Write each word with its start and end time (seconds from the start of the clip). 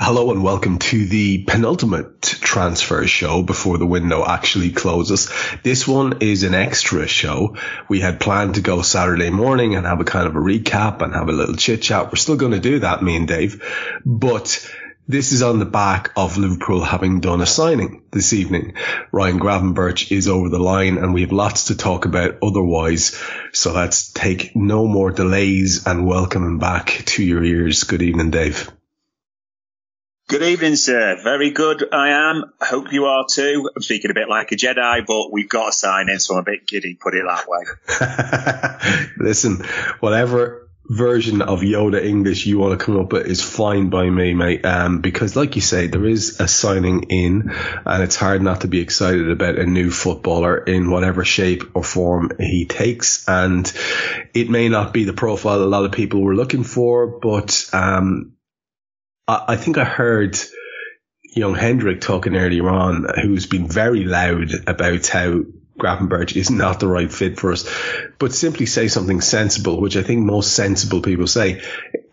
Hello 0.00 0.30
and 0.30 0.44
welcome 0.44 0.78
to 0.78 1.06
the 1.06 1.42
penultimate 1.42 2.22
transfer 2.22 3.04
show 3.08 3.42
before 3.42 3.78
the 3.78 3.86
window 3.86 4.24
actually 4.24 4.70
closes. 4.70 5.28
This 5.64 5.88
one 5.88 6.18
is 6.20 6.44
an 6.44 6.54
extra 6.54 7.08
show. 7.08 7.56
We 7.88 7.98
had 7.98 8.20
planned 8.20 8.54
to 8.54 8.60
go 8.60 8.80
Saturday 8.82 9.30
morning 9.30 9.74
and 9.74 9.84
have 9.84 10.00
a 10.00 10.04
kind 10.04 10.28
of 10.28 10.36
a 10.36 10.38
recap 10.38 11.02
and 11.02 11.12
have 11.14 11.28
a 11.28 11.32
little 11.32 11.56
chit 11.56 11.82
chat. 11.82 12.06
We're 12.06 12.16
still 12.16 12.36
going 12.36 12.52
to 12.52 12.60
do 12.60 12.78
that, 12.78 13.02
me 13.02 13.16
and 13.16 13.26
Dave, 13.26 13.60
but 14.06 14.72
this 15.08 15.32
is 15.32 15.42
on 15.42 15.58
the 15.58 15.64
back 15.64 16.12
of 16.16 16.38
Liverpool 16.38 16.84
having 16.84 17.18
done 17.18 17.40
a 17.40 17.46
signing 17.46 18.04
this 18.12 18.32
evening. 18.32 18.74
Ryan 19.10 19.40
Gravenberch 19.40 20.12
is 20.16 20.28
over 20.28 20.48
the 20.48 20.60
line 20.60 20.96
and 20.98 21.12
we 21.12 21.22
have 21.22 21.32
lots 21.32 21.64
to 21.64 21.76
talk 21.76 22.04
about 22.04 22.38
otherwise. 22.40 23.20
So 23.52 23.72
let's 23.72 24.12
take 24.12 24.54
no 24.54 24.86
more 24.86 25.10
delays 25.10 25.88
and 25.88 26.06
welcome 26.06 26.44
him 26.44 26.58
back 26.58 27.02
to 27.06 27.24
your 27.24 27.42
ears. 27.42 27.82
Good 27.82 28.02
evening, 28.02 28.30
Dave. 28.30 28.70
Good 30.28 30.42
evening, 30.42 30.76
sir. 30.76 31.18
Very 31.22 31.52
good. 31.52 31.82
I 31.90 32.10
am. 32.10 32.52
Hope 32.60 32.92
you 32.92 33.06
are 33.06 33.24
too. 33.26 33.70
I'm 33.74 33.80
speaking 33.80 34.10
a 34.10 34.14
bit 34.14 34.28
like 34.28 34.52
a 34.52 34.56
Jedi, 34.56 35.06
but 35.06 35.32
we've 35.32 35.48
got 35.48 35.70
a 35.70 35.72
sign 35.72 36.10
in, 36.10 36.20
so 36.20 36.34
I'm 36.34 36.40
a 36.40 36.44
bit 36.44 36.66
giddy. 36.66 36.98
Put 37.00 37.14
it 37.14 37.24
that 37.26 37.46
way. 37.48 39.06
Listen, 39.26 39.64
whatever 40.00 40.68
version 40.84 41.40
of 41.40 41.60
Yoda 41.60 42.04
English 42.04 42.44
you 42.44 42.58
want 42.58 42.78
to 42.78 42.84
come 42.84 43.00
up 43.00 43.10
with 43.10 43.26
is 43.26 43.42
fine 43.42 43.88
by 43.88 44.10
me, 44.10 44.34
mate. 44.34 44.66
Um, 44.66 45.00
because 45.00 45.34
like 45.34 45.56
you 45.56 45.62
say, 45.62 45.86
there 45.86 46.04
is 46.04 46.40
a 46.40 46.46
signing 46.46 47.04
in, 47.04 47.50
and 47.86 48.02
it's 48.02 48.16
hard 48.16 48.42
not 48.42 48.60
to 48.60 48.68
be 48.68 48.80
excited 48.80 49.30
about 49.30 49.56
a 49.56 49.64
new 49.64 49.90
footballer 49.90 50.58
in 50.58 50.90
whatever 50.90 51.24
shape 51.24 51.74
or 51.74 51.82
form 51.82 52.32
he 52.38 52.66
takes. 52.66 53.26
And 53.26 53.72
it 54.34 54.50
may 54.50 54.68
not 54.68 54.92
be 54.92 55.04
the 55.04 55.14
profile 55.14 55.62
a 55.62 55.64
lot 55.64 55.86
of 55.86 55.92
people 55.92 56.20
were 56.20 56.36
looking 56.36 56.64
for, 56.64 57.18
but 57.18 57.66
um 57.72 58.34
I, 59.28 59.56
think 59.56 59.76
I 59.76 59.84
heard 59.84 60.38
young 61.22 61.54
Hendrik 61.54 62.00
talking 62.00 62.34
earlier 62.34 62.68
on, 62.68 63.06
who's 63.22 63.46
been 63.46 63.68
very 63.68 64.04
loud 64.04 64.50
about 64.66 65.06
how 65.06 65.42
Gravenberch 65.78 66.34
is 66.34 66.50
not 66.50 66.80
the 66.80 66.88
right 66.88 67.12
fit 67.12 67.38
for 67.38 67.52
us, 67.52 67.68
but 68.18 68.32
simply 68.32 68.66
say 68.66 68.88
something 68.88 69.20
sensible, 69.20 69.80
which 69.80 69.96
I 69.96 70.02
think 70.02 70.24
most 70.24 70.54
sensible 70.54 71.02
people 71.02 71.26
say. 71.26 71.62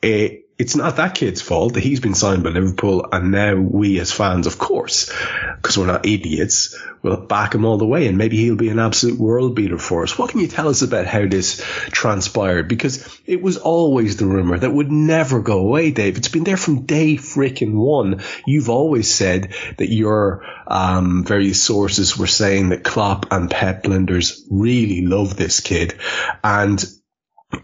Eh, 0.03 0.39
it's 0.57 0.75
not 0.75 0.95
that 0.95 1.15
kid's 1.15 1.41
fault 1.41 1.73
that 1.73 1.83
he's 1.83 1.99
been 1.99 2.15
signed 2.15 2.43
by 2.43 2.49
Liverpool, 2.49 3.07
and 3.11 3.31
now 3.31 3.55
we 3.55 3.99
as 3.99 4.13
fans, 4.13 4.47
of 4.47 4.57
course, 4.57 5.11
because 5.57 5.77
we're 5.77 5.85
not 5.85 6.05
idiots, 6.05 6.81
will 7.01 7.17
back 7.17 7.53
him 7.53 7.65
all 7.65 7.77
the 7.77 7.85
way, 7.85 8.07
and 8.07 8.17
maybe 8.17 8.37
he'll 8.37 8.55
be 8.55 8.69
an 8.69 8.79
absolute 8.79 9.19
world 9.19 9.53
beater 9.53 9.77
for 9.77 10.03
us. 10.03 10.17
What 10.17 10.29
can 10.29 10.39
you 10.39 10.47
tell 10.47 10.69
us 10.69 10.81
about 10.81 11.07
how 11.07 11.27
this 11.27 11.61
transpired? 11.91 12.69
Because 12.69 13.19
it 13.25 13.41
was 13.41 13.57
always 13.57 14.15
the 14.15 14.27
rumor 14.27 14.57
that 14.57 14.71
would 14.71 14.91
never 14.91 15.41
go 15.41 15.59
away, 15.59 15.91
Dave. 15.91 16.17
It's 16.17 16.29
been 16.29 16.45
there 16.45 16.55
from 16.55 16.85
day 16.85 17.15
freaking 17.15 17.73
one. 17.73 18.21
You've 18.47 18.69
always 18.69 19.13
said 19.13 19.53
that 19.77 19.91
your 19.91 20.45
um, 20.67 21.25
various 21.25 21.61
sources 21.61 22.17
were 22.17 22.27
saying 22.27 22.69
that 22.69 22.85
Klopp 22.85 23.27
and 23.31 23.51
Pep 23.51 23.83
Lijnders 23.83 24.39
really 24.49 25.05
love 25.05 25.35
this 25.35 25.59
kid, 25.59 25.99
and 26.45 26.83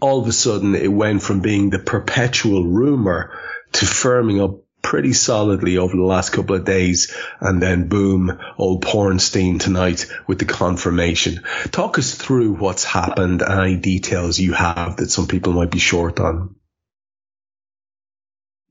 all 0.00 0.20
of 0.20 0.28
a 0.28 0.32
sudden 0.32 0.74
it 0.74 0.92
went 0.92 1.22
from 1.22 1.40
being 1.40 1.70
the 1.70 1.78
perpetual 1.78 2.64
rumor 2.64 3.38
to 3.72 3.86
firming 3.86 4.42
up 4.42 4.60
pretty 4.82 5.12
solidly 5.12 5.78
over 5.78 5.96
the 5.96 6.02
last 6.02 6.30
couple 6.30 6.56
of 6.56 6.64
days. 6.64 7.14
And 7.40 7.62
then 7.62 7.88
boom, 7.88 8.38
old 8.58 8.84
Pornstein 8.84 9.60
tonight 9.60 10.06
with 10.26 10.38
the 10.38 10.44
confirmation. 10.44 11.42
Talk 11.70 11.98
us 11.98 12.14
through 12.14 12.54
what's 12.54 12.84
happened 12.84 13.42
and 13.42 13.60
any 13.60 13.76
details 13.76 14.38
you 14.38 14.52
have 14.52 14.96
that 14.96 15.10
some 15.10 15.28
people 15.28 15.52
might 15.52 15.70
be 15.70 15.78
short 15.78 16.20
on. 16.20 16.56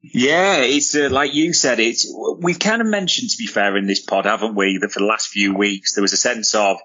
Yeah, 0.04 0.58
it's 0.58 0.96
uh, 0.96 1.10
like 1.12 1.36
you 1.36 1.54
said. 1.54 1.80
It's 1.80 2.12
we've 2.40 2.58
kind 2.58 2.82
of 2.82 2.88
mentioned, 2.88 3.30
to 3.30 3.38
be 3.38 3.46
fair, 3.46 3.78
in 3.78 3.86
this 3.86 4.02
pod, 4.02 4.26
haven't 4.26 4.56
we? 4.56 4.80
That 4.82 4.92
for 4.92 5.00
the 5.00 5.06
last 5.06 5.28
few 5.28 5.54
weeks 5.54 5.94
there 5.94 6.02
was 6.02 6.14
a 6.14 6.18
sense 6.18 6.56
of 6.56 6.80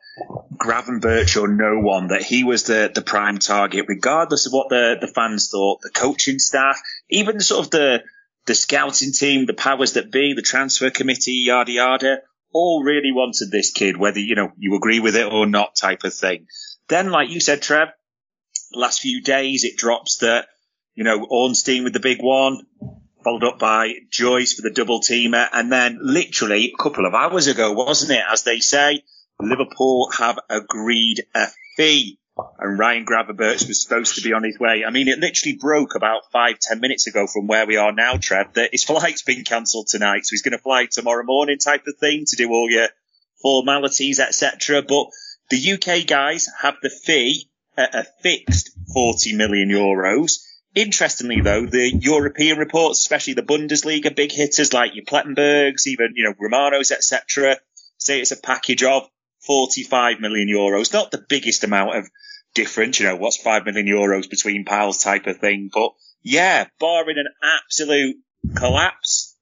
Gravenberch 0.55 1.41
or 1.41 1.49
no 1.49 1.81
one 1.81 2.09
that 2.09 2.23
he 2.23 2.45
was 2.45 2.65
the 2.65 2.91
the 2.95 3.01
prime 3.01 3.39
target, 3.39 3.87
regardless 3.89 4.47
of 4.47 4.53
what 4.53 4.69
the 4.69 4.99
the 5.01 5.09
fans 5.09 5.49
thought, 5.49 5.81
the 5.81 5.91
coaching 5.91 6.39
staff, 6.39 6.79
even 7.09 7.41
sort 7.41 7.65
of 7.65 7.71
the 7.71 8.03
the 8.45 8.55
scouting 8.55 9.13
team, 9.13 9.47
the 9.47 9.55
powers 9.55 9.95
that 9.95 10.13
be, 10.13 10.35
the 10.35 10.43
transfer 10.43 10.91
committee, 10.91 11.45
yada 11.47 11.73
yada, 11.73 12.19
all 12.53 12.85
really 12.85 13.13
wanted 13.13 13.51
this 13.51 13.71
kid, 13.71 13.97
whether 13.97 14.21
you 14.21 14.35
know 14.35 14.53
you 14.59 14.77
agree 14.77 15.01
with 15.01 15.17
it 15.17 15.33
or 15.33 15.47
not, 15.47 15.75
type 15.75 16.05
of 16.05 16.13
thing. 16.13 16.49
Then, 16.89 17.11
like 17.11 17.31
you 17.31 17.41
said, 17.41 17.63
Trev, 17.63 17.89
last 18.75 19.01
few 19.01 19.23
days 19.23 19.65
it 19.65 19.79
drops 19.79 20.19
that 20.19 20.49
you 20.95 21.05
know 21.05 21.27
Ornstein 21.31 21.83
with 21.83 21.95
the 21.95 22.01
big 22.01 22.19
one 22.21 22.61
followed 23.27 23.43
up 23.43 23.59
by 23.59 23.93
Joyce 24.09 24.53
for 24.53 24.63
the 24.63 24.71
double 24.71 25.01
teamer. 25.01 25.49
And 25.53 25.73
then 25.73 25.99
literally 26.01 26.73
a 26.73 26.81
couple 26.81 27.07
of 27.07 27.15
hours 27.15 27.49
ago, 27.49 27.73
wasn't 27.73 28.13
it? 28.13 28.25
As 28.31 28.45
they 28.45 28.61
say, 28.61 29.03
Liverpool 29.41 30.13
have 30.17 30.39
agreed 30.49 31.25
a 31.35 31.49
fee. 31.77 32.21
And 32.61 32.79
Ryan 32.79 33.05
Gravenberch 33.05 33.67
was 33.67 33.83
supposed 33.83 34.15
to 34.15 34.23
be 34.23 34.33
on 34.33 34.45
his 34.45 34.61
way. 34.61 34.85
I 34.87 34.91
mean, 34.91 35.09
it 35.09 35.19
literally 35.19 35.59
broke 35.61 35.97
about 35.97 36.31
five, 36.33 36.61
ten 36.61 36.79
minutes 36.79 37.09
ago 37.09 37.27
from 37.27 37.49
where 37.49 37.67
we 37.67 37.77
are 37.77 37.91
now, 37.91 38.17
Trev, 38.17 38.53
that 38.53 38.71
his 38.71 38.85
flight's 38.91 39.23
been 39.23 39.43
cancelled 39.43 39.89
tonight. 39.89 40.25
So 40.25 40.31
he's 40.31 40.43
going 40.43 40.57
to 40.57 40.63
fly 40.63 40.87
tomorrow 40.89 41.25
morning 41.25 41.59
type 41.59 41.83
of 41.89 41.97
thing 41.99 42.27
to 42.29 42.37
do 42.37 42.51
all 42.51 42.71
your 42.71 42.89
formalities, 43.43 44.21
etc. 44.21 44.83
But 44.83 45.07
the 45.51 45.73
UK 45.73 46.07
guys 46.07 46.49
have 46.63 46.77
the 46.81 46.91
fee 46.91 47.51
at 47.77 47.93
a 47.93 48.07
fixed 48.23 48.71
40 48.95 49.35
million 49.35 49.69
euros. 49.69 50.39
Interestingly, 50.77 51.41
though, 51.41 51.65
the 51.65 51.91
European 51.91 52.59
reports, 52.59 53.01
especially 53.01 53.33
the 53.33 53.43
Bundesliga 53.43 54.15
big 54.15 54.31
hitters 54.31 54.75
like 54.75 54.95
your 54.95 55.07
Plettenbergs, 55.07 55.87
even 55.87 56.13
you 56.15 56.25
know 56.25 56.35
Romanos, 56.39 56.93
etc., 56.93 57.57
say 57.97 58.21
it's 58.21 58.31
a 58.31 58.37
package 58.37 58.83
of 58.83 59.09
45 59.47 60.21
million 60.21 60.49
euros. 60.49 60.93
Not 60.93 61.11
the 61.11 61.25
biggest 61.27 61.65
amount 61.65 61.97
of 61.97 62.11
difference, 62.55 63.01
you 63.01 63.07
know, 63.07 63.17
what's 63.17 63.39
5 63.39 63.65
million 63.65 63.87
euros 63.87 64.29
between 64.29 64.67
piles 64.67 65.03
type 65.03 65.27
of 65.27 65.39
thing, 65.39 65.71
but 65.73 65.93
yeah, 66.23 66.67
barring 66.79 67.17
an 67.17 67.29
absolute 67.43 68.17
collapse, 68.55 69.35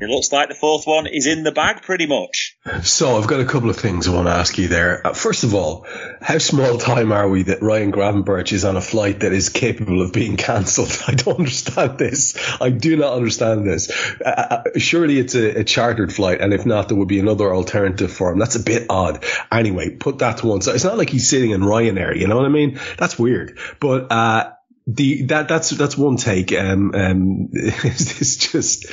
it 0.00 0.08
looks 0.08 0.30
like 0.30 0.50
the 0.50 0.54
fourth 0.54 0.86
one 0.86 1.08
is 1.08 1.26
in 1.26 1.42
the 1.42 1.50
bag 1.50 1.82
pretty 1.82 2.06
much. 2.06 2.49
So 2.82 3.16
I've 3.16 3.26
got 3.26 3.40
a 3.40 3.46
couple 3.46 3.70
of 3.70 3.76
things 3.76 4.06
I 4.06 4.14
want 4.14 4.26
to 4.26 4.32
ask 4.32 4.58
you 4.58 4.68
there. 4.68 5.06
Uh, 5.06 5.14
first 5.14 5.44
of 5.44 5.54
all, 5.54 5.86
how 6.20 6.36
small 6.36 6.76
time 6.76 7.10
are 7.10 7.26
we 7.26 7.44
that 7.44 7.62
Ryan 7.62 7.90
Gravenberch 7.90 8.52
is 8.52 8.66
on 8.66 8.76
a 8.76 8.82
flight 8.82 9.20
that 9.20 9.32
is 9.32 9.48
capable 9.48 10.02
of 10.02 10.12
being 10.12 10.36
cancelled? 10.36 11.02
I 11.08 11.14
don't 11.14 11.38
understand 11.38 11.98
this. 11.98 12.36
I 12.60 12.68
do 12.68 12.98
not 12.98 13.14
understand 13.14 13.66
this. 13.66 13.90
Uh, 14.20 14.28
uh, 14.28 14.78
surely 14.78 15.18
it's 15.18 15.34
a, 15.34 15.60
a, 15.60 15.64
chartered 15.64 16.12
flight, 16.12 16.42
and 16.42 16.52
if 16.52 16.66
not, 16.66 16.88
there 16.88 16.98
would 16.98 17.08
be 17.08 17.18
another 17.18 17.54
alternative 17.54 18.12
for 18.12 18.30
him. 18.30 18.38
That's 18.38 18.56
a 18.56 18.62
bit 18.62 18.86
odd. 18.90 19.24
Anyway, 19.50 19.88
put 19.88 20.18
that 20.18 20.38
to 20.38 20.46
one 20.46 20.60
side. 20.60 20.74
It's 20.74 20.84
not 20.84 20.98
like 20.98 21.08
he's 21.08 21.30
sitting 21.30 21.52
in 21.52 21.62
Ryanair, 21.62 22.14
you 22.14 22.28
know 22.28 22.36
what 22.36 22.44
I 22.44 22.50
mean? 22.50 22.78
That's 22.98 23.18
weird. 23.18 23.58
But 23.80 24.12
uh, 24.12 24.52
the 24.94 25.22
that 25.26 25.48
that's 25.48 25.70
that's 25.70 25.96
one 25.96 26.16
take. 26.16 26.52
Um, 26.52 26.94
um, 26.94 27.48
is 27.52 28.18
this 28.18 28.36
just 28.36 28.86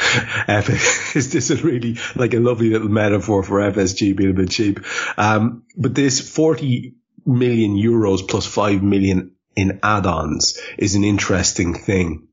is 1.16 1.32
this 1.32 1.50
a 1.50 1.56
really 1.58 1.98
like 2.16 2.34
a 2.34 2.40
lovely 2.40 2.70
little 2.70 2.90
metaphor 2.90 3.44
for 3.44 3.60
FSG 3.60 4.16
being 4.16 4.32
a 4.32 4.34
bit 4.34 4.50
cheap? 4.50 4.80
Um, 5.18 5.64
but 5.76 5.96
this 5.96 6.20
forty 6.20 6.96
million 7.26 7.76
euros 7.76 8.28
plus 8.28 8.46
five 8.46 8.84
million 8.84 9.32
in 9.56 9.80
add-ons 9.82 10.60
is 10.78 10.96
an 10.96 11.04
interesting 11.04 11.74
thing. 11.74 12.28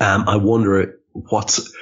Um, 0.00 0.28
I 0.28 0.36
wonder 0.36 0.98
what's 1.12 1.72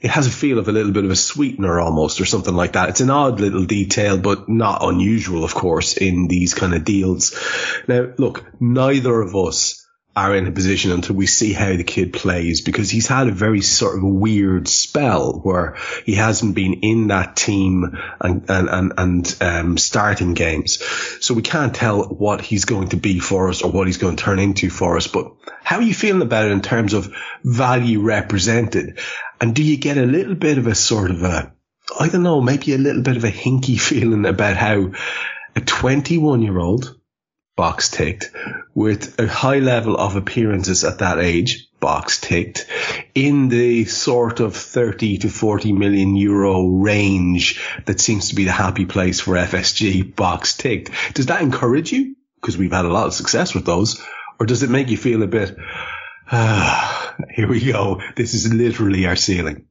it 0.00 0.10
has 0.10 0.26
a 0.26 0.30
feel 0.30 0.58
of 0.58 0.68
a 0.68 0.72
little 0.72 0.92
bit 0.92 1.04
of 1.04 1.10
a 1.10 1.16
sweetener 1.16 1.80
almost 1.80 2.20
or 2.20 2.26
something 2.26 2.54
like 2.54 2.72
that. 2.72 2.90
It's 2.90 3.00
an 3.00 3.10
odd 3.10 3.40
little 3.40 3.64
detail, 3.64 4.18
but 4.18 4.50
not 4.50 4.82
unusual, 4.82 5.44
of 5.44 5.54
course, 5.54 5.96
in 5.96 6.28
these 6.28 6.52
kind 6.52 6.74
of 6.74 6.84
deals. 6.84 7.34
Now, 7.88 8.12
look, 8.18 8.44
neither 8.60 9.18
of 9.18 9.34
us 9.34 9.83
are 10.16 10.34
in 10.34 10.46
a 10.46 10.52
position 10.52 10.92
until 10.92 11.16
we 11.16 11.26
see 11.26 11.52
how 11.52 11.76
the 11.76 11.84
kid 11.84 12.12
plays 12.12 12.60
because 12.60 12.88
he's 12.88 13.08
had 13.08 13.26
a 13.26 13.32
very 13.32 13.60
sort 13.60 13.96
of 13.96 14.04
weird 14.04 14.68
spell 14.68 15.40
where 15.42 15.76
he 16.04 16.14
hasn't 16.14 16.54
been 16.54 16.74
in 16.82 17.08
that 17.08 17.34
team 17.34 17.98
and 18.20 18.48
and 18.48 18.68
and, 18.68 18.92
and 18.96 19.36
um, 19.40 19.78
starting 19.78 20.34
games. 20.34 20.80
So 21.20 21.34
we 21.34 21.42
can't 21.42 21.74
tell 21.74 22.04
what 22.04 22.40
he's 22.40 22.64
going 22.64 22.88
to 22.88 22.96
be 22.96 23.18
for 23.18 23.48
us 23.48 23.62
or 23.62 23.72
what 23.72 23.88
he's 23.88 23.98
going 23.98 24.16
to 24.16 24.22
turn 24.22 24.38
into 24.38 24.70
for 24.70 24.96
us. 24.96 25.08
But 25.08 25.32
how 25.62 25.76
are 25.76 25.82
you 25.82 25.94
feeling 25.94 26.22
about 26.22 26.46
it 26.46 26.52
in 26.52 26.62
terms 26.62 26.92
of 26.92 27.12
value 27.42 28.00
represented? 28.00 29.00
And 29.40 29.54
do 29.54 29.64
you 29.64 29.76
get 29.76 29.98
a 29.98 30.06
little 30.06 30.36
bit 30.36 30.58
of 30.58 30.66
a 30.68 30.74
sort 30.74 31.10
of 31.10 31.22
a 31.22 31.52
I 31.98 32.08
don't 32.08 32.22
know, 32.22 32.40
maybe 32.40 32.72
a 32.74 32.78
little 32.78 33.02
bit 33.02 33.16
of 33.16 33.24
a 33.24 33.30
hinky 33.30 33.80
feeling 33.80 34.26
about 34.26 34.56
how 34.56 34.92
a 35.56 35.60
21 35.60 36.42
year 36.42 36.58
old 36.58 36.98
box 37.56 37.88
ticked, 37.88 38.30
with 38.74 39.18
a 39.20 39.26
high 39.26 39.60
level 39.60 39.96
of 39.96 40.16
appearances 40.16 40.84
at 40.84 40.98
that 40.98 41.18
age, 41.18 41.68
box 41.78 42.20
ticked, 42.20 42.66
in 43.14 43.48
the 43.48 43.84
sort 43.84 44.40
of 44.40 44.56
30 44.56 45.18
to 45.18 45.28
40 45.28 45.72
million 45.72 46.16
euro 46.16 46.66
range 46.66 47.60
that 47.86 48.00
seems 48.00 48.28
to 48.28 48.34
be 48.34 48.44
the 48.44 48.52
happy 48.52 48.86
place 48.86 49.20
for 49.20 49.34
FSG, 49.34 50.16
box 50.16 50.56
ticked. 50.56 50.90
Does 51.14 51.26
that 51.26 51.42
encourage 51.42 51.92
you? 51.92 52.16
Because 52.40 52.58
we've 52.58 52.72
had 52.72 52.86
a 52.86 52.92
lot 52.92 53.06
of 53.06 53.14
success 53.14 53.54
with 53.54 53.64
those. 53.66 54.02
Or 54.40 54.46
does 54.46 54.62
it 54.62 54.70
make 54.70 54.88
you 54.88 54.96
feel 54.96 55.22
a 55.22 55.28
bit, 55.28 55.56
ah, 56.30 57.14
here 57.30 57.48
we 57.48 57.64
go. 57.64 58.00
This 58.16 58.34
is 58.34 58.52
literally 58.52 59.06
our 59.06 59.16
ceiling. 59.16 59.66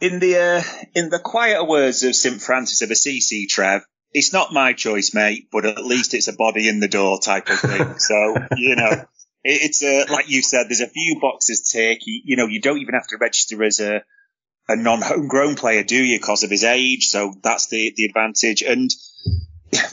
In 0.00 0.18
the 0.18 0.36
uh, 0.36 0.62
in 0.94 1.08
the 1.08 1.18
quieter 1.18 1.64
words 1.64 2.02
of 2.02 2.14
St 2.14 2.40
Francis 2.40 2.82
of 2.82 2.90
Assisi, 2.90 3.46
Trev, 3.46 3.82
it's 4.14 4.32
not 4.32 4.52
my 4.52 4.72
choice, 4.72 5.12
mate, 5.12 5.48
but 5.50 5.66
at 5.66 5.84
least 5.84 6.14
it's 6.14 6.28
a 6.28 6.32
body 6.32 6.68
in 6.68 6.78
the 6.78 6.88
door 6.88 7.18
type 7.18 7.48
of 7.50 7.58
thing. 7.58 7.98
so, 7.98 8.36
you 8.56 8.76
know, 8.76 9.04
it's 9.42 9.82
a, 9.82 10.06
like 10.10 10.30
you 10.30 10.40
said, 10.40 10.68
there's 10.68 10.80
a 10.80 10.86
few 10.86 11.18
boxes 11.20 11.68
take. 11.68 12.06
You, 12.06 12.22
you 12.24 12.36
know, 12.36 12.46
you 12.46 12.60
don't 12.60 12.78
even 12.78 12.94
have 12.94 13.08
to 13.08 13.18
register 13.20 13.62
as 13.64 13.80
a, 13.80 14.02
a 14.68 14.76
non-homegrown 14.76 15.56
player, 15.56 15.82
do 15.82 15.96
you, 15.96 16.18
because 16.18 16.44
of 16.44 16.50
his 16.50 16.62
age? 16.62 17.08
So 17.08 17.34
that's 17.42 17.66
the, 17.66 17.92
the 17.96 18.04
advantage. 18.04 18.62
And 18.62 18.88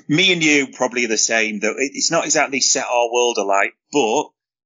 me 0.08 0.32
and 0.32 0.44
you 0.44 0.68
probably 0.68 1.06
are 1.06 1.10
the 1.10 1.18
same, 1.18 1.60
that 1.62 1.74
it's 1.78 2.12
not 2.12 2.26
exactly 2.26 2.62
set 2.62 2.86
our 2.86 3.12
world 3.12 3.38
alike, 3.40 3.74
but 3.92 4.26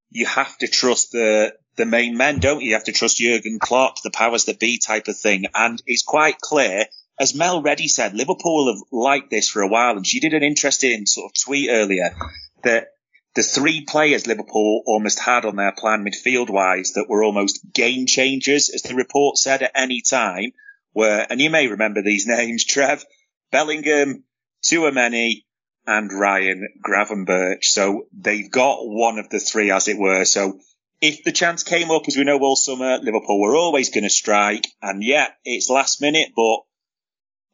you 0.09 0.25
have 0.25 0.55
to 0.57 0.67
trust 0.67 1.13
the, 1.13 1.55
the 1.77 1.85
main 1.85 2.17
men, 2.17 2.39
don't 2.39 2.61
you? 2.61 2.67
You 2.67 2.73
have 2.73 2.83
to 2.83 2.91
trust 2.91 3.19
Jurgen 3.19 3.59
Klopp, 3.59 4.01
the 4.01 4.11
powers 4.11 4.45
that 4.45 4.59
be 4.59 4.79
type 4.79 5.07
of 5.07 5.17
thing. 5.17 5.45
And 5.55 5.81
it's 5.87 6.03
quite 6.03 6.39
clear 6.41 6.85
as 7.19 7.35
Mel 7.35 7.61
Reddy 7.61 7.87
said, 7.87 8.13
Liverpool 8.13 8.73
have 8.73 8.83
liked 8.91 9.29
this 9.29 9.49
for 9.49 9.61
a 9.61 9.69
while, 9.69 9.95
and 9.95 10.05
she 10.05 10.19
did 10.19 10.33
an 10.33 10.43
interesting 10.43 11.05
sort 11.05 11.31
of 11.31 11.41
tweet 11.41 11.69
earlier 11.69 12.15
that 12.63 12.89
the 13.35 13.43
three 13.43 13.81
players 13.81 14.27
Liverpool 14.27 14.83
almost 14.85 15.19
had 15.19 15.45
on 15.45 15.55
their 15.55 15.73
plan 15.73 16.05
midfield 16.05 16.49
wise 16.49 16.93
that 16.93 17.09
were 17.09 17.23
almost 17.23 17.59
game 17.73 18.05
changers, 18.05 18.69
as 18.69 18.81
the 18.81 18.95
report 18.95 19.37
said 19.37 19.61
at 19.61 19.71
any 19.75 20.01
time, 20.01 20.51
were, 20.93 21.25
and 21.29 21.41
you 21.41 21.49
may 21.49 21.67
remember 21.67 22.01
these 22.01 22.27
names, 22.27 22.65
Trev, 22.65 23.05
Bellingham, 23.51 24.23
Tchouameni, 24.63 25.43
and 25.87 26.11
Ryan 26.11 26.67
Gravenberch. 26.81 27.65
So 27.65 28.07
they've 28.11 28.49
got 28.49 28.79
one 28.81 29.19
of 29.19 29.29
the 29.29 29.39
three, 29.39 29.71
as 29.71 29.87
it 29.87 29.97
were. 29.97 30.25
So 30.25 30.59
if 31.01 31.23
the 31.23 31.31
chance 31.31 31.63
came 31.63 31.91
up, 31.91 32.03
as 32.07 32.17
we 32.17 32.23
know 32.23 32.39
all 32.39 32.55
summer, 32.55 32.97
Liverpool 32.97 33.39
were 33.39 33.55
always 33.55 33.89
going 33.89 34.05
to 34.05 34.09
strike. 34.09 34.65
And 34.81 35.03
yeah, 35.03 35.27
it's 35.43 35.69
last 35.69 36.01
minute, 36.01 36.29
but 36.35 36.61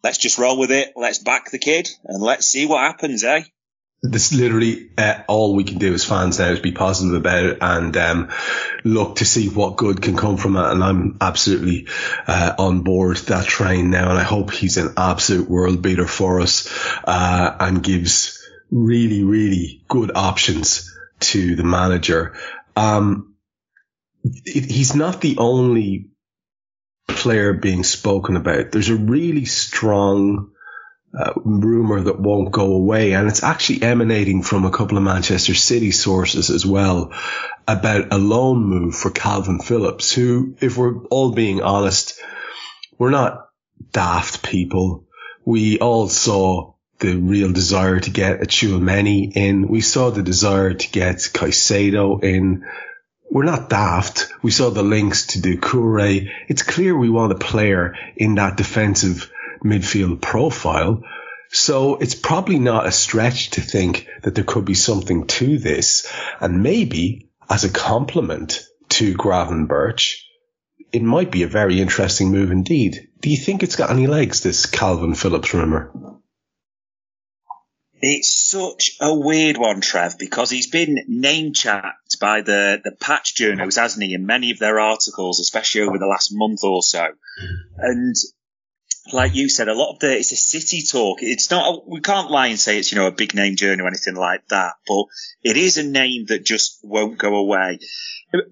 let's 0.03 0.17
just 0.17 0.37
roll 0.37 0.57
with 0.57 0.71
it. 0.71 0.93
Let's 0.95 1.19
back 1.19 1.51
the 1.51 1.59
kid 1.59 1.89
and 2.05 2.21
let's 2.21 2.45
see 2.45 2.65
what 2.65 2.81
happens, 2.81 3.23
eh? 3.23 3.43
This 4.03 4.33
literally 4.33 4.89
uh, 4.97 5.21
all 5.27 5.53
we 5.53 5.63
can 5.63 5.77
do 5.77 5.93
as 5.93 6.03
fans 6.03 6.39
now 6.39 6.47
is 6.49 6.59
be 6.59 6.71
positive 6.71 7.13
about 7.13 7.45
it 7.45 7.57
and 7.61 7.95
um, 7.97 8.29
look 8.83 9.17
to 9.17 9.25
see 9.25 9.47
what 9.47 9.77
good 9.77 10.01
can 10.01 10.17
come 10.17 10.37
from 10.37 10.55
it. 10.55 10.71
And 10.71 10.83
I'm 10.83 11.17
absolutely 11.21 11.87
uh, 12.25 12.53
on 12.57 12.81
board 12.81 13.17
that 13.17 13.45
train 13.45 13.91
now. 13.91 14.09
And 14.09 14.17
I 14.17 14.23
hope 14.23 14.51
he's 14.51 14.77
an 14.77 14.95
absolute 14.97 15.47
world 15.47 15.83
beater 15.83 16.07
for 16.07 16.41
us 16.41 16.67
uh, 17.03 17.55
and 17.59 17.83
gives 17.83 18.43
really, 18.71 19.23
really 19.23 19.83
good 19.87 20.11
options 20.15 20.91
to 21.19 21.55
the 21.55 21.63
manager. 21.63 22.33
Um, 22.75 23.35
it, 24.23 24.65
he's 24.65 24.95
not 24.95 25.21
the 25.21 25.37
only 25.37 26.10
player 27.07 27.53
being 27.53 27.83
spoken 27.83 28.35
about. 28.35 28.71
There's 28.71 28.89
a 28.89 28.95
really 28.95 29.45
strong 29.45 30.51
uh, 31.17 31.33
rumor 31.43 32.01
that 32.01 32.19
won't 32.19 32.51
go 32.51 32.73
away, 32.73 33.13
and 33.13 33.27
it's 33.27 33.43
actually 33.43 33.83
emanating 33.83 34.43
from 34.43 34.65
a 34.65 34.71
couple 34.71 34.97
of 34.97 35.03
Manchester 35.03 35.53
City 35.53 35.91
sources 35.91 36.49
as 36.49 36.65
well 36.65 37.13
about 37.67 38.11
a 38.11 38.17
loan 38.17 38.63
move 38.63 38.95
for 38.95 39.11
Calvin 39.11 39.59
Phillips, 39.59 40.13
who, 40.13 40.55
if 40.61 40.77
we're 40.77 41.03
all 41.05 41.31
being 41.33 41.61
honest, 41.61 42.19
we're 42.97 43.09
not 43.09 43.49
daft 43.91 44.43
people. 44.43 45.07
We 45.45 45.79
all 45.79 46.07
saw 46.07 46.73
the 46.99 47.15
real 47.15 47.51
desire 47.51 47.99
to 47.99 48.09
get 48.09 48.41
a 48.41 48.45
Tchouameni 48.45 49.35
in. 49.35 49.67
We 49.67 49.81
saw 49.81 50.11
the 50.11 50.23
desire 50.23 50.73
to 50.73 50.91
get 50.91 51.17
Caicedo 51.17 52.23
in 52.23 52.65
we're 53.31 53.45
not 53.45 53.69
daft. 53.69 54.27
We 54.41 54.51
saw 54.51 54.69
the 54.69 54.83
links 54.83 55.27
to 55.27 55.39
Doucouré. 55.39 56.29
It's 56.49 56.63
clear 56.63 56.95
we 56.95 57.09
want 57.09 57.31
a 57.31 57.35
player 57.35 57.95
in 58.17 58.35
that 58.35 58.57
defensive 58.57 59.31
midfield 59.63 60.21
profile. 60.21 61.03
So 61.49 61.95
it's 61.95 62.13
probably 62.13 62.59
not 62.59 62.87
a 62.87 62.91
stretch 62.91 63.51
to 63.51 63.61
think 63.61 64.07
that 64.23 64.35
there 64.35 64.43
could 64.43 64.65
be 64.65 64.73
something 64.73 65.27
to 65.27 65.57
this. 65.57 66.11
And 66.41 66.61
maybe 66.61 67.29
as 67.49 67.63
a 67.63 67.69
complement 67.69 68.65
to 68.89 69.13
Gravenberch, 69.13 70.15
it 70.91 71.01
might 71.01 71.31
be 71.31 71.43
a 71.43 71.47
very 71.47 71.79
interesting 71.79 72.31
move 72.31 72.51
indeed. 72.51 73.07
Do 73.21 73.29
you 73.29 73.37
think 73.37 73.63
it's 73.63 73.77
got 73.77 73.91
any 73.91 74.07
legs, 74.07 74.41
this 74.41 74.65
Calvin 74.65 75.15
Phillips 75.15 75.53
rumor? 75.53 75.89
It's 78.01 78.33
such 78.49 78.97
a 78.99 79.13
weird 79.13 79.57
one, 79.57 79.79
Trev, 79.81 80.17
because 80.17 80.49
he's 80.49 80.67
been 80.67 80.97
name 81.07 81.53
checked 81.53 82.19
by 82.19 82.41
the, 82.41 82.81
the 82.83 82.91
patch 82.91 83.35
journals, 83.35 83.75
hasn't 83.75 84.03
he, 84.03 84.13
in 84.13 84.25
many 84.25 84.51
of 84.51 84.59
their 84.59 84.79
articles, 84.79 85.39
especially 85.39 85.81
over 85.81 85.97
the 85.99 86.07
last 86.07 86.29
month 86.33 86.63
or 86.63 86.81
so. 86.81 87.05
And 87.77 88.15
like 89.13 89.35
you 89.35 89.49
said, 89.49 89.67
a 89.67 89.73
lot 89.73 89.93
of 89.93 89.99
the, 89.99 90.17
it's 90.17 90.31
a 90.31 90.35
city 90.35 90.83
talk. 90.83 91.19
It's 91.21 91.51
not, 91.51 91.87
we 91.87 92.01
can't 92.01 92.31
lie 92.31 92.47
and 92.47 92.59
say 92.59 92.79
it's, 92.79 92.91
you 92.91 92.97
know, 92.97 93.07
a 93.07 93.11
big 93.11 93.35
name 93.35 93.55
journey 93.55 93.81
or 93.81 93.87
anything 93.87 94.15
like 94.15 94.47
that, 94.49 94.73
but 94.87 95.05
it 95.43 95.57
is 95.57 95.77
a 95.77 95.83
name 95.83 96.25
that 96.27 96.45
just 96.45 96.79
won't 96.83 97.17
go 97.17 97.35
away. 97.35 97.79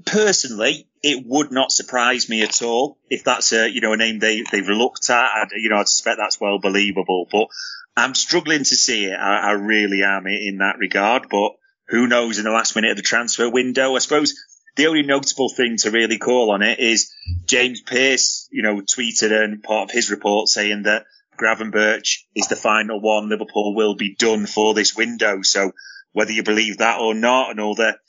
Personally, 0.06 0.88
it 1.01 1.25
would 1.25 1.51
not 1.51 1.72
surprise 1.72 2.29
me 2.29 2.41
at 2.44 2.62
all 2.62 2.98
if 3.10 3.24
that's 3.24 3.53
a, 3.53 3.70
you 3.70 3.82
know, 3.82 3.94
a 3.94 3.98
name 3.98 4.20
they, 4.20 4.44
they've 4.51 4.68
looked 4.68 5.10
at. 5.10 5.29
And, 5.41 5.51
you 5.62 5.70
know, 5.70 5.77
I 5.77 5.84
suspect 5.84 6.18
that's 6.18 6.41
well 6.41 6.60
believable, 6.60 7.27
but 7.32 7.48
I'm 7.96 8.15
struggling 8.15 8.60
to 8.60 8.75
see 8.75 9.06
it. 9.06 9.15
I, 9.15 9.50
I 9.50 9.51
really 9.51 10.03
am 10.03 10.27
in 10.27 10.58
that 10.58 10.77
regard, 10.79 11.27
but 11.29 11.53
who 11.88 12.08
knows 12.08 12.38
in 12.38 12.44
the 12.44 12.51
last 12.51 12.75
minute 12.75 12.91
of 12.91 12.98
the 12.98 13.03
transfer 13.03 13.50
window? 13.50 13.96
I 13.96 14.00
suppose 14.00 14.36
the 14.75 14.88
only 14.88 15.03
notable 15.03 15.50
thing 15.50 15.77
to 15.77 15.91
really 15.91 16.18
call 16.18 16.51
on 16.51 16.62
it 16.62 16.79
is 16.79 17.12
James 17.46 17.82
Pearce, 17.82 18.48
you 18.51 18.62
know, 18.62 18.82
tweeted 18.82 19.32
and 19.32 19.63
part 19.63 19.89
of 19.89 19.94
his 19.94 20.12
report 20.12 20.48
saying 20.50 20.84
that 20.84 21.06
Gravenberch 21.38 22.20
is 22.36 22.48
the 22.48 22.56
final 22.56 23.01
one. 23.01 23.29
Liverpool 23.29 23.74
will 23.75 23.96
be 23.96 24.15
done 24.15 24.46
for 24.46 24.74
this 24.74 24.96
window. 24.96 25.41
So 25.41 25.72
whether 26.12 26.32
you 26.32 26.44
believe 26.44 26.77
that 26.77 27.00
or 27.00 27.13
not 27.13 27.51
and 27.51 27.60
all 27.60 27.75
that, 27.75 28.00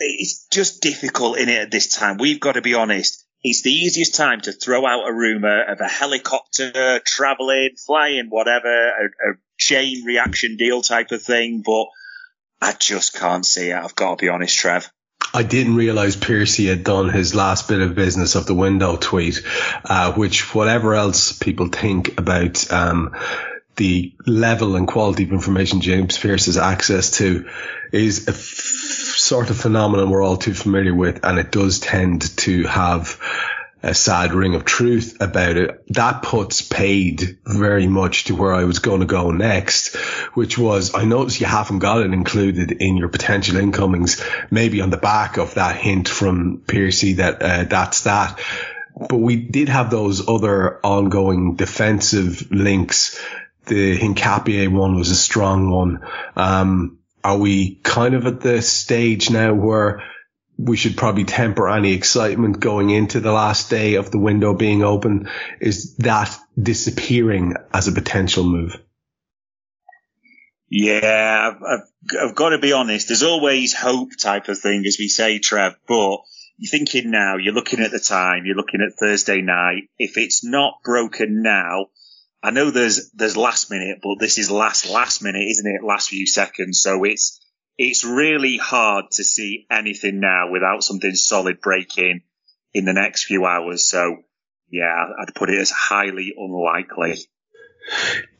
it's 0.00 0.46
just 0.48 0.82
difficult 0.82 1.38
in 1.38 1.48
it 1.48 1.58
at 1.58 1.70
this 1.70 1.94
time. 1.94 2.16
We've 2.18 2.40
got 2.40 2.52
to 2.52 2.62
be 2.62 2.74
honest 2.74 3.24
it's 3.42 3.62
the 3.62 3.72
easiest 3.72 4.14
time 4.14 4.40
to 4.42 4.52
throw 4.52 4.86
out 4.86 5.08
a 5.08 5.12
rumor 5.12 5.62
of 5.64 5.80
a 5.80 5.88
helicopter 5.88 7.00
traveling, 7.04 7.70
flying, 7.86 8.26
whatever, 8.28 8.68
a, 8.68 9.04
a 9.04 9.34
chain 9.56 10.04
reaction 10.04 10.56
deal 10.56 10.82
type 10.82 11.10
of 11.10 11.22
thing. 11.22 11.62
But 11.64 11.86
I 12.60 12.72
just 12.72 13.14
can't 13.14 13.46
see 13.46 13.70
it. 13.70 13.76
I've 13.76 13.94
got 13.94 14.18
to 14.18 14.22
be 14.22 14.28
honest, 14.28 14.58
Trev. 14.58 14.90
I 15.32 15.42
didn't 15.42 15.76
realize 15.76 16.16
Piercy 16.16 16.66
had 16.66 16.84
done 16.84 17.08
his 17.08 17.34
last 17.34 17.68
bit 17.68 17.80
of 17.80 17.94
business 17.94 18.34
of 18.34 18.46
the 18.46 18.54
window 18.54 18.96
tweet, 18.96 19.42
uh, 19.84 20.12
which 20.12 20.54
whatever 20.54 20.94
else 20.94 21.32
people 21.32 21.68
think 21.68 22.18
about, 22.18 22.70
um, 22.72 23.14
the 23.76 24.12
level 24.26 24.76
and 24.76 24.86
quality 24.86 25.22
of 25.22 25.32
information 25.32 25.80
James 25.80 26.18
Pearce 26.18 26.46
has 26.46 26.58
access 26.58 27.12
to 27.18 27.48
is 27.92 28.28
a 28.28 28.32
sort 29.18 29.50
of 29.50 29.56
phenomenon 29.56 30.10
we're 30.10 30.22
all 30.22 30.36
too 30.36 30.54
familiar 30.54 30.94
with, 30.94 31.24
and 31.24 31.38
it 31.38 31.50
does 31.52 31.80
tend 31.80 32.36
to 32.38 32.64
have 32.64 33.18
a 33.82 33.94
sad 33.94 34.34
ring 34.34 34.54
of 34.54 34.64
truth 34.66 35.16
about 35.20 35.56
it. 35.56 35.82
That 35.88 36.22
puts 36.22 36.60
paid 36.60 37.38
very 37.46 37.86
much 37.86 38.24
to 38.24 38.36
where 38.36 38.52
I 38.52 38.64
was 38.64 38.78
going 38.78 39.00
to 39.00 39.06
go 39.06 39.30
next, 39.30 39.96
which 40.34 40.58
was 40.58 40.94
I 40.94 41.04
noticed 41.04 41.40
you 41.40 41.46
haven't 41.46 41.78
got 41.78 42.02
it 42.02 42.12
included 42.12 42.72
in 42.72 42.98
your 42.98 43.08
potential 43.08 43.56
incomings, 43.56 44.22
maybe 44.50 44.82
on 44.82 44.90
the 44.90 44.98
back 44.98 45.38
of 45.38 45.54
that 45.54 45.76
hint 45.76 46.08
from 46.08 46.62
Piercy 46.66 47.14
that 47.14 47.42
uh, 47.42 47.64
that's 47.64 48.02
that. 48.02 48.38
but 49.08 49.16
we 49.16 49.36
did 49.36 49.68
have 49.68 49.90
those 49.90 50.28
other 50.28 50.78
ongoing 50.84 51.54
defensive 51.56 52.50
links. 52.50 53.18
The 53.66 53.96
Hincapié 53.96 54.68
one 54.68 54.96
was 54.96 55.10
a 55.10 55.16
strong 55.16 55.70
one. 55.70 56.06
Um, 56.36 56.98
are 57.22 57.38
we 57.38 57.76
kind 57.76 58.14
of 58.14 58.26
at 58.26 58.40
the 58.40 58.62
stage 58.62 59.30
now 59.30 59.54
where 59.54 60.02
we 60.56 60.76
should 60.76 60.96
probably 60.96 61.24
temper 61.24 61.68
any 61.68 61.92
excitement 61.92 62.60
going 62.60 62.90
into 62.90 63.20
the 63.20 63.32
last 63.32 63.70
day 63.70 63.94
of 63.94 64.10
the 64.10 64.18
window 64.18 64.54
being 64.54 64.82
open? 64.82 65.28
Is 65.60 65.96
that 65.96 66.36
disappearing 66.60 67.54
as 67.72 67.88
a 67.88 67.92
potential 67.92 68.44
move? 68.44 68.80
Yeah, 70.68 71.50
I've, 71.50 71.62
I've, 71.62 72.28
I've, 72.28 72.34
got 72.36 72.50
to 72.50 72.58
be 72.58 72.72
honest. 72.72 73.08
There's 73.08 73.24
always 73.24 73.74
hope 73.74 74.10
type 74.16 74.48
of 74.48 74.58
thing, 74.58 74.84
as 74.86 74.98
we 74.98 75.08
say, 75.08 75.40
Trev. 75.40 75.74
But 75.88 76.18
you're 76.58 76.70
thinking 76.70 77.10
now, 77.10 77.36
you're 77.38 77.54
looking 77.54 77.80
at 77.80 77.90
the 77.90 77.98
time, 77.98 78.44
you're 78.44 78.56
looking 78.56 78.80
at 78.80 78.98
Thursday 78.98 79.40
night. 79.40 79.88
If 79.98 80.16
it's 80.16 80.44
not 80.44 80.74
broken 80.84 81.42
now, 81.42 81.86
I 82.42 82.50
know 82.50 82.70
there's 82.70 83.10
there's 83.12 83.36
last 83.36 83.70
minute, 83.70 83.98
but 84.02 84.18
this 84.18 84.38
is 84.38 84.50
last 84.50 84.88
last 84.88 85.22
minute, 85.22 85.46
isn't 85.48 85.74
it? 85.74 85.84
Last 85.84 86.08
few 86.08 86.26
seconds. 86.26 86.80
So 86.80 87.04
it's 87.04 87.40
it's 87.76 88.04
really 88.04 88.56
hard 88.56 89.06
to 89.12 89.24
see 89.24 89.66
anything 89.70 90.20
now 90.20 90.50
without 90.50 90.82
something 90.82 91.14
solid 91.14 91.60
breaking 91.60 92.22
in 92.72 92.84
the 92.84 92.92
next 92.92 93.24
few 93.24 93.44
hours. 93.44 93.84
So 93.84 94.18
yeah, 94.70 95.06
I'd 95.20 95.34
put 95.34 95.50
it 95.50 95.58
as 95.58 95.70
highly 95.70 96.32
unlikely 96.36 97.18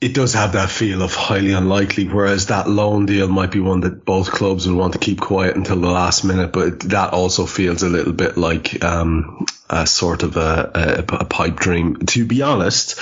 it 0.00 0.14
does 0.14 0.32
have 0.35 0.52
that 0.52 0.70
feel 0.70 1.02
of 1.02 1.14
highly 1.14 1.52
unlikely, 1.52 2.09
whereas 2.09 2.47
that 2.47 2.68
loan 2.68 3.06
deal 3.06 3.28
might 3.28 3.50
be 3.50 3.61
one 3.61 3.80
that 3.80 4.04
both 4.04 4.30
clubs 4.30 4.66
would 4.66 4.76
want 4.76 4.94
to 4.94 4.99
keep 4.99 5.20
quiet 5.20 5.56
until 5.56 5.80
the 5.80 5.90
last 5.90 6.25
minute. 6.25 6.52
But 6.52 6.80
that 6.80 7.12
also 7.12 7.47
feels 7.47 7.82
a 7.82 7.88
little 7.88 8.12
bit 8.12 8.38
like 8.38 8.82
um, 8.82 9.44
a 9.68 9.87
sort 9.87 10.23
of 10.23 10.37
a, 10.37 11.04
a, 11.11 11.16
a, 11.16 11.25
pipe 11.25 11.56
dream. 11.56 11.97
To 11.97 12.25
be 12.25 12.40
honest, 12.40 12.99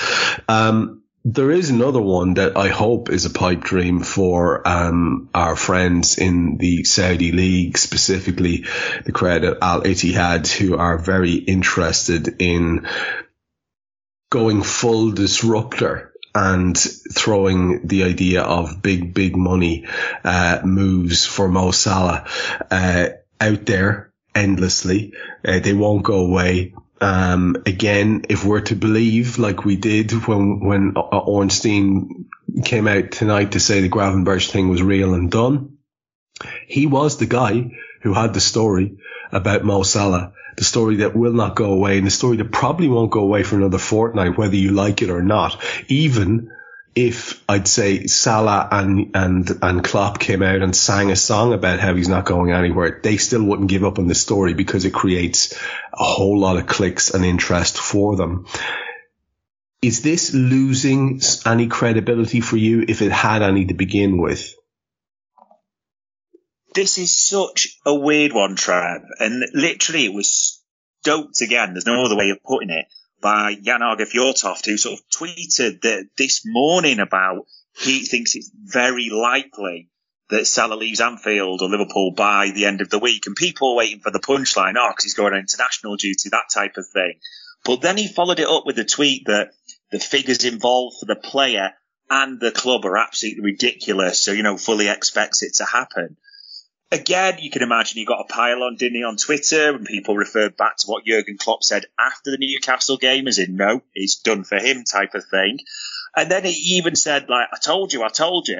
um, 0.49 1.03
there 1.23 1.51
is 1.51 1.69
another 1.69 2.01
one 2.01 2.33
that 2.33 2.57
I 2.57 2.67
hope 2.67 3.09
is 3.09 3.25
a 3.25 3.29
pipe 3.29 3.61
dream 3.61 4.01
for 4.01 4.67
um, 4.67 5.29
our 5.33 5.55
friends 5.55 6.17
in 6.17 6.57
the 6.57 6.83
Saudi 6.83 7.31
league, 7.31 7.77
specifically 7.77 8.65
the 9.05 9.11
credit 9.13 9.57
Al 9.61 9.83
Ittihad, 9.83 10.51
who 10.51 10.75
are 10.75 10.97
very 10.97 11.35
interested 11.35 12.41
in 12.41 12.87
going 14.29 14.63
full 14.63 15.11
disruptor 15.11 16.08
and 16.33 16.77
throwing 16.77 17.87
the 17.87 18.03
idea 18.03 18.43
of 18.43 18.81
big, 18.81 19.13
big 19.13 19.35
money 19.35 19.87
uh, 20.23 20.61
moves 20.63 21.25
for 21.25 21.47
Mo 21.47 21.71
Salah 21.71 22.27
uh, 22.69 23.09
out 23.41 23.65
there 23.65 24.13
endlessly. 24.35 25.13
Uh, 25.45 25.59
they 25.59 25.73
won't 25.73 26.03
go 26.03 26.25
away. 26.25 26.73
Um, 27.01 27.63
again, 27.65 28.25
if 28.29 28.43
we're 28.43 28.61
to 28.61 28.75
believe 28.75 29.39
like 29.39 29.65
we 29.65 29.77
did 29.77 30.11
when, 30.27 30.59
when 30.59 30.93
Ornstein 30.95 32.29
came 32.63 32.87
out 32.87 33.11
tonight 33.11 33.53
to 33.53 33.59
say 33.59 33.81
the 33.81 33.89
Gravenberch 33.89 34.51
thing 34.51 34.69
was 34.69 34.83
real 34.83 35.13
and 35.13 35.31
done, 35.31 35.77
he 36.67 36.85
was 36.85 37.17
the 37.17 37.25
guy 37.25 37.71
who 38.01 38.13
had 38.13 38.33
the 38.33 38.41
story 38.41 38.97
about 39.31 39.63
Mo 39.63 39.83
Salah 39.83 40.33
the 40.59 40.65
story 40.65 40.97
that 40.97 41.15
will 41.15 41.31
not 41.31 41.55
go 41.55 41.71
away 41.71 41.97
and 41.97 42.05
the 42.05 42.11
story 42.11 42.35
that 42.35 42.51
probably 42.51 42.89
won't 42.89 43.11
go 43.11 43.21
away 43.21 43.43
for 43.43 43.55
another 43.55 43.77
fortnight, 43.77 44.37
whether 44.37 44.57
you 44.57 44.71
like 44.71 45.01
it 45.01 45.09
or 45.09 45.23
not. 45.23 45.63
Even 45.87 46.51
if 46.93 47.41
I'd 47.47 47.65
say 47.65 48.07
Salah 48.07 48.67
and, 48.69 49.11
and, 49.15 49.49
and 49.61 49.83
Klopp 49.85 50.19
came 50.19 50.43
out 50.43 50.61
and 50.61 50.75
sang 50.75 51.11
a 51.11 51.15
song 51.15 51.53
about 51.53 51.79
how 51.79 51.95
he's 51.95 52.09
not 52.09 52.25
going 52.25 52.51
anywhere, 52.51 52.99
they 53.01 53.15
still 53.15 53.41
wouldn't 53.41 53.69
give 53.69 53.85
up 53.85 53.99
on 53.99 54.07
the 54.07 54.15
story 54.15 54.53
because 54.53 54.83
it 54.83 54.93
creates 54.93 55.53
a 55.93 56.03
whole 56.03 56.37
lot 56.37 56.57
of 56.57 56.67
clicks 56.67 57.09
and 57.09 57.23
interest 57.23 57.77
for 57.77 58.17
them. 58.17 58.45
Is 59.81 60.01
this 60.01 60.33
losing 60.33 61.21
any 61.45 61.67
credibility 61.67 62.41
for 62.41 62.57
you 62.57 62.83
if 62.85 63.01
it 63.01 63.13
had 63.13 63.43
any 63.43 63.67
to 63.67 63.73
begin 63.73 64.21
with? 64.21 64.53
This 66.79 66.97
is 66.97 67.19
such 67.19 67.77
a 67.85 67.93
weird 67.93 68.31
one, 68.31 68.55
Trev. 68.55 69.01
And 69.19 69.43
literally, 69.53 70.05
it 70.05 70.13
was 70.13 70.63
stoked 71.01 71.41
again. 71.41 71.73
There's 71.73 71.85
no 71.85 72.05
other 72.05 72.15
way 72.15 72.29
of 72.29 72.41
putting 72.41 72.69
it 72.69 72.85
by 73.21 73.55
Jan 73.61 73.81
Åge 73.81 74.07
Fjørtoft, 74.07 74.65
who 74.65 74.77
sort 74.77 74.97
of 74.97 75.05
tweeted 75.09 75.81
that 75.81 76.07
this 76.17 76.43
morning 76.45 76.99
about 76.99 77.47
he 77.77 78.05
thinks 78.05 78.33
it's 78.33 78.49
very 78.53 79.09
likely 79.09 79.89
that 80.29 80.47
Salah 80.47 80.75
leaves 80.75 81.01
Anfield 81.01 81.61
or 81.61 81.67
Liverpool 81.67 82.13
by 82.15 82.51
the 82.51 82.65
end 82.65 82.79
of 82.79 82.89
the 82.89 82.99
week. 82.99 83.27
And 83.27 83.35
people 83.35 83.71
are 83.71 83.75
waiting 83.75 83.99
for 83.99 84.11
the 84.11 84.19
punchline, 84.19 84.75
oh, 84.77 84.89
because 84.89 85.03
he's 85.03 85.15
going 85.15 85.33
on 85.33 85.39
international 85.39 85.97
duty, 85.97 86.29
that 86.29 86.49
type 86.53 86.77
of 86.77 86.87
thing. 86.87 87.19
But 87.65 87.81
then 87.81 87.97
he 87.97 88.07
followed 88.07 88.39
it 88.39 88.47
up 88.47 88.65
with 88.65 88.79
a 88.79 88.85
tweet 88.85 89.25
that 89.25 89.49
the 89.91 89.99
figures 89.99 90.45
involved 90.45 90.95
for 91.01 91.07
the 91.07 91.17
player 91.17 91.71
and 92.09 92.39
the 92.39 92.51
club 92.51 92.85
are 92.85 92.95
absolutely 92.95 93.43
ridiculous. 93.43 94.21
So, 94.21 94.31
you 94.31 94.43
know, 94.43 94.55
fully 94.55 94.87
expects 94.87 95.43
it 95.43 95.55
to 95.55 95.65
happen 95.65 96.15
again, 96.91 97.37
you 97.39 97.49
can 97.49 97.61
imagine 97.61 97.97
he 97.97 98.05
got 98.05 98.21
a 98.21 98.33
pile 98.33 98.63
on, 98.63 98.75
didn't 98.75 98.95
he, 98.95 99.03
on 99.03 99.17
Twitter, 99.17 99.75
and 99.75 99.85
people 99.85 100.15
referred 100.15 100.57
back 100.57 100.77
to 100.77 100.87
what 100.87 101.05
Jurgen 101.05 101.37
Klopp 101.37 101.63
said 101.63 101.85
after 101.99 102.31
the 102.31 102.37
Newcastle 102.37 102.97
game, 102.97 103.27
as 103.27 103.37
in, 103.37 103.55
no, 103.55 103.81
it's 103.93 104.19
done 104.19 104.43
for 104.43 104.57
him 104.57 104.83
type 104.83 105.13
of 105.15 105.25
thing. 105.25 105.59
And 106.15 106.31
then 106.31 106.43
he 106.43 106.77
even 106.77 106.95
said, 106.95 107.29
like, 107.29 107.47
I 107.53 107.57
told 107.59 107.93
you, 107.93 108.03
I 108.03 108.09
told 108.09 108.47
you, 108.47 108.57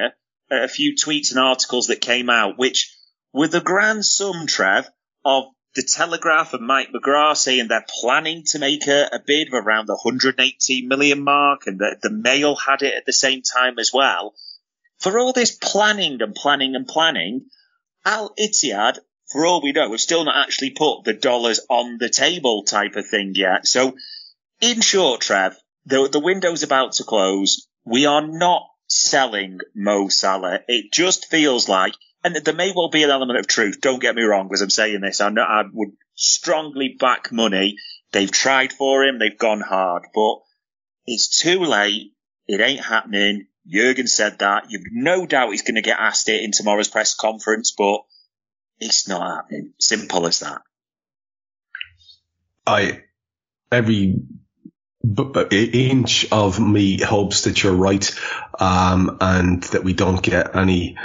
a 0.50 0.68
few 0.68 0.94
tweets 0.94 1.30
and 1.30 1.40
articles 1.40 1.88
that 1.88 2.00
came 2.00 2.30
out, 2.30 2.58
which 2.58 2.94
were 3.32 3.48
the 3.48 3.60
grand 3.60 4.04
sum, 4.04 4.46
Trev, 4.46 4.88
of 5.24 5.44
the 5.74 5.82
Telegraph 5.82 6.52
and 6.52 6.66
Mike 6.66 6.88
McGrath 6.92 7.36
saying 7.36 7.68
they're 7.68 7.84
planning 8.00 8.42
to 8.46 8.58
make 8.58 8.88
a, 8.88 9.08
a 9.12 9.20
bid 9.24 9.48
of 9.48 9.54
around 9.54 9.86
the 9.86 9.94
118 9.94 10.88
million 10.88 11.22
mark, 11.22 11.66
and 11.66 11.80
that 11.80 11.98
the 12.02 12.10
Mail 12.10 12.56
had 12.56 12.82
it 12.82 12.94
at 12.94 13.06
the 13.06 13.12
same 13.12 13.42
time 13.42 13.78
as 13.78 13.92
well. 13.92 14.34
For 14.98 15.18
all 15.18 15.32
this 15.32 15.52
planning 15.52 16.20
and 16.22 16.34
planning 16.34 16.74
and 16.74 16.86
planning, 16.86 17.46
Al 18.04 18.34
Ittihad, 18.34 18.98
for 19.30 19.46
all 19.46 19.62
we 19.62 19.72
know, 19.72 19.88
we've 19.88 20.00
still 20.00 20.24
not 20.24 20.36
actually 20.36 20.70
put 20.70 21.04
the 21.04 21.12
dollars 21.12 21.60
on 21.68 21.98
the 21.98 22.08
table 22.08 22.64
type 22.64 22.96
of 22.96 23.06
thing 23.06 23.32
yet. 23.34 23.66
So, 23.66 23.96
in 24.60 24.80
short, 24.80 25.20
Trev, 25.20 25.56
the, 25.86 26.08
the 26.10 26.20
window's 26.20 26.62
about 26.62 26.92
to 26.92 27.04
close. 27.04 27.66
We 27.84 28.06
are 28.06 28.26
not 28.26 28.66
selling 28.88 29.60
Mo 29.74 30.08
Salah. 30.08 30.60
It 30.66 30.92
just 30.92 31.26
feels 31.26 31.68
like, 31.68 31.94
and 32.24 32.34
there 32.36 32.54
may 32.54 32.72
well 32.74 32.90
be 32.90 33.02
an 33.02 33.10
element 33.10 33.38
of 33.38 33.46
truth. 33.46 33.80
Don't 33.80 34.02
get 34.02 34.14
me 34.14 34.22
wrong, 34.22 34.50
as 34.52 34.60
I'm 34.60 34.70
saying 34.70 35.00
this. 35.00 35.20
I, 35.20 35.28
know, 35.30 35.42
I 35.42 35.62
would 35.72 35.92
strongly 36.14 36.96
back 36.98 37.32
money. 37.32 37.76
They've 38.12 38.30
tried 38.30 38.72
for 38.72 39.04
him. 39.04 39.18
They've 39.18 39.38
gone 39.38 39.60
hard, 39.60 40.02
but 40.14 40.38
it's 41.06 41.40
too 41.40 41.60
late. 41.60 42.12
It 42.46 42.60
ain't 42.60 42.84
happening. 42.84 43.46
Jurgen 43.70 44.06
said 44.06 44.40
that. 44.40 44.70
You've 44.70 44.84
no 44.90 45.26
doubt 45.26 45.50
he's 45.50 45.62
going 45.62 45.76
to 45.76 45.82
get 45.82 45.98
asked 45.98 46.28
it 46.28 46.42
in 46.42 46.50
tomorrow's 46.52 46.88
press 46.88 47.14
conference, 47.14 47.72
but 47.76 48.00
it's 48.78 49.08
not 49.08 49.36
happening. 49.36 49.72
Simple 49.78 50.26
as 50.26 50.40
that. 50.40 50.62
I 52.66 53.02
every 53.70 54.22
inch 55.50 56.26
of 56.30 56.60
me 56.60 57.00
hopes 57.00 57.44
that 57.44 57.62
you're 57.62 57.72
right, 57.72 58.10
um, 58.58 59.18
and 59.20 59.62
that 59.64 59.84
we 59.84 59.92
don't 59.92 60.22
get 60.22 60.56
any 60.56 60.96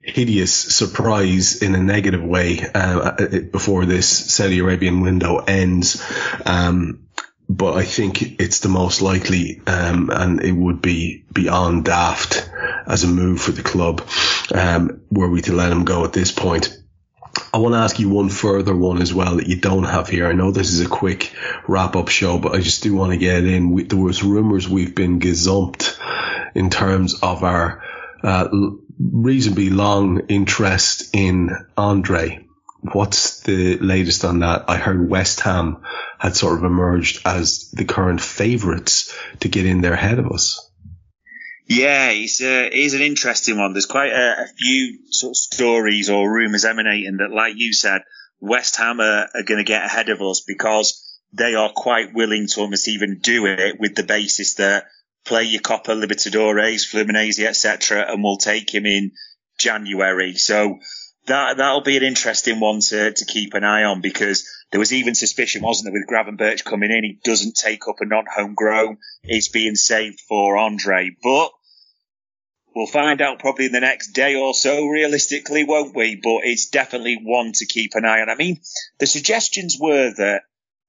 hideous 0.00 0.52
surprise 0.52 1.62
in 1.62 1.74
a 1.74 1.82
negative 1.82 2.22
way 2.22 2.60
uh, 2.74 3.40
before 3.50 3.86
this 3.86 4.34
Saudi 4.34 4.58
Arabian 4.58 5.00
window 5.00 5.38
ends. 5.38 6.02
Um, 6.44 7.08
but 7.56 7.74
I 7.74 7.84
think 7.84 8.40
it's 8.40 8.60
the 8.60 8.68
most 8.68 9.00
likely, 9.00 9.60
um, 9.66 10.10
and 10.10 10.42
it 10.42 10.52
would 10.52 10.82
be 10.82 11.24
beyond 11.32 11.84
daft 11.84 12.50
as 12.86 13.04
a 13.04 13.08
move 13.08 13.40
for 13.40 13.52
the 13.52 13.62
club, 13.62 14.02
um, 14.52 15.02
were 15.10 15.28
we 15.30 15.40
to 15.42 15.52
let 15.52 15.70
him 15.70 15.84
go 15.84 16.04
at 16.04 16.12
this 16.12 16.32
point. 16.32 16.76
I 17.52 17.58
want 17.58 17.74
to 17.74 17.78
ask 17.78 18.00
you 18.00 18.08
one 18.08 18.28
further 18.28 18.74
one 18.74 19.00
as 19.00 19.14
well 19.14 19.36
that 19.36 19.46
you 19.46 19.56
don't 19.56 19.84
have 19.84 20.08
here. 20.08 20.26
I 20.26 20.32
know 20.32 20.50
this 20.50 20.72
is 20.72 20.80
a 20.80 20.88
quick 20.88 21.32
wrap 21.68 21.94
up 21.94 22.08
show, 22.08 22.38
but 22.38 22.54
I 22.54 22.60
just 22.60 22.82
do 22.82 22.94
want 22.94 23.12
to 23.12 23.18
get 23.18 23.44
in. 23.44 23.70
We, 23.70 23.84
there 23.84 23.98
was 23.98 24.24
rumors 24.24 24.68
we've 24.68 24.94
been 24.94 25.20
gazumped 25.20 25.96
in 26.56 26.70
terms 26.70 27.20
of 27.22 27.44
our 27.44 27.84
uh, 28.24 28.48
reasonably 28.98 29.70
long 29.70 30.26
interest 30.28 31.14
in 31.14 31.50
Andre 31.76 32.43
what's 32.92 33.40
the 33.40 33.78
latest 33.78 34.24
on 34.24 34.40
that? 34.40 34.64
I 34.68 34.76
heard 34.76 35.08
West 35.08 35.40
Ham 35.40 35.82
had 36.18 36.36
sort 36.36 36.58
of 36.58 36.64
emerged 36.64 37.22
as 37.24 37.70
the 37.70 37.84
current 37.84 38.20
favourites 38.20 39.16
to 39.40 39.48
get 39.48 39.66
in 39.66 39.80
there 39.80 39.94
ahead 39.94 40.18
of 40.18 40.30
us. 40.30 40.70
Yeah, 41.66 42.10
he's, 42.10 42.42
uh, 42.42 42.68
he's 42.70 42.92
an 42.92 43.00
interesting 43.00 43.58
one. 43.58 43.72
There's 43.72 43.86
quite 43.86 44.12
a, 44.12 44.42
a 44.42 44.46
few 44.58 44.98
sort 45.10 45.30
of 45.30 45.36
stories 45.36 46.10
or 46.10 46.30
rumours 46.30 46.66
emanating 46.66 47.16
that, 47.18 47.30
like 47.30 47.54
you 47.56 47.72
said, 47.72 48.02
West 48.38 48.76
Ham 48.76 49.00
are, 49.00 49.28
are 49.34 49.42
going 49.44 49.58
to 49.58 49.64
get 49.64 49.84
ahead 49.84 50.10
of 50.10 50.20
us 50.20 50.42
because 50.46 51.00
they 51.32 51.54
are 51.54 51.72
quite 51.74 52.12
willing 52.12 52.46
to 52.48 52.60
almost 52.60 52.88
even 52.88 53.18
do 53.20 53.46
it 53.46 53.80
with 53.80 53.94
the 53.94 54.02
basis 54.02 54.54
that 54.54 54.84
play 55.24 55.44
your 55.44 55.62
Copa 55.62 55.92
Libertadores, 55.92 56.86
Fluminense, 56.86 57.42
etc., 57.42 58.04
and 58.08 58.22
we'll 58.22 58.36
take 58.36 58.72
him 58.72 58.84
in 58.84 59.12
January. 59.58 60.34
So 60.34 60.78
that 61.26 61.56
that'll 61.56 61.82
be 61.82 61.96
an 61.96 62.02
interesting 62.02 62.60
one 62.60 62.80
to, 62.80 63.12
to 63.12 63.24
keep 63.24 63.54
an 63.54 63.64
eye 63.64 63.84
on 63.84 64.00
because 64.00 64.46
There 64.74 64.80
was 64.80 64.92
even 64.92 65.14
suspicion, 65.14 65.62
wasn't 65.62 65.84
there, 65.84 65.92
with 65.92 66.08
Gravenberch 66.08 66.64
coming 66.64 66.90
in, 66.90 67.04
he 67.04 67.20
doesn't 67.22 67.54
take 67.54 67.86
up 67.86 68.00
a 68.00 68.04
non-homegrown. 68.04 68.98
It's 69.22 69.46
being 69.46 69.76
saved 69.76 70.18
for 70.28 70.56
Andre, 70.56 71.14
but 71.22 71.52
we'll 72.74 72.88
find 72.88 73.20
out 73.20 73.38
probably 73.38 73.66
in 73.66 73.72
the 73.72 73.78
next 73.78 74.14
day 74.14 74.34
or 74.34 74.52
so, 74.52 74.84
realistically, 74.88 75.62
won't 75.62 75.94
we? 75.94 76.16
But 76.16 76.40
it's 76.42 76.70
definitely 76.70 77.20
one 77.22 77.52
to 77.52 77.66
keep 77.66 77.92
an 77.94 78.04
eye 78.04 78.20
on. 78.20 78.30
I 78.30 78.34
mean, 78.34 78.62
the 78.98 79.06
suggestions 79.06 79.76
were 79.78 80.12
that 80.16 80.42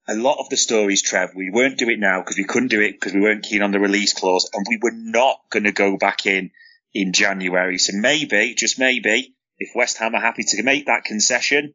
a 0.07 0.15
lot 0.15 0.39
of 0.39 0.49
the 0.49 0.57
stories, 0.57 1.03
Trev, 1.03 1.35
we 1.35 1.51
weren't 1.51 1.77
doing 1.77 1.97
it 1.97 1.99
now 1.99 2.21
because 2.21 2.37
we 2.37 2.43
couldn't 2.45 2.69
do 2.69 2.81
it 2.81 2.93
because 2.93 3.13
we 3.13 3.21
weren't 3.21 3.43
keen 3.43 3.61
on 3.61 3.71
the 3.71 3.79
release 3.79 4.13
clause 4.13 4.49
and 4.51 4.65
we 4.67 4.79
were 4.81 4.95
not 4.95 5.41
going 5.51 5.65
to 5.65 5.71
go 5.71 5.95
back 5.95 6.25
in 6.25 6.49
in 6.91 7.13
January. 7.13 7.77
So 7.77 7.95
maybe, 7.95 8.55
just 8.55 8.79
maybe, 8.79 9.34
if 9.57 9.71
West 9.75 9.97
Ham 9.97 10.15
are 10.15 10.21
happy 10.21 10.43
to 10.43 10.63
make 10.63 10.87
that 10.87 11.05
concession, 11.05 11.73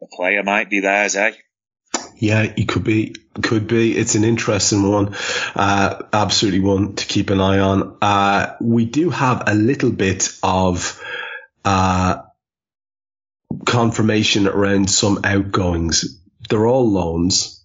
the 0.00 0.08
player 0.12 0.42
might 0.42 0.70
be 0.70 0.80
theirs, 0.80 1.16
eh? 1.16 1.32
Yeah, 2.16 2.42
it 2.42 2.68
could 2.68 2.84
be, 2.84 3.14
could 3.42 3.66
be. 3.66 3.96
It's 3.96 4.14
an 4.14 4.24
interesting 4.24 4.88
one. 4.88 5.14
Uh, 5.54 6.02
absolutely 6.12 6.60
one 6.60 6.96
to 6.96 7.06
keep 7.06 7.30
an 7.30 7.40
eye 7.40 7.60
on. 7.60 7.96
Uh, 8.02 8.56
we 8.60 8.84
do 8.84 9.10
have 9.10 9.44
a 9.46 9.54
little 9.54 9.90
bit 9.90 10.36
of, 10.42 11.00
uh, 11.64 12.22
confirmation 13.64 14.46
around 14.46 14.90
some 14.90 15.20
outgoings 15.24 16.18
they're 16.48 16.66
all 16.66 16.90
loans, 16.90 17.57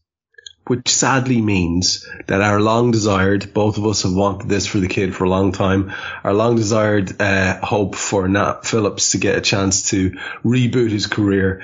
which 0.68 0.90
sadly 0.90 1.42
means 1.42 2.08
that 2.28 2.42
our 2.42 2.62
long 2.62 2.92
desired, 2.92 3.54
both 3.54 3.78
of 3.78 3.86
us 3.86 4.04
have 4.04 4.14
wanted 4.14 4.48
this 4.48 4.66
for 4.66 4.80
the 4.80 4.88
kid 4.88 5.14
for 5.14 5.26
a 5.26 5.30
long 5.30 5.52
time, 5.52 5.94
our 6.24 6.34
long 6.34 6.56
desired 6.56 7.22
uh, 7.22 7.60
hope 7.60 7.96
for 7.96 8.28
Nat 8.28 8.66
Phillips 8.66 9.12
to 9.12 9.18
get 9.18 9.38
a 9.38 9.42
chance 9.42 9.90
to 9.90 10.12
reboot 10.44 10.92
his 10.92 11.08
career 11.08 11.64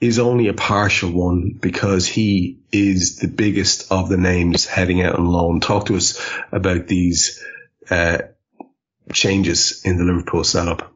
is 0.00 0.18
only 0.18 0.48
a 0.48 0.54
partial 0.54 1.10
one 1.10 1.58
because 1.60 2.06
he 2.06 2.60
is 2.70 3.16
the 3.16 3.28
biggest 3.28 3.90
of 3.90 4.08
the 4.08 4.16
names 4.16 4.66
heading 4.66 5.02
out 5.02 5.16
on 5.16 5.26
loan. 5.26 5.60
Talk 5.60 5.86
to 5.86 5.96
us 5.96 6.20
about 6.52 6.86
these 6.86 7.42
uh, 7.90 8.18
changes 9.12 9.82
in 9.84 9.96
the 9.96 10.04
Liverpool 10.04 10.44
setup. 10.44 10.92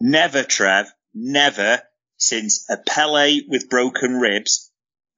Never, 0.00 0.42
Trev, 0.42 0.86
never 1.14 1.82
since 2.16 2.64
a 2.70 2.76
Pele 2.76 3.40
with 3.48 3.68
broken 3.68 4.14
ribs, 4.14 4.70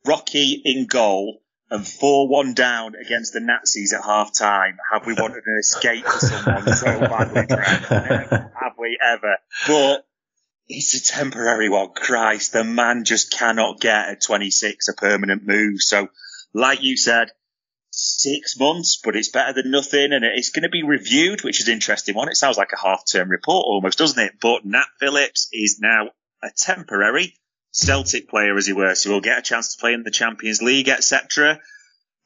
Rocky 0.07 0.63
in 0.65 0.87
goal, 0.87 1.43
and 1.71 1.85
4-1 1.85 2.55
down 2.55 2.95
against 2.95 3.33
the 3.33 3.41
Nazis 3.41 3.93
at 3.93 4.05
half 4.05 4.33
time 4.33 4.79
have 4.93 5.05
we 5.05 5.15
wanted 5.15 5.43
an 5.47 5.59
escape 5.59 6.05
for 6.05 6.21
someone 6.21 6.75
so 6.75 7.01
badly, 7.01 7.47
have 7.51 8.75
we 8.79 8.99
ever? 9.05 9.37
But 9.67 10.07
it's 10.69 10.95
a 10.95 11.03
temporary 11.03 11.69
one. 11.69 11.91
Christ, 11.95 12.53
the 12.53 12.65
man 12.65 13.05
just 13.05 13.33
cannot 13.33 13.81
get 13.81 14.09
at 14.09 14.21
26 14.23 14.89
a 14.89 14.93
permanent 14.95 15.47
move. 15.47 15.81
So, 15.83 16.09
like 16.55 16.83
you 16.83 16.97
said, 16.97 17.31
six 17.91 18.59
months, 18.59 19.01
but 19.03 19.17
it's 19.17 19.31
better 19.31 19.55
than 19.55 19.71
nothing, 19.71 20.13
and 20.13 20.25
it's 20.25 20.51
going 20.51 20.65
to 20.65 20.69
be 20.69 20.83
reviewed, 20.83 21.43
which 21.43 21.61
is 21.61 21.69
interesting 21.69 22.15
one. 22.15 22.29
It 22.29 22.37
sounds 22.37 22.59
like 22.59 22.73
a 22.73 22.81
half-term 22.81 23.29
report 23.29 23.65
almost, 23.67 23.99
doesn't 23.99 24.23
it? 24.23 24.35
But 24.41 24.65
Nat 24.65 24.87
Phillips 25.01 25.49
is 25.53 25.79
now 25.81 26.11
a 26.43 26.51
temporary 26.57 27.35
Celtic 27.77 28.31
player, 28.31 28.57
as 28.57 28.67
he 28.67 28.73
were, 28.73 28.95
so 28.95 29.11
he'll 29.11 29.21
get 29.21 29.39
a 29.39 29.43
chance 29.43 29.75
to 29.75 29.81
play 29.81 29.93
in 29.93 30.03
the 30.03 30.11
Champions 30.11 30.63
League, 30.63 30.89
etc. 30.89 31.61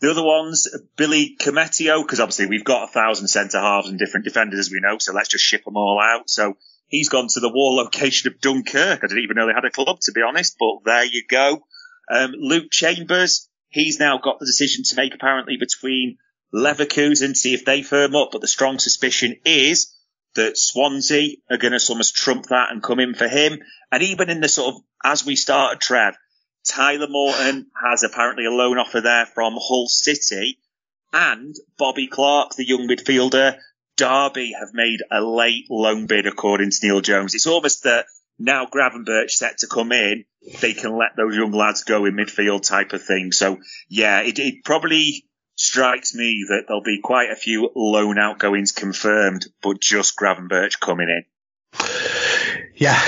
The 0.00 0.12
other 0.12 0.22
ones, 0.22 0.68
Billy 0.96 1.36
Koumetio, 1.40 2.02
because 2.02 2.20
obviously 2.20 2.46
we've 2.46 2.64
got 2.64 2.88
a 2.88 2.92
thousand 2.92 3.26
centre 3.26 3.60
halves 3.60 3.88
and 3.88 3.98
different 3.98 4.24
defenders, 4.24 4.60
as 4.60 4.70
we 4.70 4.78
know, 4.80 4.98
so 4.98 5.12
let's 5.12 5.28
just 5.28 5.44
ship 5.44 5.64
them 5.64 5.76
all 5.76 6.00
out. 6.00 6.30
So 6.30 6.56
he's 6.86 7.08
gone 7.08 7.26
to 7.26 7.40
the 7.40 7.52
war 7.52 7.82
location 7.82 8.32
of 8.32 8.40
Dunkirk. 8.40 9.00
I 9.02 9.06
didn't 9.08 9.24
even 9.24 9.34
know 9.34 9.48
they 9.48 9.52
had 9.52 9.64
a 9.64 9.70
club, 9.70 9.98
to 10.02 10.12
be 10.12 10.22
honest, 10.22 10.54
but 10.56 10.84
there 10.84 11.04
you 11.04 11.24
go. 11.28 11.64
Um, 12.08 12.32
Luke 12.38 12.70
Chambers, 12.70 13.48
he's 13.70 13.98
now 13.98 14.18
got 14.18 14.38
the 14.38 14.46
decision 14.46 14.84
to 14.84 14.96
make 14.96 15.14
apparently 15.14 15.56
between 15.56 16.18
Leverkusen, 16.54 17.36
see 17.36 17.54
if 17.54 17.64
they 17.64 17.82
firm 17.82 18.14
up, 18.14 18.28
but 18.30 18.40
the 18.40 18.46
strong 18.46 18.78
suspicion 18.78 19.34
is 19.44 19.92
that 20.34 20.56
Swansea 20.56 21.36
are 21.50 21.56
going 21.56 21.78
to 21.78 21.86
almost 21.88 22.14
trump 22.14 22.46
that 22.46 22.70
and 22.70 22.82
come 22.82 23.00
in 23.00 23.14
for 23.14 23.28
him. 23.28 23.60
And 23.90 24.02
even 24.02 24.30
in 24.30 24.40
the 24.40 24.48
sort 24.48 24.74
of, 24.74 24.82
as 25.04 25.24
we 25.24 25.36
started, 25.36 25.80
Trev, 25.80 26.14
Tyler 26.66 27.08
Morton 27.08 27.66
has 27.84 28.02
apparently 28.02 28.44
a 28.44 28.50
loan 28.50 28.78
offer 28.78 29.00
there 29.00 29.26
from 29.26 29.54
Hull 29.56 29.88
City 29.88 30.58
and 31.12 31.54
Bobby 31.78 32.06
Clark, 32.06 32.54
the 32.54 32.66
young 32.66 32.86
midfielder, 32.88 33.58
Derby 33.96 34.52
have 34.58 34.70
made 34.72 35.00
a 35.10 35.20
late 35.20 35.66
loan 35.68 36.06
bid 36.06 36.26
according 36.26 36.70
to 36.70 36.78
Neil 36.82 37.00
Jones. 37.00 37.34
It's 37.34 37.46
almost 37.46 37.84
that 37.84 38.06
now 38.38 38.66
Gravenberch 38.66 39.30
set 39.30 39.58
to 39.58 39.66
come 39.66 39.92
in, 39.92 40.24
they 40.60 40.72
can 40.72 40.96
let 40.96 41.16
those 41.16 41.36
young 41.36 41.52
lads 41.52 41.84
go 41.84 42.06
in 42.06 42.14
midfield 42.14 42.66
type 42.66 42.92
of 42.92 43.02
thing. 43.02 43.32
So 43.32 43.58
yeah, 43.88 44.20
it, 44.20 44.38
it 44.38 44.64
probably 44.64 45.26
strikes 45.60 46.14
me 46.14 46.46
that 46.48 46.64
there'll 46.66 46.82
be 46.82 47.00
quite 47.02 47.30
a 47.30 47.36
few 47.36 47.70
loan 47.76 48.18
outgoings 48.18 48.72
confirmed, 48.72 49.46
but 49.62 49.78
just 49.78 50.16
Gravenberch 50.16 50.80
coming 50.80 51.08
in. 51.08 51.24
Yeah, 52.74 52.98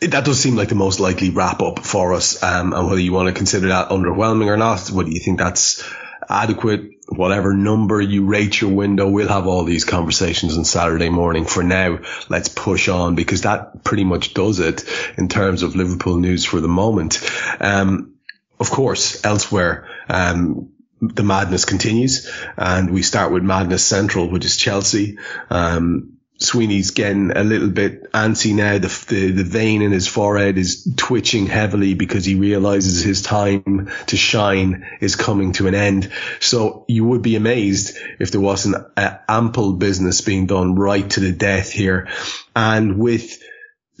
that 0.00 0.24
does 0.24 0.40
seem 0.40 0.56
like 0.56 0.68
the 0.68 0.74
most 0.74 0.98
likely 0.98 1.30
wrap 1.30 1.62
up 1.62 1.78
for 1.78 2.14
us. 2.14 2.42
Um, 2.42 2.72
and 2.72 2.88
whether 2.88 3.00
you 3.00 3.12
want 3.12 3.28
to 3.28 3.34
consider 3.34 3.68
that 3.68 3.90
underwhelming 3.90 4.48
or 4.48 4.56
not, 4.56 4.90
whether 4.90 5.08
you 5.08 5.20
think 5.20 5.38
that's 5.38 5.84
adequate, 6.28 6.90
whatever 7.08 7.54
number 7.54 8.00
you 8.00 8.26
rate 8.26 8.60
your 8.60 8.72
window, 8.72 9.08
we'll 9.08 9.28
have 9.28 9.46
all 9.46 9.62
these 9.62 9.84
conversations 9.84 10.58
on 10.58 10.64
Saturday 10.64 11.10
morning. 11.10 11.44
For 11.44 11.62
now, 11.62 12.00
let's 12.28 12.48
push 12.48 12.88
on 12.88 13.14
because 13.14 13.42
that 13.42 13.84
pretty 13.84 14.04
much 14.04 14.34
does 14.34 14.58
it 14.58 14.84
in 15.16 15.28
terms 15.28 15.62
of 15.62 15.76
Liverpool 15.76 16.16
news 16.16 16.44
for 16.44 16.60
the 16.60 16.66
moment. 16.66 17.20
Um, 17.60 18.14
of 18.58 18.70
course, 18.70 19.24
elsewhere, 19.24 19.88
um, 20.08 20.73
the 21.08 21.22
madness 21.22 21.64
continues 21.64 22.30
and 22.56 22.90
we 22.90 23.02
start 23.02 23.32
with 23.32 23.42
madness 23.42 23.84
central, 23.84 24.30
which 24.30 24.44
is 24.44 24.56
Chelsea. 24.56 25.18
Um, 25.50 26.14
Sweeney's 26.38 26.90
getting 26.90 27.30
a 27.30 27.44
little 27.44 27.70
bit 27.70 28.10
antsy 28.12 28.54
now. 28.54 28.78
The, 28.78 29.04
the, 29.08 29.30
the 29.30 29.44
vein 29.44 29.82
in 29.82 29.92
his 29.92 30.08
forehead 30.08 30.58
is 30.58 30.92
twitching 30.96 31.46
heavily 31.46 31.94
because 31.94 32.24
he 32.24 32.34
realizes 32.34 33.04
his 33.04 33.22
time 33.22 33.90
to 34.06 34.16
shine 34.16 34.84
is 35.00 35.14
coming 35.14 35.52
to 35.52 35.68
an 35.68 35.76
end. 35.76 36.12
So 36.40 36.84
you 36.88 37.04
would 37.04 37.22
be 37.22 37.36
amazed 37.36 37.96
if 38.18 38.32
there 38.32 38.40
wasn't 38.40 38.84
ample 38.96 39.74
business 39.74 40.22
being 40.22 40.46
done 40.46 40.74
right 40.74 41.08
to 41.10 41.20
the 41.20 41.32
death 41.32 41.70
here. 41.70 42.08
And 42.56 42.98
with 42.98 43.40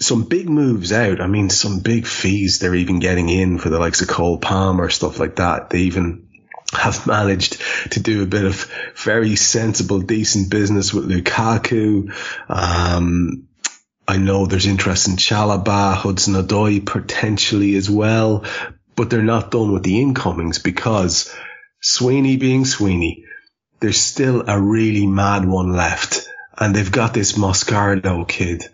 some 0.00 0.24
big 0.24 0.48
moves 0.48 0.92
out, 0.92 1.20
I 1.20 1.28
mean, 1.28 1.50
some 1.50 1.80
big 1.80 2.04
fees 2.04 2.58
they're 2.58 2.74
even 2.74 2.98
getting 2.98 3.28
in 3.28 3.58
for 3.58 3.70
the 3.70 3.78
likes 3.78 4.02
of 4.02 4.08
Cole 4.08 4.38
Palmer, 4.38 4.90
stuff 4.90 5.20
like 5.20 5.36
that. 5.36 5.70
They 5.70 5.82
even 5.82 6.23
have 6.76 7.06
managed 7.06 7.60
to 7.92 8.00
do 8.00 8.22
a 8.22 8.26
bit 8.26 8.44
of 8.44 8.70
very 8.96 9.36
sensible, 9.36 10.00
decent 10.00 10.50
business 10.50 10.92
with 10.92 11.08
Lukaku. 11.08 12.12
Um, 12.48 13.48
I 14.06 14.18
know 14.18 14.46
there's 14.46 14.66
interest 14.66 15.08
in 15.08 15.16
Chalobah, 15.16 15.94
Hudson 15.94 16.34
Odoi 16.34 16.84
potentially 16.84 17.74
as 17.76 17.88
well, 17.88 18.44
but 18.96 19.10
they're 19.10 19.22
not 19.22 19.50
done 19.50 19.72
with 19.72 19.82
the 19.82 20.00
incomings 20.00 20.58
because 20.58 21.34
Sweeney 21.80 22.36
being 22.36 22.64
Sweeney, 22.64 23.24
there's 23.80 23.98
still 23.98 24.44
a 24.48 24.60
really 24.60 25.06
mad 25.06 25.44
one 25.46 25.72
left 25.72 26.28
and 26.56 26.74
they've 26.74 26.92
got 26.92 27.14
this 27.14 27.32
Moscardo 27.32 28.26
kid 28.28 28.64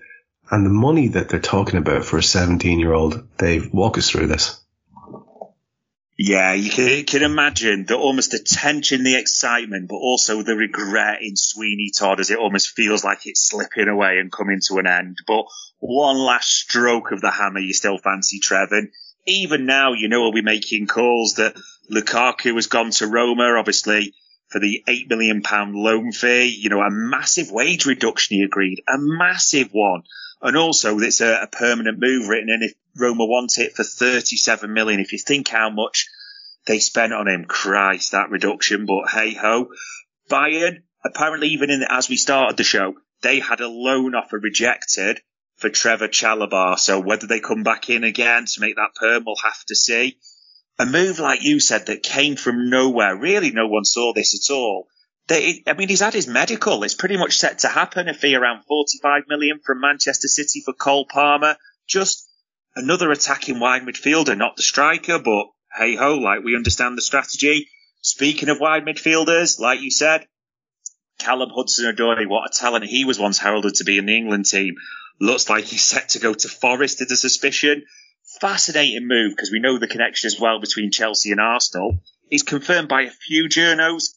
and 0.51 0.67
the 0.67 0.71
money 0.71 1.09
that 1.09 1.29
they're 1.29 1.41
talking 1.41 1.79
about 1.79 2.05
for 2.05 2.19
a 2.19 2.23
17 2.23 2.81
year 2.81 2.93
old, 2.93 3.37
Dave, 3.39 3.73
walk 3.73 3.99
us 3.99 4.11
through 4.11 4.27
this. 4.27 4.61
Yeah, 6.23 6.53
you 6.53 6.69
can, 6.69 6.87
you 6.87 7.05
can 7.05 7.23
imagine 7.23 7.87
the 7.87 7.97
almost 7.97 8.33
the 8.33 8.41
tension, 8.41 9.05
the 9.05 9.17
excitement, 9.17 9.89
but 9.89 9.97
also 9.97 10.43
the 10.43 10.55
regret 10.55 11.23
in 11.23 11.35
Sweeney 11.35 11.93
Todd 11.97 12.21
as 12.21 12.29
it 12.29 12.39
almost 12.39 12.77
feels 12.77 13.03
like 13.03 13.21
it's 13.25 13.49
slipping 13.49 13.89
away 13.89 14.19
and 14.19 14.31
coming 14.31 14.61
to 14.69 14.77
an 14.81 14.87
end. 14.87 15.17
But 15.27 15.47
one 15.79 16.19
last 16.19 16.51
stroke 16.51 17.11
of 17.13 17.23
the 17.23 17.31
hammer, 17.31 17.61
you 17.61 17.73
still 17.73 17.97
fancy 17.97 18.39
Trevin. 18.39 18.89
Even 19.25 19.65
now, 19.65 19.95
you 19.95 20.11
know, 20.11 20.21
we'll 20.21 20.33
be 20.33 20.43
making 20.43 20.89
calls 20.89 21.37
that 21.37 21.57
Lukaku 21.91 22.55
has 22.57 22.67
gone 22.67 22.91
to 22.91 23.07
Roma, 23.07 23.55
obviously 23.59 24.13
for 24.51 24.59
the 24.59 24.85
eight 24.89 25.09
million 25.09 25.41
pound 25.41 25.75
loan 25.75 26.13
fee. 26.13 26.55
You 26.55 26.69
know, 26.69 26.83
a 26.83 26.91
massive 26.91 27.51
wage 27.51 27.87
reduction 27.87 28.37
he 28.37 28.43
agreed, 28.43 28.83
a 28.87 28.99
massive 28.99 29.71
one. 29.73 30.03
And 30.43 30.55
also, 30.55 30.99
it's 30.99 31.23
a, 31.23 31.45
a 31.45 31.47
permanent 31.47 31.99
move 31.99 32.29
written 32.29 32.51
in 32.51 32.63
if 32.63 32.75
Roma 32.97 33.25
want 33.25 33.59
it 33.59 33.75
for 33.75 33.85
37 33.85 34.73
million. 34.73 35.01
If 35.01 35.13
you 35.13 35.19
think 35.19 35.49
how 35.49 35.71
much 35.71 36.07
they 36.67 36.79
spent 36.79 37.13
on 37.13 37.29
him, 37.29 37.45
Christ, 37.47 38.13
that 38.13 38.31
reduction. 38.31 38.87
But 38.87 39.11
hey 39.11 39.35
ho, 39.35 39.69
Bayern 40.29 40.83
apparently 41.05 41.49
even 41.49 41.71
in 41.71 41.85
as 41.89 42.09
we 42.09 42.17
started 42.17 42.57
the 42.57 42.65
show, 42.65 42.95
they 43.23 43.41
had 43.41 43.61
a 43.61 43.69
loan 43.69 44.15
offer 44.15 44.39
rejected 44.39 45.21
for 45.57 45.69
Trevor 45.69 46.09
Chalobah. 46.09 46.79
So 46.79 47.01
whether 47.01 47.27
they 47.27 47.41
come 47.41 47.63
back 47.63 47.91
in 47.91 48.05
again 48.05 48.47
to 48.47 48.61
make 48.61 48.77
that 48.77 48.95
perm, 48.95 49.25
we'll 49.27 49.37
have 49.45 49.65
to 49.69 49.77
see. 49.77 50.19
A 50.79 50.87
move 50.87 51.19
like 51.19 51.43
you 51.43 51.61
said 51.61 51.87
that 51.87 52.03
came 52.03 52.37
from 52.37 52.71
nowhere. 52.71 53.15
Really, 53.15 53.51
no 53.51 53.67
one 53.67 53.85
saw 53.85 54.15
this 54.15 54.35
at 54.35 54.55
all. 54.55 54.89
They, 55.29 55.63
I 55.67 55.75
mean, 55.75 55.89
he's 55.89 56.01
had 56.01 56.15
his 56.15 56.27
medical. 56.27 56.83
It's 56.83 56.95
pretty 56.95 57.19
much 57.19 57.39
set 57.39 57.61
to 57.61 57.69
happen. 57.69 58.09
A 58.09 58.15
fee 58.15 58.35
around 58.35 58.65
45 58.65 59.25
million 59.29 59.61
from 59.65 59.81
Manchester 59.81 60.29
City 60.29 60.63
for 60.65 60.73
Cole 60.73 61.07
Palmer. 61.07 61.57
Just 61.87 62.27
another 62.77 63.11
attacking 63.11 63.61
wide 63.61 63.83
midfielder, 63.83 64.37
not 64.37 64.57
the 64.57 64.63
striker, 64.63 65.19
but 65.19 65.47
hey 65.77 65.97
ho, 65.97 66.17
like 66.17 66.45
we 66.45 66.57
understand 66.57 66.97
the 66.97 67.03
strategy. 67.03 67.69
Speaking 68.03 68.49
of 68.49 68.61
wide 68.61 68.85
midfielders, 68.85 69.59
like 69.61 69.81
you 69.81 69.91
said, 69.91 70.27
Callum 71.19 71.51
Hudson-Odoi, 71.55 72.27
what 72.27 72.51
a 72.51 72.59
talent 72.59 72.87
he 72.87 73.05
was 73.05 73.19
once 73.19 73.39
heralded 73.39 73.75
to 73.75 73.85
be 73.85 73.99
in 73.99 74.07
the 74.07 74.17
England 74.17 74.47
team. 74.47 74.77
Looks 75.21 75.51
like 75.51 75.65
he's 75.65 75.85
set 75.85 76.11
to 76.11 76.19
go 76.19 76.33
to 76.33 76.49
Forest, 76.49 77.03
is 77.03 77.13
a 77.13 77.17
suspicion. 77.17 77.85
Fascinating 78.41 79.07
move 79.07 79.33
because 79.37 79.51
we 79.51 79.61
know 79.61 79.79
the 79.79 79.87
connection 79.87 80.29
as 80.29 80.41
well 80.41 80.61
between 80.61 80.91
Chelsea 80.91 81.31
and 81.31 81.41
Arsenal. 81.41 81.99
He's 82.31 82.43
confirmed 82.43 82.89
by 82.89 83.03
a 83.03 83.11
few 83.11 83.49
journos. 83.49 84.15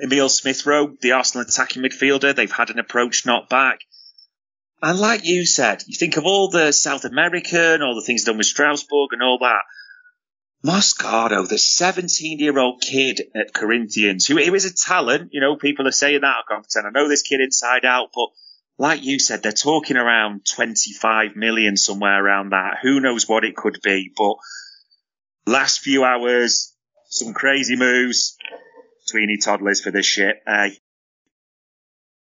Emil 0.00 0.28
Smith 0.28 0.66
Rowe, 0.66 0.94
the 1.00 1.12
Arsenal 1.12 1.46
attacking 1.46 1.82
midfielder, 1.82 2.34
they've 2.34 2.50
had 2.50 2.70
an 2.70 2.78
approach 2.78 3.26
not 3.26 3.48
back. 3.48 3.80
And 4.82 4.98
like 4.98 5.24
you 5.24 5.44
said, 5.44 5.84
you 5.86 5.96
think 5.96 6.16
of 6.16 6.24
all 6.24 6.48
the 6.48 6.72
South 6.72 7.04
American, 7.04 7.82
all 7.82 7.94
the 7.94 8.04
things 8.04 8.24
done 8.24 8.38
with 8.38 8.46
Strasbourg 8.46 9.10
and 9.12 9.22
all 9.22 9.38
that. 9.40 9.62
Moscardo, 10.64 11.48
the 11.48 11.58
17 11.58 12.38
year 12.38 12.58
old 12.58 12.82
kid 12.82 13.20
at 13.34 13.54
Corinthians, 13.54 14.26
who, 14.26 14.36
he 14.36 14.50
was 14.50 14.64
a 14.64 14.74
talent, 14.74 15.30
you 15.32 15.40
know, 15.40 15.56
people 15.56 15.86
are 15.86 15.92
saying 15.92 16.20
that. 16.20 16.26
I 16.26 16.42
can't 16.48 16.62
pretend 16.62 16.86
I 16.86 16.98
know 16.98 17.08
this 17.08 17.22
kid 17.22 17.40
inside 17.40 17.84
out, 17.84 18.08
but 18.14 18.28
like 18.78 19.02
you 19.02 19.18
said, 19.18 19.42
they're 19.42 19.52
talking 19.52 19.96
around 19.96 20.46
25 20.54 21.36
million, 21.36 21.76
somewhere 21.76 22.22
around 22.22 22.50
that. 22.50 22.78
Who 22.82 23.00
knows 23.00 23.28
what 23.28 23.44
it 23.44 23.56
could 23.56 23.78
be, 23.82 24.10
but 24.16 24.36
last 25.46 25.80
few 25.80 26.04
hours, 26.04 26.74
some 27.08 27.34
crazy 27.34 27.76
moves. 27.76 28.36
Tweeny 29.10 29.38
toddlers 29.38 29.80
for 29.80 29.90
this 29.90 30.06
shit, 30.06 30.36
eh? 30.46 30.70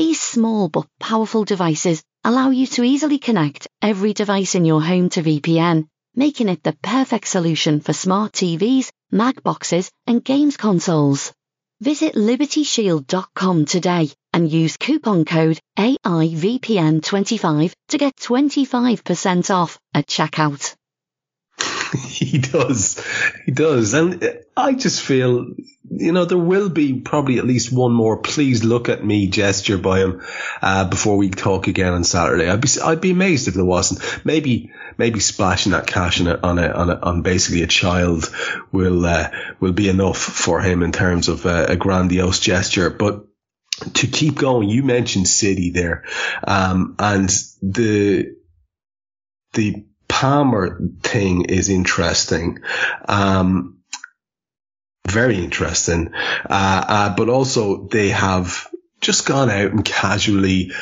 these 0.00 0.18
small 0.18 0.66
but 0.70 0.86
powerful 0.98 1.44
devices 1.44 2.02
allow 2.24 2.48
you 2.48 2.66
to 2.66 2.82
easily 2.82 3.18
connect 3.18 3.68
every 3.82 4.14
device 4.14 4.54
in 4.54 4.64
your 4.64 4.80
home 4.82 5.10
to 5.10 5.22
VPN, 5.22 5.86
making 6.14 6.48
it 6.48 6.62
the 6.62 6.72
perfect 6.80 7.28
solution 7.28 7.80
for 7.80 7.92
smart 7.92 8.32
TVs, 8.32 8.90
Mac 9.10 9.42
boxes, 9.42 9.90
and 10.06 10.24
games 10.24 10.56
consoles. 10.56 11.34
Visit 11.82 12.14
libertyshield.com 12.14 13.66
today 13.66 14.08
and 14.32 14.50
use 14.50 14.78
coupon 14.78 15.26
code 15.26 15.60
AIVPN25 15.78 17.72
to 17.88 17.98
get 17.98 18.16
25% 18.16 19.54
off 19.54 19.78
at 19.92 20.06
checkout. 20.06 20.74
he 21.98 22.38
does. 22.38 23.04
He 23.44 23.52
does. 23.52 23.94
And 23.94 24.44
I 24.56 24.74
just 24.74 25.02
feel, 25.02 25.46
you 25.90 26.12
know, 26.12 26.24
there 26.24 26.38
will 26.38 26.68
be 26.68 27.00
probably 27.00 27.38
at 27.38 27.46
least 27.46 27.72
one 27.72 27.92
more 27.92 28.18
please 28.18 28.62
look 28.62 28.88
at 28.88 29.04
me 29.04 29.28
gesture 29.28 29.78
by 29.78 30.00
him, 30.00 30.22
uh, 30.62 30.88
before 30.88 31.16
we 31.16 31.30
talk 31.30 31.66
again 31.66 31.92
on 31.92 32.04
Saturday. 32.04 32.48
I'd 32.48 32.60
be, 32.60 32.68
I'd 32.82 33.00
be 33.00 33.10
amazed 33.10 33.48
if 33.48 33.54
there 33.54 33.64
wasn't. 33.64 34.24
Maybe, 34.24 34.72
maybe 34.98 35.20
splashing 35.20 35.72
that 35.72 35.86
cash 35.86 36.20
on 36.20 36.28
a, 36.28 36.38
on 36.42 36.58
a, 36.58 36.68
on, 36.68 36.90
a, 36.90 36.94
on 37.00 37.22
basically 37.22 37.62
a 37.62 37.66
child 37.66 38.32
will, 38.70 39.04
uh, 39.04 39.30
will 39.58 39.72
be 39.72 39.88
enough 39.88 40.18
for 40.18 40.60
him 40.60 40.82
in 40.82 40.92
terms 40.92 41.28
of 41.28 41.44
uh, 41.46 41.66
a 41.68 41.76
grandiose 41.76 42.40
gesture. 42.40 42.90
But 42.90 43.26
to 43.94 44.06
keep 44.06 44.36
going, 44.36 44.68
you 44.68 44.82
mentioned 44.82 45.26
City 45.26 45.70
there, 45.70 46.04
um, 46.46 46.94
and 46.98 47.30
the, 47.62 48.36
the 49.54 49.86
Palmer 50.20 50.78
thing 51.02 51.46
is 51.46 51.70
interesting. 51.70 52.58
Um, 53.08 53.78
very 55.08 55.42
interesting. 55.42 56.12
Uh, 56.44 56.84
uh, 56.88 57.16
but 57.16 57.30
also 57.30 57.86
they 57.86 58.10
have 58.10 58.68
just 59.00 59.24
gone 59.24 59.48
out 59.48 59.70
and 59.70 59.82
casually 59.82 60.72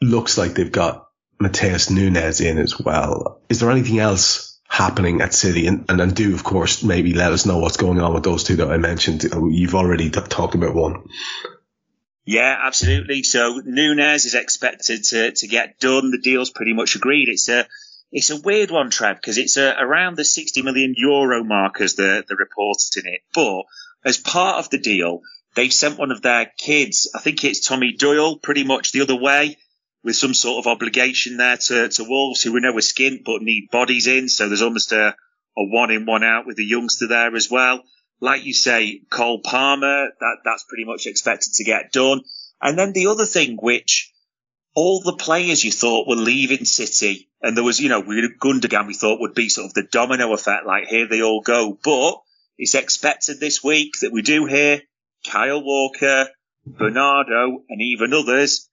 looks 0.00 0.38
like 0.38 0.54
they've 0.54 0.72
got 0.72 1.08
Matheus 1.38 1.90
Nunes 1.90 2.40
in 2.40 2.56
as 2.56 2.80
well. 2.80 3.42
Is 3.50 3.60
there 3.60 3.70
anything 3.70 3.98
else 3.98 4.58
happening 4.66 5.20
at 5.20 5.34
City? 5.34 5.66
And, 5.66 5.84
and, 5.90 6.16
do, 6.16 6.32
of 6.32 6.42
course, 6.42 6.82
maybe 6.82 7.12
let 7.12 7.32
us 7.32 7.44
know 7.44 7.58
what's 7.58 7.76
going 7.76 8.00
on 8.00 8.14
with 8.14 8.22
those 8.22 8.44
two 8.44 8.56
that 8.56 8.72
I 8.72 8.78
mentioned. 8.78 9.24
You've 9.24 9.74
already 9.74 10.08
t- 10.08 10.22
talked 10.22 10.54
about 10.54 10.74
one. 10.74 11.04
Yeah, 12.24 12.62
absolutely. 12.64 13.24
So 13.24 13.60
Nunes 13.62 14.24
is 14.24 14.34
expected 14.34 15.04
to, 15.04 15.32
to 15.32 15.46
get 15.46 15.78
done. 15.80 16.12
The 16.12 16.18
deal's 16.22 16.48
pretty 16.48 16.72
much 16.72 16.96
agreed. 16.96 17.28
It's 17.28 17.50
a, 17.50 17.66
it's 18.12 18.30
a 18.30 18.40
weird 18.40 18.70
one, 18.70 18.90
Trev, 18.90 19.16
because 19.16 19.38
it's 19.38 19.56
uh, 19.56 19.74
around 19.78 20.16
the 20.16 20.24
60 20.24 20.62
million 20.62 20.94
euro 20.96 21.42
mark 21.44 21.80
as 21.80 21.94
the, 21.94 22.24
the 22.28 22.36
reported 22.36 22.96
in 22.96 23.12
it. 23.12 23.20
But 23.34 23.64
as 24.04 24.18
part 24.18 24.58
of 24.58 24.70
the 24.70 24.78
deal, 24.78 25.20
they've 25.54 25.72
sent 25.72 25.98
one 25.98 26.12
of 26.12 26.22
their 26.22 26.50
kids, 26.58 27.10
I 27.14 27.18
think 27.18 27.44
it's 27.44 27.66
Tommy 27.66 27.92
Doyle, 27.92 28.38
pretty 28.38 28.64
much 28.64 28.92
the 28.92 29.00
other 29.00 29.16
way, 29.16 29.58
with 30.04 30.16
some 30.16 30.34
sort 30.34 30.64
of 30.64 30.70
obligation 30.70 31.36
there 31.36 31.56
to, 31.56 31.88
to 31.88 32.04
Wolves, 32.04 32.42
who 32.42 32.52
we 32.52 32.60
know 32.60 32.70
are 32.70 32.80
skint 32.80 33.24
but 33.24 33.42
need 33.42 33.70
bodies 33.72 34.06
in. 34.06 34.28
So 34.28 34.46
there's 34.46 34.62
almost 34.62 34.92
a, 34.92 35.08
a 35.08 35.14
one 35.56 35.90
in, 35.90 36.06
one 36.06 36.22
out 36.22 36.46
with 36.46 36.56
the 36.56 36.64
youngster 36.64 37.08
there 37.08 37.34
as 37.34 37.50
well. 37.50 37.82
Like 38.20 38.44
you 38.44 38.54
say, 38.54 39.00
Cole 39.10 39.40
Palmer, 39.40 40.06
that, 40.20 40.36
that's 40.44 40.64
pretty 40.68 40.84
much 40.84 41.06
expected 41.06 41.54
to 41.54 41.64
get 41.64 41.92
done. 41.92 42.22
And 42.62 42.78
then 42.78 42.92
the 42.92 43.08
other 43.08 43.26
thing, 43.26 43.58
which 43.60 44.12
all 44.74 45.00
the 45.00 45.16
players 45.16 45.64
you 45.64 45.72
thought 45.72 46.06
were 46.06 46.16
leaving 46.16 46.64
City 46.64 47.28
and 47.46 47.56
there 47.56 47.62
was, 47.62 47.78
you 47.78 47.88
know, 47.88 48.00
we, 48.00 48.28
Gundogan 48.40 48.88
we 48.88 48.94
thought 48.94 49.20
would 49.20 49.34
be 49.34 49.48
sort 49.48 49.66
of 49.66 49.74
the 49.74 49.84
domino 49.84 50.32
effect, 50.32 50.66
like 50.66 50.88
here 50.88 51.06
they 51.06 51.22
all 51.22 51.42
go. 51.42 51.78
But 51.80 52.20
it's 52.58 52.74
expected 52.74 53.38
this 53.38 53.62
week 53.62 53.92
that 54.00 54.12
we 54.12 54.22
do 54.22 54.46
hear 54.46 54.82
Kyle 55.30 55.62
Walker, 55.62 56.26
Bernardo, 56.66 57.62
and 57.68 57.80
even 57.80 58.12
others 58.12 58.68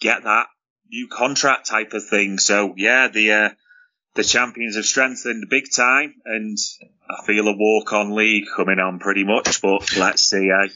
get 0.00 0.24
that 0.24 0.46
new 0.90 1.06
contract 1.06 1.66
type 1.68 1.92
of 1.92 2.04
thing. 2.08 2.38
So 2.38 2.74
yeah, 2.76 3.06
the 3.06 3.32
uh, 3.32 3.48
the 4.14 4.24
champions 4.24 4.74
have 4.74 4.86
strengthened 4.86 5.48
big 5.48 5.70
time, 5.70 6.14
and 6.24 6.58
I 7.08 7.24
feel 7.24 7.46
a 7.46 7.56
walk 7.56 7.92
on 7.92 8.16
league 8.16 8.46
coming 8.56 8.80
on 8.80 8.98
pretty 8.98 9.22
much. 9.22 9.62
But 9.62 9.96
let's 9.96 10.22
see. 10.22 10.50
Eh? 10.50 10.68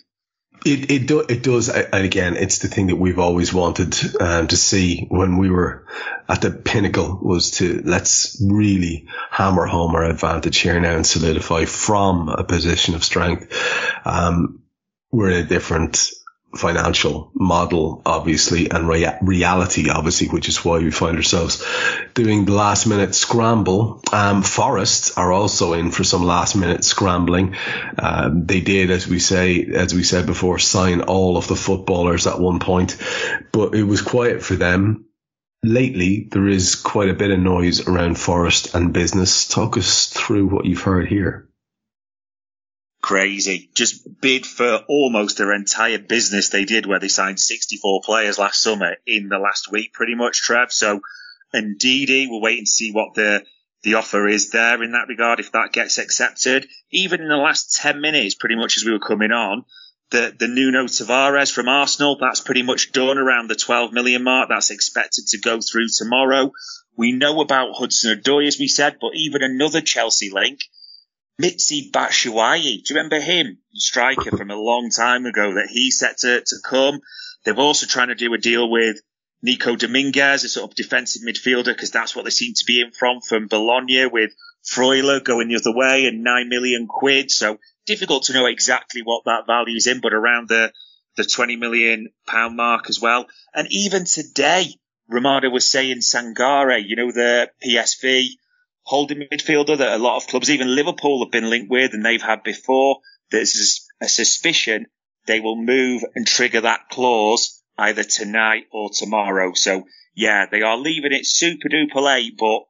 It 0.64 0.90
it, 0.90 1.06
do, 1.06 1.20
it 1.20 1.42
does, 1.42 1.70
and 1.70 2.04
again, 2.04 2.36
it's 2.36 2.58
the 2.58 2.68
thing 2.68 2.88
that 2.88 2.96
we've 2.96 3.18
always 3.18 3.52
wanted 3.52 3.94
um, 4.20 4.46
to 4.48 4.56
see 4.56 5.06
when 5.08 5.38
we 5.38 5.48
were 5.48 5.86
at 6.28 6.42
the 6.42 6.50
pinnacle 6.50 7.18
was 7.22 7.52
to 7.52 7.80
let's 7.84 8.42
really 8.46 9.08
hammer 9.30 9.66
home 9.66 9.94
our 9.94 10.04
advantage 10.04 10.58
here 10.58 10.78
now 10.78 10.96
and 10.96 11.06
solidify 11.06 11.64
from 11.64 12.28
a 12.28 12.44
position 12.44 12.94
of 12.94 13.04
strength. 13.04 13.52
Um, 14.04 14.62
we're 15.10 15.30
in 15.30 15.44
a 15.44 15.48
different 15.48 16.10
financial 16.54 17.30
model, 17.34 18.02
obviously, 18.04 18.70
and 18.70 18.88
rea- 18.88 19.18
reality, 19.22 19.88
obviously, 19.88 20.28
which 20.28 20.48
is 20.48 20.64
why 20.64 20.78
we 20.78 20.90
find 20.90 21.16
ourselves 21.16 21.64
doing 22.14 22.44
the 22.44 22.52
last 22.52 22.86
minute 22.86 23.14
scramble. 23.14 24.02
Um, 24.12 24.42
Forest 24.42 25.16
are 25.16 25.32
also 25.32 25.74
in 25.74 25.90
for 25.90 26.04
some 26.04 26.24
last 26.24 26.56
minute 26.56 26.84
scrambling. 26.84 27.56
Um, 27.98 28.46
they 28.46 28.60
did, 28.60 28.90
as 28.90 29.06
we 29.06 29.20
say, 29.20 29.64
as 29.66 29.94
we 29.94 30.02
said 30.02 30.26
before, 30.26 30.58
sign 30.58 31.02
all 31.02 31.36
of 31.36 31.46
the 31.46 31.56
footballers 31.56 32.26
at 32.26 32.40
one 32.40 32.58
point, 32.58 32.96
but 33.52 33.74
it 33.74 33.84
was 33.84 34.02
quiet 34.02 34.42
for 34.42 34.54
them. 34.54 35.06
Lately, 35.62 36.26
there 36.30 36.48
is 36.48 36.74
quite 36.74 37.10
a 37.10 37.14
bit 37.14 37.30
of 37.30 37.38
noise 37.38 37.86
around 37.86 38.18
Forest 38.18 38.74
and 38.74 38.94
business. 38.94 39.46
Talk 39.46 39.76
us 39.76 40.06
through 40.06 40.48
what 40.48 40.64
you've 40.64 40.82
heard 40.82 41.06
here 41.06 41.49
crazy. 43.10 43.68
Just 43.74 44.20
bid 44.20 44.46
for 44.46 44.84
almost 44.88 45.36
their 45.36 45.52
entire 45.52 45.98
business 45.98 46.50
they 46.50 46.64
did 46.64 46.86
where 46.86 47.00
they 47.00 47.08
signed 47.08 47.40
64 47.40 48.02
players 48.04 48.38
last 48.38 48.62
summer 48.62 48.94
in 49.04 49.28
the 49.28 49.40
last 49.40 49.68
week, 49.68 49.92
pretty 49.92 50.14
much, 50.14 50.42
Trev. 50.42 50.70
So, 50.70 51.00
indeed, 51.52 52.28
we're 52.30 52.40
waiting 52.40 52.66
to 52.66 52.70
see 52.70 52.92
what 52.92 53.14
the, 53.14 53.42
the 53.82 53.94
offer 53.94 54.28
is 54.28 54.50
there 54.50 54.80
in 54.80 54.92
that 54.92 55.08
regard, 55.08 55.40
if 55.40 55.50
that 55.50 55.72
gets 55.72 55.98
accepted. 55.98 56.68
Even 56.92 57.20
in 57.20 57.28
the 57.28 57.36
last 57.36 57.76
10 57.80 58.00
minutes, 58.00 58.36
pretty 58.36 58.54
much 58.54 58.76
as 58.76 58.84
we 58.84 58.92
were 58.92 59.00
coming 59.00 59.32
on, 59.32 59.64
the, 60.12 60.32
the 60.38 60.46
Nuno 60.46 60.84
Tavares 60.84 61.52
from 61.52 61.68
Arsenal, 61.68 62.16
that's 62.20 62.40
pretty 62.40 62.62
much 62.62 62.92
done 62.92 63.18
around 63.18 63.48
the 63.48 63.56
12 63.56 63.92
million 63.92 64.22
mark. 64.22 64.50
That's 64.50 64.70
expected 64.70 65.26
to 65.30 65.40
go 65.40 65.60
through 65.60 65.88
tomorrow. 65.88 66.52
We 66.96 67.10
know 67.10 67.40
about 67.40 67.74
Hudson 67.74 68.16
Odoi, 68.16 68.46
as 68.46 68.60
we 68.60 68.68
said, 68.68 68.98
but 69.00 69.16
even 69.16 69.42
another 69.42 69.80
Chelsea 69.80 70.30
link, 70.30 70.60
Michy 71.40 71.90
Batshuayi. 71.90 72.84
Do 72.84 72.92
you 72.92 72.96
remember 72.96 73.20
him? 73.20 73.58
Striker 73.72 74.36
from 74.36 74.50
a 74.50 74.56
long 74.56 74.90
time 74.90 75.24
ago 75.24 75.54
that 75.54 75.68
he 75.70 75.90
set 75.90 76.18
to, 76.18 76.42
to 76.42 76.56
come. 76.62 77.00
They're 77.44 77.54
also 77.54 77.86
trying 77.86 78.08
to 78.08 78.14
do 78.14 78.34
a 78.34 78.38
deal 78.38 78.70
with 78.70 79.00
Nico 79.42 79.74
Dominguez, 79.74 80.44
a 80.44 80.48
sort 80.50 80.70
of 80.70 80.76
defensive 80.76 81.22
midfielder, 81.22 81.66
because 81.66 81.90
that's 81.90 82.14
what 82.14 82.26
they 82.26 82.30
seem 82.30 82.52
to 82.54 82.64
be 82.66 82.82
in 82.82 82.90
from, 82.90 83.22
from 83.22 83.48
Bologna 83.48 84.06
with 84.06 84.32
Freuler 84.70 85.24
going 85.24 85.48
the 85.48 85.56
other 85.56 85.74
way 85.74 86.04
and 86.04 86.22
nine 86.22 86.50
million 86.50 86.86
quid. 86.86 87.30
So 87.30 87.58
difficult 87.86 88.24
to 88.24 88.34
know 88.34 88.44
exactly 88.44 89.00
what 89.02 89.24
that 89.24 89.46
value 89.46 89.76
is 89.76 89.86
in, 89.86 90.00
but 90.00 90.12
around 90.12 90.48
the, 90.48 90.72
the 91.16 91.24
20 91.24 91.56
million 91.56 92.10
pound 92.26 92.54
mark 92.54 92.90
as 92.90 93.00
well. 93.00 93.26
And 93.54 93.66
even 93.70 94.04
today, 94.04 94.74
Romano 95.08 95.48
was 95.48 95.64
saying 95.64 96.00
Sangare, 96.00 96.82
you 96.86 96.96
know, 96.96 97.10
the 97.10 97.50
PSV 97.64 98.36
holding 98.90 99.20
midfielder 99.32 99.78
that 99.78 99.92
a 99.92 100.02
lot 100.02 100.16
of 100.16 100.26
clubs, 100.26 100.50
even 100.50 100.74
Liverpool 100.74 101.24
have 101.24 101.30
been 101.30 101.48
linked 101.48 101.70
with 101.70 101.94
and 101.94 102.04
they've 102.04 102.20
had 102.20 102.42
before. 102.42 102.98
There's 103.30 103.86
a 104.00 104.08
suspicion 104.08 104.86
they 105.28 105.38
will 105.38 105.54
move 105.54 106.02
and 106.16 106.26
trigger 106.26 106.62
that 106.62 106.88
clause 106.90 107.62
either 107.78 108.02
tonight 108.02 108.64
or 108.72 108.90
tomorrow. 108.92 109.52
So 109.54 109.84
yeah, 110.16 110.46
they 110.50 110.62
are 110.62 110.76
leaving 110.76 111.12
it 111.12 111.24
super 111.24 111.68
duper 111.68 112.02
late, 112.02 112.32
but 112.36 112.62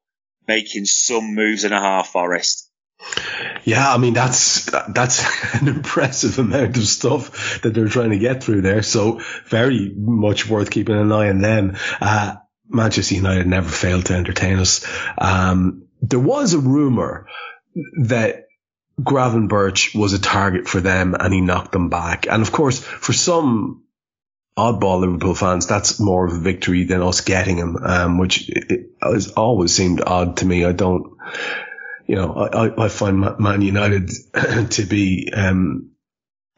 making 0.46 0.84
some 0.84 1.34
moves 1.34 1.64
and 1.64 1.72
a 1.72 1.80
half, 1.80 2.08
Forest. 2.08 2.70
Yeah, 3.64 3.90
I 3.90 3.96
mean 3.96 4.12
that's 4.12 4.66
that's 4.88 5.24
an 5.54 5.68
impressive 5.68 6.38
amount 6.38 6.76
of 6.76 6.84
stuff 6.84 7.62
that 7.62 7.72
they're 7.72 7.88
trying 7.88 8.10
to 8.10 8.18
get 8.18 8.44
through 8.44 8.60
there. 8.60 8.82
So 8.82 9.22
very 9.46 9.90
much 9.96 10.46
worth 10.46 10.70
keeping 10.70 10.96
an 10.96 11.10
eye 11.10 11.30
on 11.30 11.40
them. 11.40 11.78
Uh, 11.98 12.36
Manchester 12.68 13.14
United 13.14 13.46
never 13.46 13.70
failed 13.70 14.04
to 14.06 14.14
entertain 14.14 14.58
us. 14.58 14.86
Um, 15.16 15.86
there 16.02 16.20
was 16.20 16.54
a 16.54 16.58
rumor 16.58 17.26
that 18.02 18.46
Gravenberch 19.00 19.94
was 19.94 20.12
a 20.12 20.20
target 20.20 20.68
for 20.68 20.80
them 20.80 21.14
and 21.18 21.32
he 21.32 21.40
knocked 21.40 21.72
them 21.72 21.88
back. 21.88 22.26
And 22.26 22.42
of 22.42 22.52
course, 22.52 22.80
for 22.80 23.12
some 23.12 23.84
oddball 24.56 25.00
Liverpool 25.00 25.34
fans, 25.34 25.66
that's 25.66 26.00
more 26.00 26.26
of 26.26 26.32
a 26.32 26.38
victory 26.38 26.84
than 26.84 27.02
us 27.02 27.22
getting 27.22 27.56
him, 27.56 27.76
um, 27.76 28.18
which 28.18 28.48
it, 28.48 28.70
it 29.00 29.32
always 29.36 29.72
seemed 29.72 30.02
odd 30.04 30.38
to 30.38 30.46
me. 30.46 30.64
I 30.64 30.72
don't, 30.72 31.16
you 32.06 32.16
know, 32.16 32.34
I, 32.34 32.84
I 32.84 32.88
find 32.88 33.38
Man 33.38 33.62
United 33.62 34.10
to 34.70 34.84
be 34.84 35.30
um, 35.32 35.92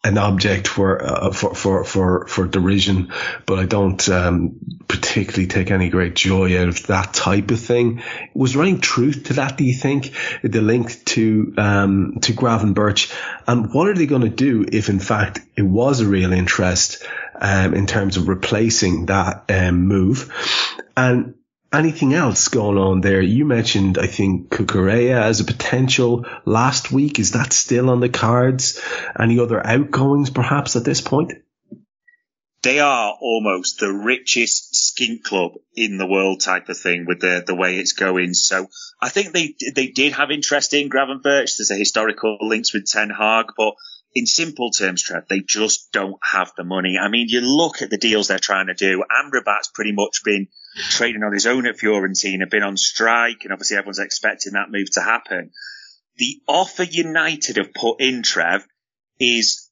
an 0.04 0.18
object 0.18 0.66
for, 0.66 1.00
uh, 1.02 1.32
for 1.32 1.54
for 1.54 1.84
for 1.84 2.26
for 2.26 2.46
derision, 2.46 3.12
but 3.46 3.60
I 3.60 3.66
don't 3.66 4.08
um, 4.08 4.58
particularly 4.88 5.46
take 5.46 5.70
any 5.70 5.90
great 5.90 6.16
joy 6.16 6.60
out 6.60 6.68
of 6.68 6.86
that 6.88 7.14
type 7.14 7.52
of 7.52 7.60
thing. 7.60 8.02
Was 8.34 8.54
there 8.54 8.62
any 8.62 8.78
truth 8.78 9.24
to 9.24 9.34
that? 9.34 9.56
Do 9.56 9.64
you 9.64 9.74
think 9.74 10.12
the 10.42 10.60
link 10.60 11.04
to 11.04 11.54
um, 11.56 12.18
to 12.22 12.32
Gravenberch, 12.32 13.14
and 13.46 13.72
what 13.72 13.88
are 13.88 13.94
they 13.94 14.06
going 14.06 14.22
to 14.22 14.28
do 14.28 14.64
if, 14.70 14.88
in 14.88 14.98
fact, 14.98 15.40
it 15.56 15.62
was 15.62 16.00
a 16.00 16.06
real 16.06 16.32
interest 16.32 17.06
um, 17.40 17.74
in 17.74 17.86
terms 17.86 18.16
of 18.16 18.28
replacing 18.28 19.06
that 19.06 19.44
um, 19.50 19.86
move? 19.86 20.32
And 20.96 21.34
anything 21.72 22.14
else 22.14 22.48
going 22.48 22.78
on 22.78 23.00
there? 23.00 23.20
You 23.20 23.44
mentioned, 23.44 23.98
I 23.98 24.06
think, 24.06 24.50
Cucurella 24.50 25.22
as 25.22 25.40
a 25.40 25.44
potential 25.44 26.26
last 26.44 26.92
week. 26.92 27.18
Is 27.18 27.32
that 27.32 27.52
still 27.52 27.90
on 27.90 28.00
the 28.00 28.08
cards? 28.08 28.80
Any 29.18 29.38
other 29.38 29.64
outgoings 29.64 30.30
perhaps 30.30 30.76
at 30.76 30.84
this 30.84 31.00
point? 31.00 31.32
They 32.62 32.78
are 32.78 33.16
almost 33.20 33.80
the 33.80 33.92
richest 33.92 34.76
skink 34.76 35.24
club 35.24 35.54
in 35.74 35.98
the 35.98 36.06
world 36.06 36.40
type 36.40 36.68
of 36.68 36.78
thing 36.78 37.06
with 37.08 37.20
the, 37.20 37.42
the 37.44 37.56
way 37.56 37.76
it's 37.76 37.92
going. 37.92 38.34
So 38.34 38.68
I 39.00 39.08
think 39.08 39.32
they, 39.32 39.56
they 39.74 39.88
did 39.88 40.12
have 40.12 40.30
interest 40.30 40.72
in 40.72 40.88
Gravenberch. 40.88 41.56
There's 41.56 41.72
a 41.72 41.76
historical 41.76 42.38
links 42.40 42.72
with 42.72 42.86
Ten 42.86 43.10
Hag, 43.10 43.46
but 43.56 43.74
in 44.14 44.26
simple 44.26 44.70
terms, 44.70 45.02
Trev, 45.02 45.26
they 45.28 45.40
just 45.40 45.90
don't 45.90 46.18
have 46.22 46.52
the 46.56 46.62
money. 46.62 46.98
I 46.98 47.08
mean, 47.08 47.28
you 47.28 47.40
look 47.40 47.82
at 47.82 47.90
the 47.90 47.98
deals 47.98 48.28
they're 48.28 48.38
trying 48.38 48.68
to 48.68 48.74
do. 48.74 49.02
Amrabat's 49.10 49.70
pretty 49.74 49.92
much 49.92 50.22
been 50.24 50.46
trading 50.74 51.22
on 51.22 51.32
his 51.32 51.46
own 51.46 51.66
at 51.66 51.76
Fiorentina, 51.76 52.50
been 52.50 52.62
on 52.62 52.76
strike, 52.76 53.44
and 53.44 53.52
obviously 53.52 53.76
everyone's 53.76 53.98
expecting 53.98 54.52
that 54.54 54.70
move 54.70 54.90
to 54.92 55.02
happen. 55.02 55.50
The 56.16 56.40
offer 56.46 56.82
United 56.82 57.56
have 57.56 57.74
put 57.74 58.00
in, 58.00 58.22
Trev, 58.22 58.66
is 59.18 59.70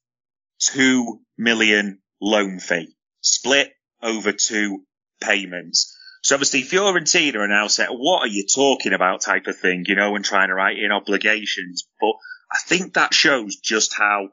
two 0.58 1.20
million 1.36 2.00
loan 2.20 2.60
fee, 2.60 2.94
split 3.20 3.72
over 4.02 4.32
two 4.32 4.84
payments. 5.20 5.96
So 6.22 6.34
obviously 6.34 6.62
Fiorentina 6.62 7.36
are 7.36 7.48
now 7.48 7.66
set, 7.66 7.88
what 7.90 8.22
are 8.22 8.28
you 8.28 8.46
talking 8.46 8.92
about 8.92 9.22
type 9.22 9.46
of 9.46 9.58
thing, 9.58 9.84
you 9.86 9.94
know, 9.94 10.14
and 10.16 10.24
trying 10.24 10.48
to 10.48 10.54
write 10.54 10.78
in 10.78 10.92
obligations. 10.92 11.88
But 11.98 12.12
I 12.52 12.58
think 12.66 12.94
that 12.94 13.14
shows 13.14 13.56
just 13.56 13.94
how 13.94 14.28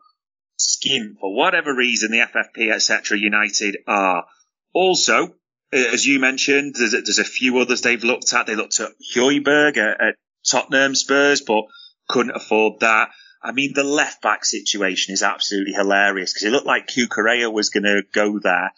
skin, 0.58 1.16
for 1.20 1.34
whatever 1.34 1.74
reason, 1.74 2.12
the 2.12 2.20
FFP, 2.20 2.72
etc., 2.72 3.18
United 3.18 3.78
are. 3.88 4.26
Also, 4.74 5.34
Uh, 5.74 5.78
as 5.94 6.06
you 6.06 6.20
mentioned, 6.20 6.76
there's, 6.78 6.92
there's, 6.92 7.20
a 7.20 7.24
few 7.24 7.58
others 7.60 7.82
they've 7.82 8.04
looked 8.04 8.34
at. 8.34 8.48
They 8.48 8.56
looked 8.56 8.80
at 8.80 8.92
Højbjerg 9.16 9.78
at, 9.78 10.00
uh, 10.00 10.04
at 10.10 10.16
Tottenham 10.50 10.96
Spurs, 10.96 11.42
but 11.42 11.66
couldn't 12.08 12.36
afford 12.36 12.80
that. 12.80 13.10
I 13.44 13.52
mean, 13.52 13.74
the 13.74 13.84
left 13.84 14.22
back 14.22 14.46
situation 14.46 15.14
is 15.14 15.24
absolutely 15.24 15.74
hilarious 15.74 16.34
because 16.34 16.46
it 16.46 16.52
looked 16.52 16.66
like 16.66 16.88
Cucurella 16.88 17.52
was 17.52 17.70
going 17.70 17.84
to 17.84 18.04
go 18.12 18.40
there. 18.40 18.72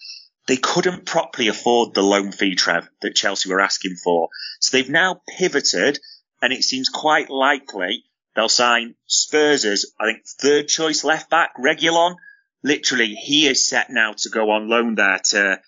They 0.47 0.58
couldn't 0.58 1.06
properly 1.06 1.47
afford 1.47 1.93
the 1.93 2.02
loan 2.02 2.32
fee, 2.32 2.56
Trev, 2.56 2.89
that 3.02 3.15
Chelsea 3.15 3.49
were 3.49 3.62
asking 3.62 3.95
for. 3.95 4.30
So 4.60 4.75
they've 4.75 4.89
now 4.89 5.21
pivoted 5.38 5.99
and 6.41 6.52
it 6.54 6.63
seems 6.63 6.89
quite 6.89 7.30
likely 7.30 8.04
they'll 8.36 8.49
sign 8.49 8.95
Spurs' 9.06 9.93
I 9.99 10.06
think, 10.06 10.25
third 10.25 10.67
choice 10.67 11.04
left 11.04 11.30
back, 11.30 11.56
Reguilon. 11.58 12.15
Literally, 12.63 13.15
he 13.15 13.47
is 13.47 13.67
set 13.67 13.89
now 13.89 14.13
to 14.13 14.30
go 14.30 14.52
on 14.52 14.69
loan 14.69 14.95
there 14.95 15.19
to, 15.19 15.62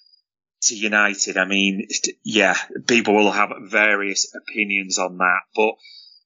to 0.64 0.76
United. 0.76 1.38
I 1.38 1.46
mean, 1.46 1.88
yeah, 2.24 2.56
people 2.88 3.16
will 3.16 3.32
have 3.32 3.52
various 3.64 4.34
opinions 4.36 4.98
on 5.00 5.18
that, 5.18 5.42
but 5.56 5.76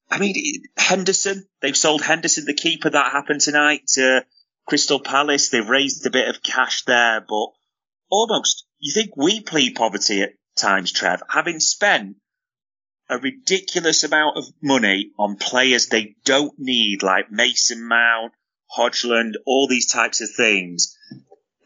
I 0.09 0.19
mean, 0.19 0.63
Henderson, 0.77 1.47
they've 1.61 1.75
sold 1.75 2.01
Henderson, 2.01 2.45
the 2.45 2.53
keeper. 2.53 2.89
That 2.89 3.11
happened 3.11 3.41
tonight 3.41 3.87
to 3.93 4.25
Crystal 4.67 4.99
Palace. 4.99 5.49
They've 5.49 5.67
raised 5.67 6.05
a 6.05 6.11
bit 6.11 6.27
of 6.27 6.43
cash 6.43 6.83
there, 6.83 7.21
but 7.21 7.47
almost, 8.09 8.65
you 8.79 8.93
think 8.93 9.17
we 9.17 9.41
plead 9.41 9.75
poverty 9.75 10.21
at 10.21 10.33
times, 10.55 10.91
Trev, 10.91 11.21
having 11.29 11.59
spent 11.59 12.17
a 13.09 13.17
ridiculous 13.17 14.03
amount 14.03 14.37
of 14.37 14.45
money 14.61 15.11
on 15.17 15.37
players 15.37 15.87
they 15.87 16.15
don't 16.23 16.53
need, 16.57 17.03
like 17.03 17.31
Mason 17.31 17.87
Mount, 17.87 18.33
Højlund, 18.77 19.33
all 19.45 19.67
these 19.67 19.91
types 19.91 20.21
of 20.21 20.29
things. 20.35 20.97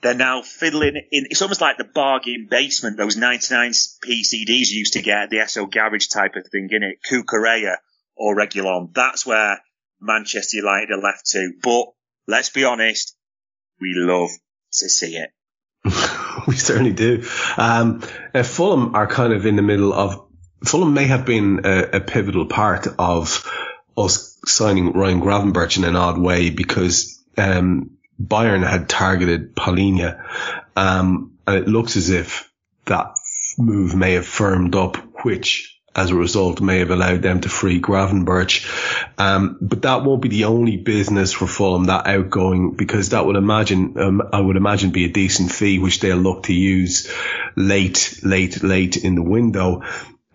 They're 0.02 0.14
now 0.14 0.42
fiddling 0.42 0.96
in. 0.96 1.28
It's 1.30 1.42
almost 1.42 1.62
like 1.62 1.78
the 1.78 1.84
bargain 1.84 2.48
basement, 2.50 2.98
those 2.98 3.18
99p 3.18 4.22
CDs 4.22 4.72
used 4.72 4.94
to 4.94 5.02
get, 5.02 5.30
the 5.30 5.38
Esso 5.38 5.70
Garage 5.70 6.08
type 6.08 6.36
of 6.36 6.48
thing, 6.48 6.70
in 6.72 6.84
it. 6.84 7.00
Cucurella 7.10 7.76
or 8.16 8.36
Reguilon. 8.36 8.94
That's 8.94 9.26
where 9.26 9.60
Manchester 10.00 10.58
United 10.58 10.92
are 10.92 11.02
left 11.02 11.26
to. 11.32 11.52
But 11.62 11.88
let's 12.28 12.50
be 12.50 12.64
honest, 12.64 13.16
we 13.82 13.94
love 13.96 14.30
to 14.74 14.90
see 14.90 15.18
it. 15.18 15.32
we 16.48 16.56
certainly 16.56 16.94
do. 16.94 17.26
Um, 17.58 18.04
uh, 18.34 18.44
Fulham 18.44 18.96
are 18.96 19.08
kind 19.08 19.34
of 19.34 19.46
in 19.46 19.56
the 19.56 19.62
middle 19.62 19.94
of 19.94 20.26
Fulham 20.66 20.94
may 20.94 21.06
have 21.06 21.26
been 21.26 21.62
a, 21.64 21.84
a, 21.94 22.00
pivotal 22.02 22.46
part 22.46 22.86
of 22.98 23.50
us 23.98 24.38
signing 24.46 24.92
Ryan 24.92 25.22
Gravenberch 25.22 25.78
in 25.78 25.86
an 25.86 25.96
odd 25.96 26.18
way 26.18 26.50
because 26.50 27.24
um, 27.38 27.92
Bayern 28.22 28.68
had 28.68 28.90
targeted 28.90 29.56
Palhinha, 29.56 30.24
um, 30.76 31.38
and 31.48 31.56
it 31.56 31.68
looks 31.68 31.96
as 31.96 32.10
if 32.10 32.52
that 32.86 33.18
move 33.58 33.96
may 33.96 34.14
have 34.14 34.28
firmed 34.28 34.76
up, 34.76 34.98
which 35.24 35.80
as 35.96 36.12
a 36.12 36.16
result 36.16 36.62
may 36.62 36.80
have 36.80 36.92
allowed 36.92 37.22
them 37.22 37.42
to 37.42 37.50
free 37.50 37.82
Gravenberch. 37.82 38.66
Um, 39.18 39.58
but 39.60 39.82
that 39.84 40.04
won't 40.04 40.22
be 40.22 40.30
the 40.30 40.46
only 40.46 40.78
business 40.78 41.34
for 41.34 41.48
Fulham 41.48 41.86
that 41.86 42.08
outgoing 42.08 42.76
because 42.76 43.10
that 43.10 43.26
would 43.26 43.36
imagine, 43.36 43.98
um, 44.00 44.22
I 44.32 44.40
would 44.40 44.56
imagine 44.56 44.92
be 44.92 45.06
a 45.06 45.12
decent 45.12 45.52
fee, 45.52 45.80
which 45.80 46.00
they'll 46.00 46.18
look 46.18 46.44
to 46.44 46.54
use 46.54 47.12
late, 47.56 48.20
late, 48.24 48.64
late 48.64 48.98
in 48.98 49.16
the 49.16 49.24
window. 49.24 49.82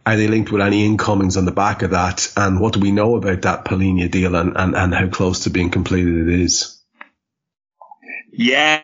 Are 0.04 0.16
they 0.16 0.28
linked 0.28 0.52
with 0.52 0.60
any 0.60 0.84
incomings 0.84 1.36
on 1.36 1.46
the 1.46 1.52
back 1.52 1.82
of 1.82 1.92
that? 1.92 2.30
And 2.36 2.60
what 2.60 2.74
do 2.74 2.80
we 2.80 2.90
know 2.90 3.16
about 3.16 3.42
that 3.42 3.64
Palhinha 3.64 4.10
deal 4.10 4.34
and, 4.34 4.54
and, 4.56 4.74
and 4.74 4.94
how 4.94 5.08
close 5.08 5.44
to 5.44 5.50
being 5.50 5.70
completed 5.70 6.28
it 6.28 6.40
is? 6.40 6.83
Yeah, 8.36 8.82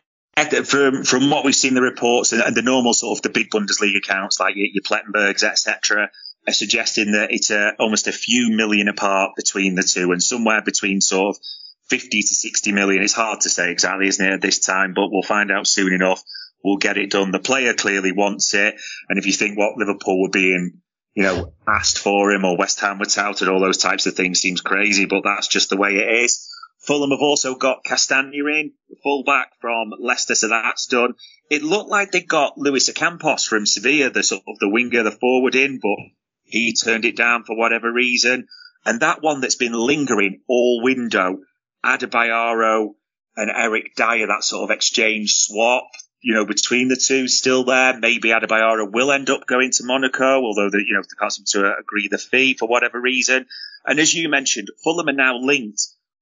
from 0.65 1.03
from 1.03 1.29
what 1.29 1.43
we've 1.43 1.55
seen 1.55 1.73
the 1.73 1.81
reports 1.81 2.31
and, 2.31 2.55
the 2.55 2.61
normal 2.61 2.93
sort 2.93 3.17
of 3.17 3.21
the 3.21 3.29
big 3.29 3.49
Bundesliga 3.49 3.97
accounts 3.97 4.39
like 4.39 4.55
your, 4.55 4.83
Plettenbergs 4.83 5.43
etc 5.43 6.09
are 6.47 6.53
suggesting 6.53 7.11
that 7.11 7.31
it's 7.31 7.51
a, 7.51 7.73
almost 7.79 8.07
a 8.07 8.11
few 8.11 8.49
million 8.49 8.87
apart 8.87 9.31
between 9.35 9.75
the 9.75 9.83
two 9.83 10.11
and 10.11 10.23
somewhere 10.23 10.61
between 10.61 11.01
sort 11.01 11.35
of 11.35 11.41
50 11.89 12.21
to 12.21 12.27
60 12.27 12.71
million. 12.71 13.03
It's 13.03 13.13
hard 13.13 13.41
to 13.41 13.49
say 13.49 13.71
exactly, 13.71 14.07
isn't 14.07 14.25
it, 14.25 14.33
at 14.33 14.41
this 14.41 14.59
time, 14.59 14.93
but 14.95 15.09
we'll 15.11 15.23
find 15.23 15.51
out 15.51 15.67
soon 15.67 15.93
enough. 15.93 16.23
We'll 16.63 16.77
get 16.77 16.97
it 16.97 17.11
done. 17.11 17.31
The 17.31 17.39
player 17.39 17.73
clearly 17.73 18.11
wants 18.11 18.53
it. 18.53 18.75
And 19.09 19.19
if 19.19 19.25
you 19.25 19.33
think 19.33 19.57
what 19.57 19.77
Liverpool 19.77 20.21
would 20.21 20.31
be 20.31 20.53
in, 20.53 20.81
you 21.13 21.23
know, 21.23 21.53
asked 21.67 21.99
for 21.99 22.31
him 22.31 22.45
or 22.45 22.57
West 22.57 22.79
Ham 22.79 22.97
were 22.97 23.05
touted, 23.05 23.49
all 23.49 23.59
those 23.59 23.77
types 23.77 24.05
of 24.05 24.15
things 24.15 24.39
seems 24.39 24.61
crazy, 24.61 25.05
but 25.05 25.21
that's 25.23 25.47
just 25.47 25.69
the 25.69 25.77
way 25.77 25.97
it 25.97 26.23
is. 26.23 26.47
Fulham 26.91 27.11
have 27.11 27.21
also 27.21 27.55
got 27.55 27.85
Castagna 27.85 28.45
in, 28.47 28.73
fullback 29.01 29.53
from 29.61 29.93
Leicester, 29.97 30.35
so 30.35 30.49
that's 30.49 30.87
done. 30.87 31.13
It 31.49 31.63
looked 31.63 31.89
like 31.89 32.11
they 32.11 32.19
got 32.19 32.57
Luis 32.57 32.89
Ocampos 32.89 33.47
from 33.47 33.65
Sevilla, 33.65 34.09
the 34.09 34.23
sort 34.23 34.43
of 34.45 34.59
the 34.59 34.67
winger, 34.67 35.01
the 35.01 35.11
forward 35.11 35.55
in, 35.55 35.79
but 35.81 35.95
he 36.43 36.73
turned 36.75 37.05
it 37.05 37.15
down 37.15 37.45
for 37.45 37.57
whatever 37.57 37.89
reason. 37.89 38.45
And 38.85 38.99
that 38.99 39.21
one 39.21 39.39
that's 39.39 39.55
been 39.55 39.71
lingering 39.71 40.41
all 40.49 40.81
window, 40.83 41.37
Adarabioyo 41.81 42.95
and 43.37 43.49
Eric 43.49 43.95
Dier, 43.95 44.27
that 44.27 44.43
sort 44.43 44.69
of 44.69 44.75
exchange 44.75 45.31
swap, 45.31 45.85
you 46.19 46.33
know, 46.33 46.45
between 46.45 46.89
the 46.89 47.01
two 47.01 47.29
still 47.29 47.63
there. 47.63 47.97
Maybe 47.97 48.31
Adarabioyo 48.31 48.91
will 48.91 49.13
end 49.13 49.29
up 49.29 49.47
going 49.47 49.71
to 49.71 49.85
Monaco, 49.85 50.41
although 50.41 50.69
the, 50.69 50.83
you 50.85 50.95
know, 50.95 51.03
they 51.03 51.17
can't 51.17 51.31
seem 51.31 51.45
to 51.51 51.73
agree 51.73 52.09
the 52.11 52.17
fee 52.17 52.57
for 52.59 52.67
whatever 52.67 52.99
reason. 52.99 53.45
And 53.85 53.97
as 53.97 54.13
you 54.13 54.27
mentioned, 54.27 54.67
Fulham 54.83 55.07
are 55.07 55.13
now 55.13 55.37
linked 55.37 55.81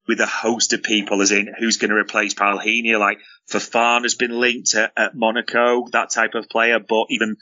with 0.10 0.20
a 0.20 0.26
host 0.26 0.74
of 0.74 0.82
people, 0.82 1.22
as 1.22 1.32
in 1.32 1.54
who's 1.60 1.78
going 1.78 1.92
to 1.92 1.96
replace 1.96 2.34
Palhinha. 2.34 3.00
Like 3.00 3.20
Fofana 3.48 4.02
has 4.02 4.16
been 4.16 4.32
linked 4.32 4.74
at, 4.74 4.92
at 4.98 5.16
Monaco, 5.16 5.88
that 5.92 6.10
type 6.10 6.34
of 6.34 6.50
player, 6.50 6.80
but 6.80 7.06
even 7.12 7.38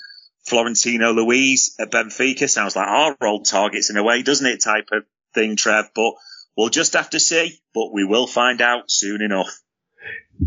Florentino 0.46 1.14
Luis 1.14 1.76
at 1.80 1.92
Benfica 1.92 2.50
sounds 2.50 2.76
like 2.76 2.86
our 2.86 3.16
old 3.26 3.46
targets 3.46 3.90
in 3.90 3.96
a 3.96 4.04
way, 4.04 4.22
doesn't 4.22 4.46
it? 4.46 4.62
Type 4.62 4.90
of 4.92 5.04
thing, 5.34 5.56
Trev. 5.56 5.86
But 5.96 6.14
we'll 6.58 6.70
just 6.70 6.94
have 6.94 7.10
to 7.12 7.22
see. 7.22 7.58
But 7.74 7.94
we 7.94 8.04
will 8.04 8.28
find 8.28 8.62
out 8.62 8.92
soon 8.92 9.22
enough. 9.22 9.58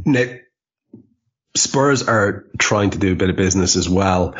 Nick, 0.04 0.44
Spurs 1.56 2.02
are 2.06 2.44
trying 2.58 2.90
to 2.90 2.98
do 2.98 3.12
a 3.12 3.16
bit 3.16 3.30
of 3.30 3.36
business 3.36 3.76
as 3.76 3.88
well. 3.88 4.34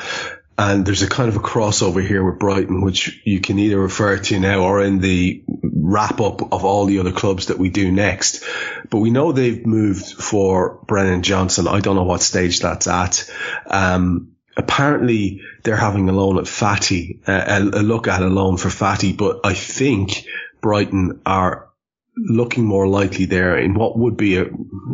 And 0.61 0.85
there's 0.85 1.01
a 1.01 1.09
kind 1.09 1.31
of 1.31 1.37
a 1.37 1.41
crossover 1.41 2.07
here 2.07 2.23
with 2.23 2.39
Brighton, 2.39 2.83
which 2.83 3.19
you 3.25 3.41
can 3.41 3.59
either 3.59 3.81
refer 3.81 4.19
to 4.19 4.39
now 4.39 4.61
or 4.61 4.83
in 4.83 4.99
the 4.99 5.43
wrap 5.63 6.21
up 6.21 6.53
of 6.53 6.67
all 6.67 6.85
the 6.85 6.99
other 6.99 7.13
clubs 7.13 7.47
that 7.47 7.59
we 7.59 7.71
do 7.71 7.91
next. 7.91 8.45
But 8.91 8.99
we 8.99 9.11
know 9.11 9.33
they've 9.33 9.65
moved 9.65 10.05
for 10.05 10.79
Brennan 10.87 11.23
Johnson. 11.23 11.67
I 11.67 11.81
don't 11.81 11.97
know 11.97 12.03
what 12.03 12.21
stage 12.21 12.61
that's 12.61 12.89
at. 12.89 13.33
Um, 13.69 14.33
apparently 14.55 15.41
they're 15.63 15.77
having 15.77 16.11
a 16.11 16.13
loan 16.13 16.37
at 16.37 16.45
Fati, 16.45 17.27
uh, 17.27 17.73
a, 17.73 17.81
a 17.81 17.83
look 17.83 18.07
at 18.07 18.21
a 18.21 18.27
loan 18.27 18.59
for 18.59 18.69
Fati, 18.69 19.17
but 19.17 19.41
I 19.45 19.55
think 19.55 20.27
Brighton 20.61 21.23
are 21.25 21.71
looking 22.19 22.67
more 22.67 22.87
likely 22.87 23.25
there 23.25 23.57
in 23.57 23.73
what 23.73 23.97
would 23.99 24.19
be 24.19 24.37
a, 24.37 24.45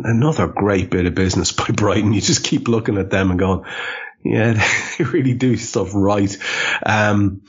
another 0.05 0.47
great 0.47 0.89
bit 0.89 1.07
of 1.07 1.13
business 1.13 1.51
by 1.59 1.65
Brighton. 1.73 2.13
You 2.13 2.21
just 2.21 2.45
keep 2.45 2.69
looking 2.69 2.97
at 2.97 3.09
them 3.09 3.31
and 3.31 3.39
going, 3.39 3.65
yeah, 4.31 4.53
they 4.97 5.03
really 5.03 5.33
do 5.33 5.57
stuff 5.57 5.91
right. 5.93 6.35
Um, 6.85 7.41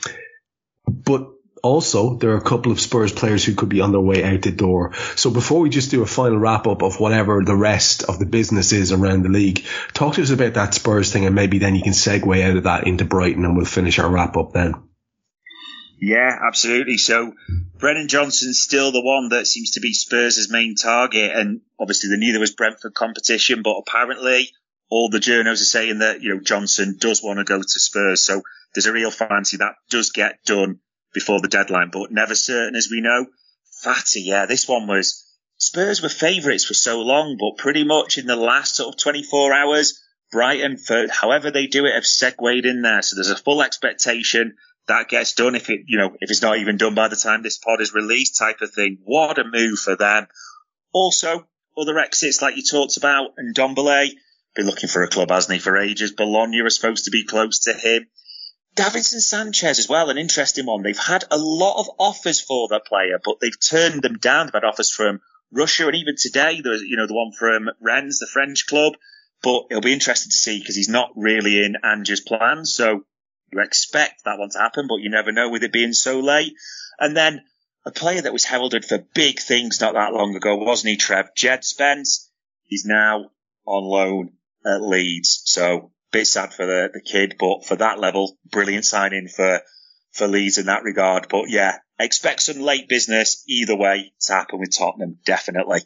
but 0.87 1.29
also 1.63 2.17
there 2.17 2.31
are 2.31 2.39
a 2.39 2.43
couple 2.43 2.73
of 2.73 2.81
Spurs 2.81 3.13
players 3.13 3.45
who 3.45 3.55
could 3.55 3.69
be 3.69 3.81
on 3.81 3.93
their 3.93 4.01
way 4.01 4.25
out 4.25 4.43
the 4.43 4.51
door. 4.51 4.95
So 5.17 5.31
before 5.31 5.61
we 5.61 5.71
just 5.71 5.91
do 5.91 6.03
a 6.03 6.07
final 6.07 6.39
wrap 6.39 6.67
up 6.67 6.83
of 6.83 7.01
whatever 7.01 7.43
the 7.45 7.57
rest 7.57 8.05
of 8.05 8.19
the 8.19 8.27
business 8.27 8.73
is 8.73 8.93
around 8.93 9.23
the 9.23 9.29
league, 9.29 9.65
talk 9.93 10.15
to 10.15 10.23
us 10.23 10.31
about 10.31 10.55
that 10.55 10.75
Spurs 10.75 11.13
thing 11.13 11.27
and 11.27 11.35
maybe 11.35 11.59
then 11.59 11.75
you 11.75 11.83
can 11.83 11.93
segue 11.93 12.43
out 12.43 12.57
of 12.57 12.65
that 12.65 12.87
into 12.87 13.05
Brighton 13.05 13.45
and 13.45 13.57
we'll 13.57 13.67
finish 13.67 13.99
our 13.99 14.11
wrap 14.11 14.37
up 14.37 14.53
then. 14.53 14.75
Yeah, 16.01 16.39
absolutely. 16.47 16.97
So 16.97 17.33
Brennan 17.79 18.07
Johnson's 18.07 18.61
still 18.61 18.93
the 18.93 19.03
one 19.03 19.31
that 19.31 19.49
seems 19.49 19.73
to 19.73 19.81
be 19.81 19.93
Spurs' 19.93 20.49
main 20.49 20.77
target 20.77 21.33
and 21.35 21.61
obviously 21.79 22.11
they 22.11 22.17
knew 22.17 22.33
there 22.33 22.41
was 22.41 22.55
Brentford 22.55 22.95
competition, 22.95 23.63
but 23.63 23.79
apparently 23.79 24.51
all 24.91 25.11
the 25.11 25.19
journos 25.19 25.53
are 25.53 25.57
saying 25.57 25.99
that, 25.99 26.23
you 26.23 26.35
know, 26.35 26.41
Johnson 26.41 26.97
does 26.99 27.23
want 27.23 27.39
to 27.39 27.45
go 27.45 27.59
to 27.59 27.69
Spurs. 27.69 28.25
So 28.25 28.43
there's 28.75 28.87
a 28.87 28.93
real 28.93 29.11
fancy 29.11 29.59
that 29.59 29.75
does 29.91 30.11
get 30.11 30.45
done 30.45 30.81
before 31.13 31.41
the 31.41 31.49
deadline, 31.49 31.91
but 31.93 32.13
never 32.13 32.35
certain 32.35 32.75
as 32.75 32.89
we 32.91 33.01
know. 33.01 33.27
Fati, 33.85 34.25
yeah, 34.25 34.47
this 34.47 34.69
one 34.69 34.87
was 34.87 35.25
Spurs 35.59 36.03
were 36.03 36.09
favourites 36.09 36.65
for 36.65 36.75
so 36.75 37.01
long, 37.01 37.37
but 37.39 37.61
pretty 37.61 37.85
much 37.85 38.19
in 38.19 38.27
the 38.27 38.37
last 38.37 38.77
sort 38.77 38.95
of 38.95 39.01
24 39.01 39.53
hours, 39.53 40.01
Brighton, 40.31 40.77
for 40.77 41.07
however 41.11 41.51
they 41.51 41.67
do 41.67 41.85
it, 41.85 41.95
have 41.95 42.07
segued 42.07 42.65
in 42.65 42.83
there. 42.83 43.03
So 43.03 43.17
there's 43.17 43.31
a 43.31 43.37
full 43.37 43.63
expectation 43.63 44.57
that 44.87 45.09
gets 45.09 45.35
done 45.35 45.55
if 45.55 45.69
it, 45.69 45.83
you 45.87 45.99
know, 45.99 46.17
if 46.21 46.31
it's 46.31 46.43
not 46.43 46.59
even 46.59 46.77
done 46.77 46.95
by 46.95 47.09
the 47.09 47.17
time 47.17 47.43
this 47.43 47.59
pod 47.59 47.81
is 47.81 47.93
released 47.93 48.39
type 48.39 48.61
of 48.61 48.73
thing. 48.73 48.99
What 49.05 49.39
a 49.39 49.45
move 49.45 49.79
for 49.79 49.97
them. 49.97 50.29
Also, 50.93 51.47
other 51.77 51.99
exits 51.99 52.41
like 52.41 52.57
you 52.57 52.63
talked 52.63 52.97
about, 52.97 53.33
and 53.37 53.55
Ndombele, 53.55 54.11
been 54.55 54.67
looking 54.67 54.89
for 54.89 55.03
a 55.03 55.09
club, 55.09 55.31
hasn't 55.31 55.55
he, 55.55 55.61
for 55.61 55.77
ages. 55.77 56.13
Bologna 56.13 56.61
are 56.61 56.71
supposed 56.71 57.05
to 57.05 57.11
be 57.11 57.25
close 57.25 57.61
to 57.61 57.73
him. 57.73 58.07
Davinson 58.75 59.21
Sanchez 59.21 59.79
as 59.79 59.89
well, 59.89 60.11
an 60.11 60.19
interesting 60.19 60.67
one. 60.67 60.83
They've 60.83 60.97
had 60.97 61.25
a 61.31 61.39
lot 61.39 61.81
of 61.81 61.91
offers 61.99 62.41
for 62.41 62.69
that 62.69 62.87
player, 62.87 63.19
but 63.25 63.41
they've 63.41 63.61
turned 63.61 64.03
them 64.03 64.19
down. 64.19 64.47
They've 64.47 64.55
had 64.55 64.65
offers 64.65 64.91
from 64.91 65.21
Russia, 65.51 65.87
and 65.87 65.97
even 65.97 66.15
today, 66.17 66.61
there 66.61 66.73
was, 66.73 66.83
you 66.83 66.97
know, 66.97 67.07
the 67.07 67.15
one 67.15 67.33
from 67.33 67.71
Rennes, 67.81 68.19
the 68.19 68.29
French 68.33 68.67
club. 68.67 68.95
But 69.43 69.65
it'll 69.71 69.83
be 69.83 69.93
interesting 69.93 70.31
to 70.31 70.37
see 70.37 70.59
because 70.59 70.77
he's 70.77 70.89
not 70.89 71.11
really 71.17 71.65
in 71.65 71.77
Ange's 71.85 72.21
plans. 72.21 72.75
So 72.75 73.05
you 73.53 73.61
expect 73.61 74.25
that 74.25 74.39
one 74.39 74.51
to 74.51 74.59
happen, 74.59 74.87
but 74.89 75.01
you 75.01 75.11
never 75.11 75.33
know 75.33 75.51
with 75.51 75.63
it 75.63 75.73
being 75.73 75.93
so 75.93 76.21
late. 76.21 76.55
And 76.99 77.17
then 77.17 77.43
a 77.87 77.91
player 77.91 78.21
that 78.21 78.33
was 78.33 78.45
heralded 78.45 78.85
for 78.85 78.99
big 78.99 79.41
things 79.41 79.81
not 79.81 79.95
that 79.95 80.13
long 80.13 80.35
ago, 80.35 80.57
wasn't 80.57 80.91
he, 80.91 80.97
Trev? 80.97 81.35
Jed 81.35 81.65
Spence. 81.65 82.31
He's 82.65 82.85
now 82.85 83.31
on 83.65 83.85
loan 83.85 84.33
at 84.69 84.83
Leeds. 84.83 85.43
So 85.45 85.93
bit 86.13 86.27
sad 86.27 86.55
for 86.55 86.67
the, 86.67 86.91
the 86.93 87.01
kid, 87.01 87.37
but 87.39 87.65
for 87.67 87.77
that 87.77 87.99
level, 87.99 88.37
brilliant 88.51 88.85
signing 88.85 89.29
for, 89.29 89.61
for 90.13 90.27
Leeds 90.27 90.59
in 90.59 90.67
that 90.67 90.85
regard. 90.85 91.29
But 91.29 91.49
yeah, 91.49 91.79
expect 91.99 92.43
some 92.43 92.61
late 92.61 92.89
business 92.89 93.43
either 93.49 93.77
way 93.77 94.13
to 94.23 94.33
happen 94.33 94.59
with 94.59 94.77
Tottenham, 94.77 95.19
definitely. 95.25 95.81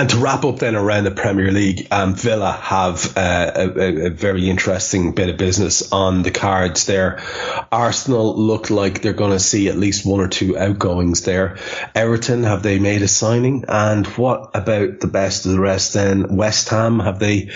And 0.00 0.08
to 0.08 0.16
wrap 0.16 0.46
up 0.46 0.58
then 0.58 0.76
around 0.76 1.04
the 1.04 1.10
Premier 1.10 1.52
League, 1.52 1.86
um, 1.90 2.14
Villa 2.14 2.52
have 2.52 3.18
uh, 3.18 3.52
a, 3.54 4.06
a, 4.06 4.08
very 4.08 4.48
interesting 4.48 5.12
bit 5.12 5.28
of 5.28 5.36
business 5.36 5.92
on 5.92 6.22
the 6.22 6.30
cards 6.30 6.86
there. 6.86 7.22
Arsenal 7.70 8.34
look 8.34 8.70
like 8.70 9.02
they're 9.02 9.12
going 9.12 9.32
to 9.32 9.38
see 9.38 9.68
at 9.68 9.76
least 9.76 10.06
one 10.06 10.20
or 10.20 10.28
two 10.28 10.56
outgoings 10.56 11.20
there. 11.24 11.58
Everton, 11.94 12.44
have 12.44 12.62
they 12.62 12.78
made 12.78 13.02
a 13.02 13.08
signing? 13.08 13.66
And 13.68 14.06
what 14.06 14.52
about 14.54 15.00
the 15.00 15.06
best 15.06 15.44
of 15.44 15.52
the 15.52 15.60
rest 15.60 15.92
then? 15.92 16.34
West 16.34 16.70
Ham, 16.70 16.98
have 17.00 17.18
they, 17.18 17.50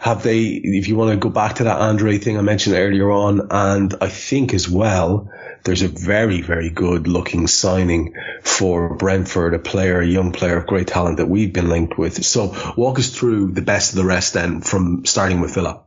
have 0.00 0.24
they, 0.24 0.46
if 0.46 0.88
you 0.88 0.96
want 0.96 1.12
to 1.12 1.16
go 1.16 1.30
back 1.30 1.54
to 1.56 1.64
that 1.64 1.80
Andre 1.80 2.18
thing 2.18 2.36
I 2.36 2.42
mentioned 2.42 2.74
earlier 2.74 3.08
on, 3.08 3.52
and 3.52 3.94
I 4.00 4.08
think 4.08 4.52
as 4.52 4.68
well, 4.68 5.30
there's 5.64 5.82
a 5.82 5.88
very, 5.88 6.42
very 6.42 6.68
good 6.68 7.08
looking 7.08 7.46
signing 7.46 8.14
for 8.42 8.96
Brentford, 8.96 9.54
a 9.54 9.58
player, 9.58 9.98
a 9.98 10.06
young 10.06 10.30
player 10.30 10.58
of 10.58 10.66
great 10.66 10.86
talent 10.86 11.16
that 11.16 11.28
we've 11.28 11.52
been 11.52 11.70
linked 11.70 11.83
with. 11.96 12.24
So 12.24 12.54
walk 12.76 12.98
us 12.98 13.10
through 13.10 13.52
the 13.52 13.62
best 13.62 13.92
of 13.92 13.96
the 13.96 14.04
rest 14.04 14.34
then 14.34 14.60
from 14.60 15.04
starting 15.04 15.40
with 15.40 15.54
Villa. 15.54 15.84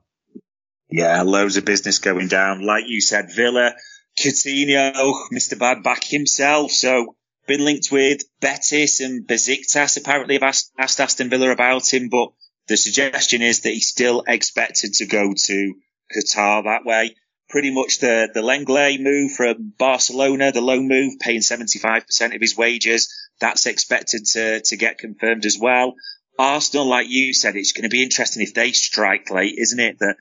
Yeah, 0.90 1.22
loads 1.24 1.58
of 1.58 1.66
business 1.66 2.00
going 2.00 2.28
down. 2.28 2.66
Like 2.66 2.86
you 2.88 3.02
said, 3.02 3.30
Villa, 3.36 3.74
Coutinho, 4.18 4.94
Mr. 5.34 5.60
Bad 5.60 5.84
back 5.84 6.04
himself. 6.04 6.72
So 6.72 7.16
been 7.48 7.64
linked 7.64 7.92
with 7.92 8.22
Betis 8.40 9.02
and 9.02 9.28
Besiktas. 9.28 9.98
Apparently 9.98 10.36
have 10.36 10.44
asked, 10.44 10.72
asked 10.78 11.00
Aston 11.00 11.30
Villa 11.30 11.52
about 11.52 11.94
him, 11.94 12.10
but 12.10 12.30
the 12.68 12.78
suggestion 12.78 13.42
is 13.42 13.62
that 13.62 13.74
he's 13.74 13.88
still 13.88 14.24
expected 14.28 14.94
to 14.96 15.06
go 15.06 15.34
to 15.34 15.74
Qatar 16.16 16.64
that 16.64 16.86
way 16.86 17.16
pretty 17.50 17.72
much 17.74 18.00
the, 18.00 18.30
the 18.34 18.42
Lenglet 18.42 19.02
move 19.02 19.32
from 19.32 19.74
Barcelona, 19.78 20.52
the 20.52 20.62
loan 20.62 20.88
move, 20.88 21.20
paying 21.20 21.40
75% 21.40 22.36
of 22.36 22.42
his 22.42 22.58
wages. 22.58 23.14
That's 23.40 23.66
expected 23.66 24.26
to, 24.34 24.62
to 24.62 24.78
get 24.78 24.98
confirmed 24.98 25.46
as 25.46 25.58
well. 25.60 25.96
Arsenal, 26.40 26.88
like 26.88 27.08
you 27.10 27.34
said, 27.34 27.56
it's 27.56 27.72
going 27.72 27.84
to 27.84 27.90
be 27.90 28.04
interesting 28.04 28.44
if 28.44 28.54
they 28.54 28.72
strike 28.72 29.30
late, 29.30 29.56
isn't 29.58 29.80
it? 29.80 30.00
That 30.00 30.18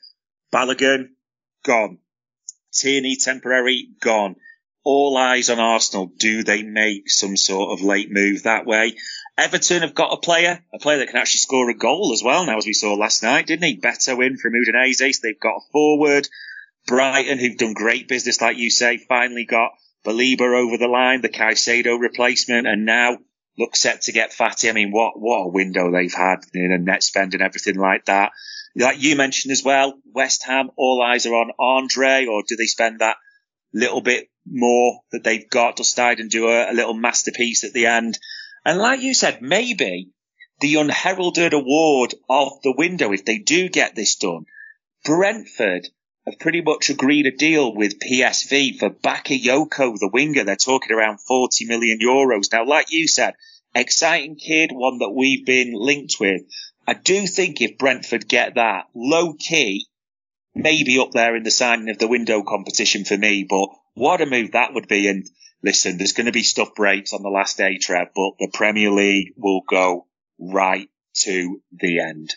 Balogun, 0.53 1.11
gone. 1.65 1.99
Tierney, 2.73 3.17
temporary, 3.17 3.89
gone. 4.01 4.37
All 4.85 5.17
eyes 5.17 5.51
on 5.51 5.59
Arsenal. 5.59 6.07
Do 6.17 6.43
they 6.43 6.63
make 6.63 7.11
some 7.11 7.37
sort 7.37 7.73
of 7.73 7.85
late 7.85 8.11
move 8.11 8.45
that 8.45 8.67
way? 8.67 8.97
Everton 9.39 9.83
have 9.83 9.95
got 9.95 10.15
a 10.15 10.17
player, 10.17 10.65
a 10.73 10.79
player 10.79 10.99
that 10.99 11.09
can 11.09 11.19
actually 11.19 11.41
score 11.41 11.69
a 11.69 11.75
goal 11.75 12.13
as 12.15 12.23
well 12.23 12.47
now, 12.47 12.57
as 12.57 12.67
we 12.67 12.73
saw 12.73 12.95
last 12.95 13.23
night, 13.23 13.47
didn't 13.47 13.67
he? 13.67 13.79
Beto 13.79 14.25
in 14.25 14.39
from 14.39 14.55
Udinese. 14.55 15.15
So 15.15 15.21
they've 15.23 15.39
got 15.39 15.57
a 15.57 15.73
forward. 15.73 16.29
Brighton, 16.87 17.39
who've 17.39 17.59
done 17.59 17.75
great 17.75 18.09
business, 18.09 18.41
like 18.41 18.57
you 18.57 18.71
say, 18.71 18.97
finally 18.97 19.45
got 19.45 19.73
Baleba 20.07 20.43
over 20.43 20.79
the 20.79 20.89
line, 20.89 21.21
the 21.21 21.29
Caicedo 21.29 21.99
replacement, 21.99 22.67
and 22.67 22.87
now 22.87 23.19
look 23.59 23.75
set 23.75 24.03
to 24.03 24.13
get 24.13 24.33
Fati. 24.33 24.69
I 24.69 24.73
mean, 24.73 24.93
what 24.93 25.19
what 25.19 25.47
a 25.47 25.49
window 25.49 25.91
they've 25.91 26.15
had 26.15 26.41
in 26.55 26.73
a 26.73 26.79
net 26.79 27.03
spend 27.03 27.35
and 27.35 27.43
everything 27.43 27.77
like 27.77 28.05
that. 28.05 28.33
Like 28.77 29.03
you 29.03 29.17
mentioned 29.17 29.53
as 29.53 29.65
well, 29.65 29.99
West 30.13 30.45
Ham, 30.45 30.71
all 30.77 31.03
eyes 31.03 31.27
are 31.27 31.35
on 31.35 31.51
Andre, 31.59 32.27
or 32.27 32.43
do 32.47 32.57
they 32.57 32.67
spend 32.67 33.01
that 33.01 33.17
little 33.73 34.01
bit 34.01 34.29
more 34.47 35.01
that 35.13 35.25
they've 35.25 35.49
got 35.49 35.79
to 35.79 35.85
start 35.85 36.21
and 36.21 36.31
do 36.31 36.49
a, 36.49 36.71
a 36.71 36.75
little 36.75 36.95
masterpiece 36.95 37.65
at 37.65 37.73
the 37.73 37.87
end? 37.87 38.19
And 38.65 38.79
like 38.79 39.01
you 39.01 39.15
said, 39.15 39.43
maybe 39.43 40.11
the 40.61 40.77
unheralded 40.77 41.53
award 41.53 42.15
of 42.29 42.61
the 42.63 42.75
window, 42.77 43.13
if 43.13 43.25
they 43.25 43.39
do 43.39 43.69
get 43.69 43.95
this 43.95 44.17
done, 44.17 44.45
Brentford 45.05 45.89
have 46.27 46.39
pretty 46.41 46.61
much 46.61 46.91
agreed 46.91 47.27
a 47.27 47.31
deal 47.31 47.75
with 47.75 48.01
PSV 48.01 48.79
for 48.79 48.91
Bakayoko, 48.91 49.97
the 49.99 50.11
winger. 50.13 50.45
They're 50.45 50.57
talking 50.57 50.93
around 50.93 51.21
40 51.21 51.67
million 51.67 51.99
euros. 52.01 52.53
Now, 52.53 52.67
like 52.67 52.91
you 52.91 53.07
said, 53.07 53.35
exciting 53.75 54.37
kid, 54.37 54.71
one 54.73 54.99
that 54.99 55.11
we've 55.11 55.47
been 55.47 55.73
linked 55.75 56.17
with. 56.19 56.43
I 56.87 56.95
do 56.95 57.27
think 57.27 57.61
if 57.61 57.79
Brentford 57.79 58.29
get 58.29 58.57
that 58.57 58.87
low 58.95 59.35
key, 59.35 59.87
maybe 60.55 60.99
up 60.99 61.13
there 61.13 61.37
in 61.37 61.43
the 61.43 61.51
signing 61.51 61.91
of 61.91 61.99
the 61.99 62.09
window 62.09 62.43
competition 62.43 63.05
for 63.05 63.17
me, 63.17 63.47
but 63.49 63.69
what 63.95 64.21
a 64.21 64.27
move 64.27 64.53
that 64.53 64.75
would 64.75 64.89
be. 64.89 65.09
And 65.09 65.27
listen, 65.63 65.99
there's 65.99 66.13
going 66.13 66.27
to 66.27 66.33
be 66.33 66.43
stuff 66.43 66.75
breaks 66.75 67.13
on 67.13 67.23
the 67.23 67.29
last 67.29 67.57
day, 67.57 67.79
Trev, 67.79 68.09
but 68.15 68.33
the 68.39 68.51
Premier 68.53 68.91
League 68.91 69.33
will 69.37 69.63
go 69.69 70.07
right 70.39 70.89
to 71.21 71.61
the 71.73 72.01
end. 72.01 72.35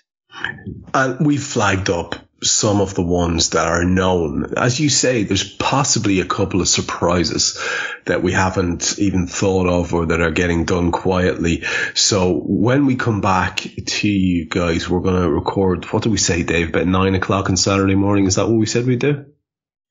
And 0.93 1.25
we've 1.25 1.43
flagged 1.43 1.89
up 1.89 2.15
some 2.43 2.81
of 2.81 2.95
the 2.95 3.03
ones 3.03 3.51
that 3.51 3.67
are 3.67 3.83
known. 3.83 4.53
As 4.55 4.79
you 4.79 4.89
say, 4.89 5.23
there's 5.23 5.49
possibly 5.49 6.19
a 6.19 6.25
couple 6.25 6.61
of 6.61 6.67
surprises 6.67 7.59
that 8.05 8.23
we 8.23 8.31
haven't 8.31 8.97
even 8.99 9.27
thought 9.27 9.67
of 9.67 9.93
or 9.93 10.07
that 10.07 10.21
are 10.21 10.31
getting 10.31 10.65
done 10.65 10.91
quietly. 10.91 11.63
So 11.95 12.33
when 12.33 12.85
we 12.85 12.95
come 12.95 13.21
back 13.21 13.57
to 13.85 14.07
you 14.07 14.45
guys, 14.45 14.89
we're 14.89 15.01
going 15.01 15.21
to 15.21 15.29
record, 15.29 15.85
what 15.85 16.03
do 16.03 16.09
we 16.09 16.17
say, 16.17 16.43
Dave, 16.43 16.69
about 16.69 16.87
nine 16.87 17.15
o'clock 17.15 17.49
on 17.49 17.57
Saturday 17.57 17.95
morning? 17.95 18.25
Is 18.25 18.35
that 18.35 18.47
what 18.47 18.57
we 18.57 18.65
said 18.65 18.85
we'd 18.85 18.99
do? 18.99 19.25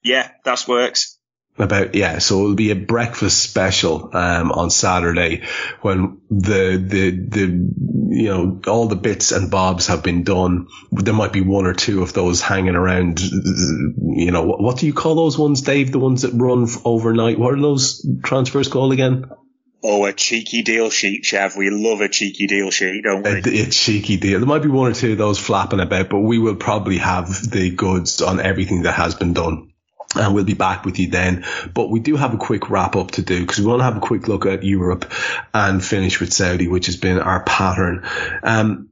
Yeah, 0.02 0.30
that 0.44 0.64
works 0.66 1.17
about 1.58 1.94
yeah 1.94 2.18
so 2.18 2.40
it'll 2.40 2.54
be 2.54 2.70
a 2.70 2.76
breakfast 2.76 3.42
special 3.42 4.10
um, 4.16 4.52
on 4.52 4.70
saturday 4.70 5.42
when 5.82 6.20
the 6.30 6.82
the 6.82 7.10
the 7.10 7.42
you 8.10 8.28
know 8.28 8.60
all 8.66 8.86
the 8.86 8.96
bits 8.96 9.32
and 9.32 9.50
bobs 9.50 9.88
have 9.88 10.02
been 10.02 10.22
done 10.22 10.68
there 10.92 11.14
might 11.14 11.32
be 11.32 11.40
one 11.40 11.66
or 11.66 11.74
two 11.74 12.02
of 12.02 12.12
those 12.12 12.40
hanging 12.40 12.76
around 12.76 13.20
you 13.20 14.30
know 14.30 14.42
what, 14.42 14.60
what 14.60 14.78
do 14.78 14.86
you 14.86 14.92
call 14.92 15.14
those 15.14 15.38
ones 15.38 15.60
dave 15.62 15.92
the 15.92 15.98
ones 15.98 16.22
that 16.22 16.32
run 16.32 16.66
overnight 16.84 17.38
what 17.38 17.54
are 17.54 17.60
those 17.60 18.06
transfers 18.22 18.68
called 18.68 18.92
again 18.92 19.26
Oh, 19.80 20.06
a 20.06 20.12
cheeky 20.12 20.62
deal 20.62 20.90
sheet, 20.90 21.22
Trev. 21.22 21.56
We 21.56 21.70
love 21.70 22.00
a 22.00 22.08
cheeky 22.08 22.48
deal 22.48 22.72
sheet, 22.72 23.04
don't 23.04 23.22
we? 23.22 23.30
A, 23.30 23.62
a, 23.62 23.70
cheeky 23.70 24.16
deal. 24.16 24.40
There 24.40 24.48
might 24.48 24.62
be 24.62 24.68
one 24.68 24.90
or 24.90 24.94
two 24.94 25.12
of 25.12 25.18
those 25.18 25.38
flapping 25.38 25.78
about, 25.78 26.08
but 26.08 26.18
we 26.18 26.40
will 26.40 26.56
probably 26.56 26.98
have 26.98 27.28
the 27.28 27.70
goods 27.70 28.20
on 28.20 28.40
everything 28.40 28.82
that 28.82 28.94
has 28.94 29.14
been 29.14 29.34
done 29.34 29.70
and 30.16 30.34
we'll 30.34 30.44
be 30.44 30.54
back 30.54 30.84
with 30.84 30.98
you 30.98 31.10
then. 31.10 31.44
But 31.74 31.90
we 31.90 32.00
do 32.00 32.16
have 32.16 32.34
a 32.34 32.38
quick 32.38 32.70
wrap 32.70 32.96
up 32.96 33.12
to 33.12 33.22
do 33.22 33.40
because 33.40 33.58
we 33.60 33.66
want 33.66 33.80
to 33.80 33.84
have 33.84 33.96
a 33.96 34.00
quick 34.00 34.28
look 34.28 34.46
at 34.46 34.64
Europe 34.64 35.12
and 35.52 35.84
finish 35.84 36.20
with 36.20 36.32
Saudi, 36.32 36.68
which 36.68 36.86
has 36.86 36.96
been 36.96 37.18
our 37.18 37.42
pattern. 37.42 38.06
Um, 38.42 38.88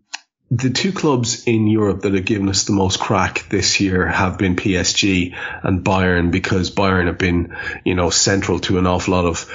the 0.51 0.71
two 0.71 0.93
clubs 0.93 1.43
in 1.49 1.67
Europe 1.67 2.03
that 2.03 2.15
have 2.15 2.25
given 2.25 2.49
us 2.49 2.65
the 2.65 2.73
most 2.73 3.01
crack 3.01 3.49
this 3.49 3.81
year 3.81 4.07
have 4.07 4.39
been 4.39 4.55
PSG 4.55 5.35
and 5.65 5.85
Bayern 5.85 6.31
because 6.31 6.71
Bayern 6.71 7.07
have 7.07 7.19
been, 7.19 7.57
you 7.85 7.97
know, 7.97 8.11
central 8.11 8.61
to 8.61 8.79
an 8.79 8.87
awful 8.87 9.15
lot 9.15 9.25
of 9.25 9.51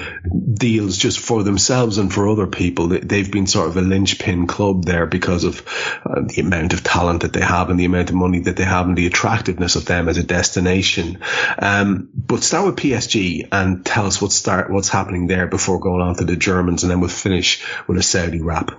deals 0.54 0.98
just 0.98 1.20
for 1.20 1.44
themselves 1.44 1.98
and 1.98 2.14
for 2.14 2.28
other 2.28 2.46
people. 2.46 2.90
They've 2.90 3.32
been 3.32 3.48
sort 3.48 3.70
of 3.70 3.78
a 3.78 3.82
linchpin 3.82 4.48
club 4.48 4.84
there 4.84 5.06
because 5.06 5.46
of 5.46 5.66
uh, 6.04 6.24
the 6.28 6.42
amount 6.42 6.74
of 6.74 6.84
talent 6.84 7.22
that 7.22 7.32
they 7.32 7.42
have 7.42 7.70
and 7.70 7.80
the 7.80 7.86
amount 7.86 8.10
of 8.10 8.16
money 8.16 8.42
that 8.42 8.58
they 8.58 8.66
have 8.66 8.86
and 8.86 8.98
the 8.98 9.08
attractiveness 9.08 9.78
of 9.78 9.86
them 9.86 10.10
as 10.10 10.18
a 10.18 10.24
destination. 10.24 11.20
Um, 11.58 12.10
but 12.14 12.44
start 12.44 12.66
with 12.66 12.76
PSG 12.76 13.48
and 13.50 13.86
tell 13.86 14.08
us 14.08 14.22
what's 14.22 14.36
start, 14.36 14.70
what's 14.70 14.90
happening 14.90 15.28
there 15.28 15.48
before 15.48 15.80
going 15.80 16.02
on 16.02 16.16
to 16.16 16.26
the 16.26 16.36
Germans 16.36 16.84
and 16.84 16.92
then 16.92 17.00
we'll 17.00 17.10
finish 17.10 17.66
with 17.88 17.98
a 17.98 18.04
Saudi 18.04 18.42
wrap. 18.42 18.72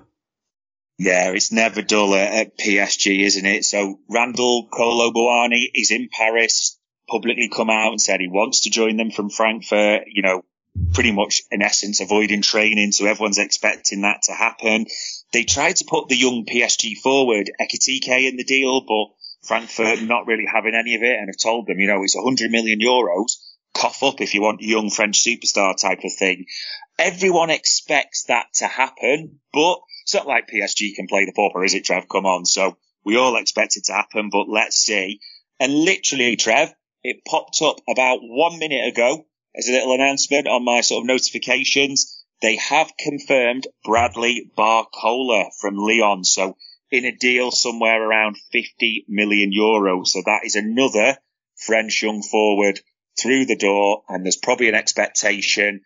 Yeah, 1.03 1.33
it's 1.33 1.51
never 1.51 1.83
dull 1.83 2.15
at, 2.15 2.57
PSG, 2.57 3.25
isn't 3.25 3.45
it? 3.45 3.65
So 3.65 3.99
Randal 4.09 4.69
Kolo 4.69 5.11
Muani 5.11 5.65
is 5.75 5.91
in 5.91 6.09
Paris, 6.09 6.79
publicly 7.09 7.49
come 7.49 7.71
out 7.71 7.91
and 7.91 8.01
said 8.01 8.21
he 8.21 8.29
wants 8.29 8.61
to 8.63 8.71
join 8.71 8.99
them 8.99 9.11
from 9.11 9.29
Frankfurt, 9.29 10.03
you 10.07 10.23
know, 10.23 10.45
pretty 10.95 11.11
much 11.11 11.43
in 11.51 11.61
essence 11.61 12.01
avoiding 12.01 12.41
training. 12.41 12.93
So 12.93 13.07
everyone's 13.07 13.39
expecting 13.39 14.03
that 14.03 14.23
to 14.27 14.33
happen. 14.33 14.87
They 15.33 15.43
tried 15.43 15.75
to 15.77 15.85
put 15.85 16.09
the 16.09 16.17
young 16.17 16.47
PSG 16.47 16.99
forward, 16.99 17.51
Ekitike 17.61 18.29
in 18.29 18.37
the 18.37 18.45
deal, 18.45 18.83
but 18.83 19.49
Frankfurt 19.49 20.03
not 20.03 20.29
really 20.29 20.47
having 20.47 20.77
any 20.77 20.95
of 20.95 21.03
it 21.03 21.19
and 21.19 21.29
have 21.29 21.37
told 21.37 21.67
them, 21.67 21.81
you 21.81 21.89
know, 21.89 22.05
it's 22.05 22.15
100 22.15 22.53
million 22.53 22.79
euros. 22.79 23.39
Cough 23.75 24.05
up 24.05 24.21
if 24.21 24.35
you 24.35 24.43
want 24.43 24.63
young 24.63 24.89
French 24.89 25.25
superstar 25.25 25.77
type 25.77 26.05
of 26.05 26.13
thing. 26.17 26.47
Everyone 26.97 27.51
expects 27.51 28.27
that 28.29 28.47
to 28.55 28.69
happen, 28.69 29.41
but 29.53 29.81
it's 30.03 30.15
not 30.15 30.27
like 30.27 30.49
PSG 30.49 30.95
can 30.95 31.07
play 31.07 31.25
the 31.25 31.33
pauper, 31.33 31.65
is 31.65 31.75
it, 31.75 31.85
Trev? 31.85 32.09
Come 32.09 32.27
on. 32.27 32.45
So 32.45 32.77
we 33.05 33.17
all 33.17 33.37
expect 33.37 33.77
it 33.77 33.85
to 33.85 33.93
happen, 33.93 34.31
but 34.31 34.49
let's 34.49 34.77
see. 34.77 35.21
And 35.59 35.73
literally, 35.73 36.37
Trev, 36.37 36.73
it 37.03 37.25
popped 37.27 37.61
up 37.63 37.77
about 37.89 38.19
one 38.23 38.59
minute 38.59 38.87
ago 38.87 39.27
as 39.57 39.69
a 39.69 39.73
little 39.73 39.95
announcement 39.95 40.47
on 40.47 40.65
my 40.65 40.81
sort 40.81 41.03
of 41.03 41.07
notifications. 41.07 42.25
They 42.41 42.57
have 42.57 42.93
confirmed 42.99 43.67
Bradley 43.85 44.51
Barcola 44.57 45.51
from 45.61 45.77
Lyon. 45.77 46.25
So 46.25 46.57
in 46.91 47.05
a 47.05 47.17
deal 47.17 47.51
somewhere 47.51 48.03
around 48.03 48.37
50 48.53 49.07
million 49.09 49.51
euros. 49.51 50.09
So 50.09 50.23
that 50.27 50.45
is 50.45 50.57
another 50.57 51.17
French 51.57 52.03
young 52.03 52.23
forward 52.23 52.81
through 53.21 53.47
the 53.47 53.57
door. 53.57 54.03
And 54.09 54.25
there's 54.25 54.37
probably 54.37 54.69
an 54.69 54.75
expectation 54.75 55.81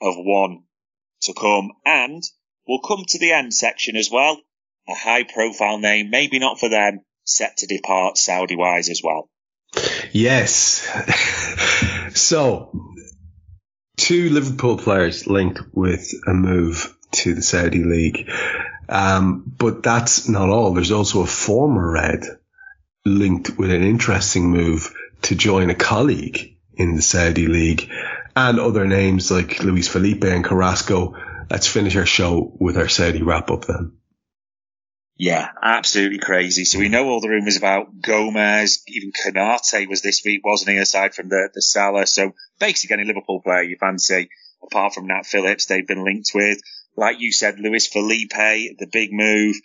of 0.00 0.14
one 0.16 0.64
to 1.22 1.34
come. 1.34 1.72
And 1.84 2.22
We'll 2.68 2.80
come 2.80 3.04
to 3.08 3.18
the 3.18 3.32
end 3.32 3.54
section 3.54 3.96
as 3.96 4.10
well. 4.10 4.38
A 4.88 4.94
high 4.94 5.24
profile 5.24 5.78
name, 5.78 6.10
maybe 6.10 6.38
not 6.38 6.60
for 6.60 6.68
them, 6.68 7.00
set 7.24 7.56
to 7.58 7.66
depart 7.66 8.18
Saudi 8.18 8.56
wise 8.56 8.90
as 8.90 9.00
well. 9.02 9.30
Yes. 10.12 10.86
so, 12.14 12.92
two 13.96 14.28
Liverpool 14.28 14.76
players 14.76 15.26
linked 15.26 15.60
with 15.72 16.12
a 16.26 16.34
move 16.34 16.94
to 17.12 17.34
the 17.34 17.42
Saudi 17.42 17.84
League. 17.84 18.30
Um, 18.88 19.44
but 19.56 19.82
that's 19.82 20.28
not 20.28 20.50
all. 20.50 20.74
There's 20.74 20.92
also 20.92 21.22
a 21.22 21.26
former 21.26 21.90
Red 21.90 22.24
linked 23.06 23.56
with 23.56 23.70
an 23.70 23.82
interesting 23.82 24.50
move 24.50 24.94
to 25.22 25.34
join 25.34 25.70
a 25.70 25.74
colleague 25.74 26.56
in 26.74 26.96
the 26.96 27.02
Saudi 27.02 27.46
League 27.46 27.90
and 28.36 28.60
other 28.60 28.86
names 28.86 29.30
like 29.30 29.64
Luis 29.64 29.88
Felipe 29.88 30.24
and 30.24 30.44
Carrasco 30.44 31.16
let's 31.50 31.66
finish 31.66 31.96
our 31.96 32.06
show 32.06 32.52
with 32.58 32.76
our 32.76 32.88
Saudi 32.88 33.22
wrap 33.22 33.50
up 33.50 33.64
then. 33.64 33.92
Yeah, 35.16 35.48
absolutely 35.60 36.20
crazy. 36.20 36.64
So 36.64 36.78
we 36.78 36.88
know 36.88 37.08
all 37.08 37.20
the 37.20 37.28
rumours 37.28 37.56
about 37.56 38.00
Gomez, 38.00 38.84
even 38.86 39.10
Konate 39.10 39.88
was 39.88 40.00
this 40.00 40.22
week, 40.24 40.46
wasn't 40.46 40.70
he, 40.70 40.76
aside 40.76 41.12
from 41.12 41.28
the, 41.28 41.50
the 41.52 41.60
Salah. 41.60 42.06
So 42.06 42.34
basically 42.60 42.94
any 42.94 43.04
Liverpool 43.04 43.42
player 43.42 43.62
you 43.62 43.76
fancy, 43.80 44.30
apart 44.62 44.94
from 44.94 45.08
Nat 45.08 45.26
Phillips, 45.26 45.66
they've 45.66 45.86
been 45.86 46.04
linked 46.04 46.30
with. 46.34 46.60
Like 46.96 47.18
you 47.18 47.32
said, 47.32 47.58
Luis 47.58 47.88
Felipe, 47.88 48.30
the 48.30 48.88
big 48.92 49.12
move. 49.12 49.56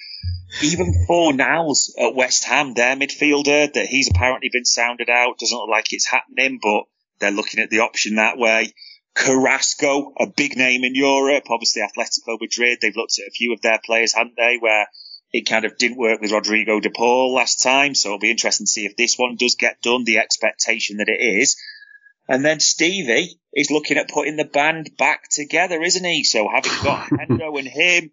Even 0.64 1.06
Fornals 1.08 1.90
at 2.00 2.16
West 2.16 2.46
Ham, 2.46 2.74
their 2.74 2.96
midfielder, 2.96 3.72
that 3.74 3.86
he's 3.88 4.10
apparently 4.10 4.50
been 4.52 4.66
sounded 4.66 5.10
out. 5.10 5.38
Doesn't 5.38 5.58
look 5.58 5.70
like 5.70 5.94
it's 5.94 6.08
happening, 6.08 6.60
but 6.62 6.84
they're 7.20 7.32
looking 7.32 7.60
at 7.60 7.70
the 7.70 7.80
option 7.80 8.16
that 8.16 8.38
way. 8.38 8.74
Carrasco, 9.16 10.14
a 10.20 10.28
big 10.28 10.58
name 10.58 10.84
in 10.84 10.96
Europe, 10.96 11.46
obviously 11.50 11.82
Atletico 11.82 12.40
Madrid. 12.40 12.80
They've 12.82 12.96
looked 12.96 13.20
at 13.20 13.28
a 13.28 13.32
few 13.32 13.54
of 13.54 13.62
their 13.62 13.80
players, 13.84 14.14
haven't 14.14 14.36
they, 14.38 14.58
where 14.60 14.88
it 15.32 15.48
kind 15.48 15.66
of 15.66 15.78
didn't 15.78 15.98
work 15.98 16.20
with 16.22 16.32
Rodrigo 16.32 16.80
de 16.80 16.90
Paul 16.90 17.34
last 17.34 17.62
time. 17.62 17.96
So 17.96 18.10
it'll 18.10 18.20
be 18.20 18.32
interesting 18.32 18.66
to 18.66 18.72
see 18.72 18.86
if 18.86 18.96
this 18.96 19.16
one 19.18 19.36
does 19.36 19.56
get 19.56 19.82
done, 19.82 20.04
the 20.04 20.18
expectation 20.18 20.98
that 20.98 21.10
it 21.10 21.22
is. 21.22 21.58
And 22.28 22.44
then 22.44 22.60
Stevie 22.60 23.40
is 23.54 23.70
looking 23.70 23.98
at 23.98 24.10
putting 24.10 24.38
the 24.38 24.46
band 24.46 24.92
back 24.98 25.30
together, 25.30 25.82
isn't 25.82 26.06
he? 26.06 26.24
So 26.24 26.48
having 26.48 26.72
got 26.84 27.10
Hendo 27.10 27.60
and 27.60 27.68
him, 27.68 28.12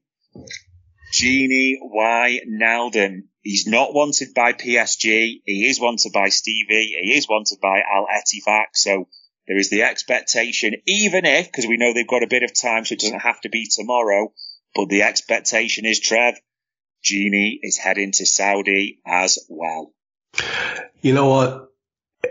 Gini 1.14 1.76
Y. 1.80 2.40
Wijnaldum, 2.46 3.22
he's 3.42 3.66
not 3.66 3.94
wanted 3.94 4.28
by 4.34 4.52
PSG. 4.52 5.40
He 5.44 5.68
is 5.68 5.80
wanted 5.80 6.12
by 6.12 6.28
Stevie. 6.28 6.96
He 7.02 7.16
is 7.16 7.28
wanted 7.28 7.58
by 7.60 7.80
Al 7.80 8.06
Ettifaq. 8.06 8.66
So 8.74 9.08
there 9.50 9.58
is 9.58 9.68
the 9.68 9.82
expectation, 9.82 10.74
even 10.86 11.26
if, 11.26 11.46
because 11.46 11.66
we 11.66 11.76
know 11.76 11.92
they've 11.92 12.06
got 12.06 12.22
a 12.22 12.28
bit 12.28 12.44
of 12.44 12.54
time, 12.54 12.84
so 12.84 12.92
it 12.92 13.00
doesn't 13.00 13.18
have 13.18 13.40
to 13.40 13.48
be 13.48 13.66
tomorrow, 13.66 14.32
but 14.76 14.88
the 14.88 15.02
expectation 15.02 15.86
is, 15.86 15.98
Trev, 15.98 16.36
Gini 17.04 17.58
is 17.60 17.76
heading 17.76 18.12
to 18.12 18.26
Saudi 18.26 19.00
as 19.04 19.40
well. 19.48 19.92
You 21.00 21.14
know 21.14 21.26
what? 21.26 21.68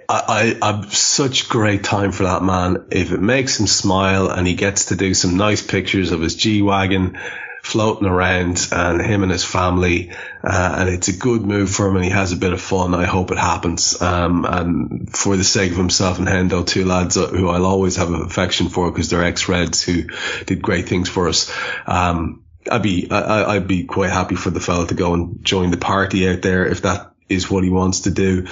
I, 0.07 0.55
I, 0.61 0.71
have 0.71 0.95
such 0.95 1.49
great 1.49 1.83
time 1.83 2.13
for 2.13 2.23
that 2.23 2.41
man. 2.41 2.85
If 2.89 3.11
it 3.11 3.19
makes 3.19 3.59
him 3.59 3.67
smile 3.67 4.29
and 4.29 4.47
he 4.47 4.53
gets 4.53 4.85
to 4.85 4.95
do 4.95 5.13
some 5.13 5.35
nice 5.35 5.61
pictures 5.61 6.13
of 6.13 6.21
his 6.21 6.35
G 6.35 6.61
Wagon, 6.61 7.19
floating 7.61 8.07
around 8.07 8.67
and 8.71 9.01
him 9.01 9.23
and 9.23 9.31
his 9.31 9.43
family. 9.43 10.11
Uh, 10.43 10.75
and 10.79 10.89
it's 10.89 11.07
a 11.07 11.17
good 11.17 11.41
move 11.41 11.69
for 11.69 11.87
him 11.87 11.95
and 11.95 12.05
he 12.05 12.11
has 12.11 12.31
a 12.31 12.37
bit 12.37 12.53
of 12.53 12.61
fun. 12.61 12.93
I 12.93 13.05
hope 13.05 13.31
it 13.31 13.37
happens. 13.37 14.01
Um, 14.01 14.45
and 14.45 15.09
for 15.09 15.37
the 15.37 15.43
sake 15.43 15.71
of 15.71 15.77
himself 15.77 16.19
and 16.19 16.27
Hendo, 16.27 16.65
two 16.65 16.85
lads 16.85 17.15
who 17.15 17.49
I'll 17.49 17.65
always 17.65 17.97
have 17.97 18.09
an 18.09 18.21
affection 18.21 18.69
for 18.69 18.91
because 18.91 19.09
they're 19.09 19.23
ex-Reds 19.23 19.83
who 19.83 20.03
did 20.45 20.61
great 20.61 20.87
things 20.87 21.09
for 21.09 21.27
us. 21.27 21.51
Um, 21.85 22.43
I'd 22.69 22.83
be 22.83 23.09
I, 23.09 23.55
I'd 23.55 23.67
be 23.67 23.85
quite 23.85 24.11
happy 24.11 24.35
for 24.35 24.49
the 24.49 24.59
fella 24.59 24.87
to 24.87 24.95
go 24.95 25.13
and 25.13 25.43
join 25.43 25.71
the 25.71 25.77
party 25.77 26.29
out 26.29 26.41
there 26.41 26.65
if 26.65 26.81
that 26.81 27.13
is 27.27 27.49
what 27.49 27.63
he 27.63 27.69
wants 27.69 28.01
to 28.01 28.11
do. 28.11 28.47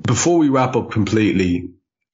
Before 0.00 0.38
we 0.38 0.48
wrap 0.48 0.76
up 0.76 0.90
completely, 0.90 1.70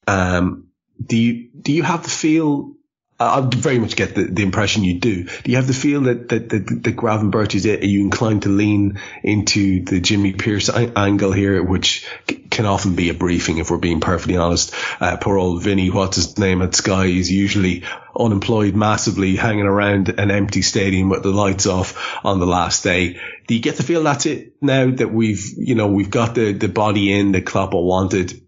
um, 0.06 0.68
do 1.04 1.16
you 1.16 1.48
do 1.60 1.72
you 1.72 1.82
have 1.82 2.04
the 2.04 2.10
feel 2.10 2.74
I 3.22 3.48
very 3.56 3.78
much 3.78 3.96
get 3.96 4.14
the, 4.14 4.24
the 4.24 4.42
impression 4.42 4.84
you 4.84 4.98
do. 4.98 5.24
Do 5.24 5.50
you 5.50 5.56
have 5.56 5.66
the 5.66 5.74
feel 5.74 6.02
that 6.02 6.28
that 6.28 6.48
that, 6.50 6.66
that 6.66 6.96
Gravenberch 6.96 7.54
is 7.54 7.66
it? 7.66 7.82
Are 7.82 7.86
you 7.86 8.00
inclined 8.00 8.42
to 8.42 8.48
lean 8.48 9.00
into 9.22 9.84
the 9.84 10.00
Jimmy 10.00 10.32
Pearce 10.32 10.70
angle 10.70 11.32
here, 11.32 11.62
which 11.62 12.06
can 12.50 12.66
often 12.66 12.94
be 12.94 13.08
a 13.08 13.14
briefing 13.14 13.58
if 13.58 13.70
we're 13.70 13.78
being 13.78 14.00
perfectly 14.00 14.36
honest? 14.36 14.74
Uh, 15.00 15.16
poor 15.16 15.38
old 15.38 15.62
Vinny, 15.62 15.90
what's 15.90 16.16
his 16.16 16.38
name 16.38 16.62
at 16.62 16.74
Sky, 16.74 17.06
is 17.06 17.30
usually 17.30 17.84
unemployed 18.18 18.74
massively, 18.74 19.36
hanging 19.36 19.66
around 19.66 20.08
an 20.08 20.30
empty 20.30 20.62
stadium 20.62 21.08
with 21.08 21.22
the 21.22 21.30
lights 21.30 21.66
off 21.66 22.18
on 22.24 22.40
the 22.40 22.46
last 22.46 22.84
day. 22.84 23.20
Do 23.46 23.54
you 23.54 23.60
get 23.60 23.76
the 23.76 23.82
feel 23.82 24.02
that's 24.02 24.26
it 24.26 24.54
now 24.60 24.90
that 24.90 25.12
we've 25.12 25.44
you 25.56 25.74
know 25.74 25.88
we've 25.88 26.10
got 26.10 26.34
the 26.34 26.52
the 26.52 26.68
body 26.68 27.12
in 27.12 27.32
that 27.32 27.46
Klopp 27.46 27.72
wanted? 27.72 28.41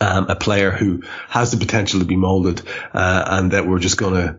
Um, 0.00 0.26
a 0.28 0.36
player 0.36 0.70
who 0.70 1.02
has 1.28 1.50
the 1.50 1.56
potential 1.56 2.00
to 2.00 2.06
be 2.06 2.16
molded, 2.16 2.62
uh, 2.92 3.24
and 3.26 3.52
that 3.52 3.66
we're 3.66 3.78
just 3.78 3.98
going 3.98 4.14
to 4.14 4.38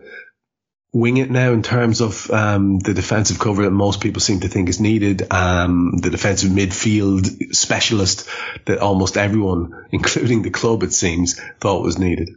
wing 0.91 1.18
it 1.18 1.30
now 1.30 1.51
in 1.51 1.62
terms 1.62 2.01
of 2.01 2.30
um, 2.32 2.80
the 2.80 2.93
defensive 2.93 3.39
cover 3.39 3.64
that 3.64 3.72
most 3.72 4.01
people 4.01 4.22
seem 4.22 4.39
to 4.39 4.47
think 4.47 4.70
is 4.70 4.80
needed, 4.80 5.32
um, 5.32 5.97
the 5.97 6.10
defensive 6.10 6.49
midfield 6.49 7.55
specialist 7.55 8.28
that 8.66 8.80
almost 8.80 9.18
everyone, 9.18 9.86
including 9.91 10.41
the 10.41 10.49
club, 10.49 10.84
it 10.84 10.93
seems, 10.93 11.39
thought 11.60 11.84
was 11.84 11.99
needed. 11.99 12.30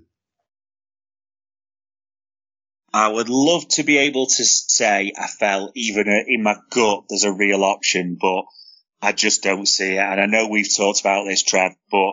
I 2.95 3.09
would 3.09 3.31
love 3.31 3.67
to 3.69 3.85
be 3.85 3.97
able 3.99 4.27
to 4.27 4.45
say 4.45 5.13
I 5.19 5.27
felt 5.27 5.73
even 5.75 6.09
in 6.29 6.43
my 6.43 6.57
gut 6.71 7.05
there's 7.09 7.25
a 7.25 7.33
real 7.33 7.65
option, 7.65 8.19
but 8.21 8.45
I 9.01 9.13
just 9.13 9.43
don't 9.43 9.67
see 9.67 9.95
it. 9.95 9.99
And 9.99 10.21
I 10.21 10.27
know 10.27 10.49
we've 10.49 10.75
talked 10.75 11.01
about 11.01 11.25
this, 11.25 11.43
Trev, 11.43 11.73
but 11.91 12.13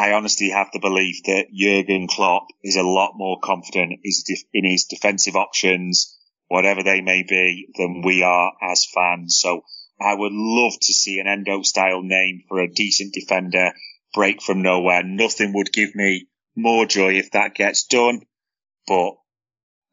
I 0.00 0.12
honestly 0.12 0.48
have 0.48 0.68
the 0.72 0.78
belief 0.78 1.24
that 1.24 1.52
Jurgen 1.52 2.08
Klopp 2.08 2.46
is 2.62 2.76
a 2.76 2.82
lot 2.82 3.12
more 3.16 3.38
confident 3.38 4.00
in 4.02 4.64
his 4.64 4.86
defensive 4.86 5.36
options, 5.36 6.18
whatever 6.48 6.82
they 6.82 7.02
may 7.02 7.22
be, 7.28 7.68
than 7.76 8.00
we 8.00 8.22
are 8.22 8.50
as 8.62 8.86
fans. 8.86 9.38
So 9.38 9.60
I 10.00 10.14
would 10.14 10.32
love 10.32 10.72
to 10.80 10.92
see 10.94 11.18
an 11.18 11.26
Endo 11.26 11.60
style 11.60 12.00
name 12.02 12.44
for 12.48 12.60
a 12.60 12.72
decent 12.72 13.12
defender 13.12 13.72
break 14.14 14.40
from 14.40 14.62
nowhere. 14.62 15.02
Nothing 15.02 15.52
would 15.52 15.70
give 15.70 15.94
me 15.94 16.28
more 16.56 16.86
joy 16.86 17.18
if 17.18 17.32
that 17.32 17.54
gets 17.54 17.84
done, 17.84 18.22
but 18.86 19.10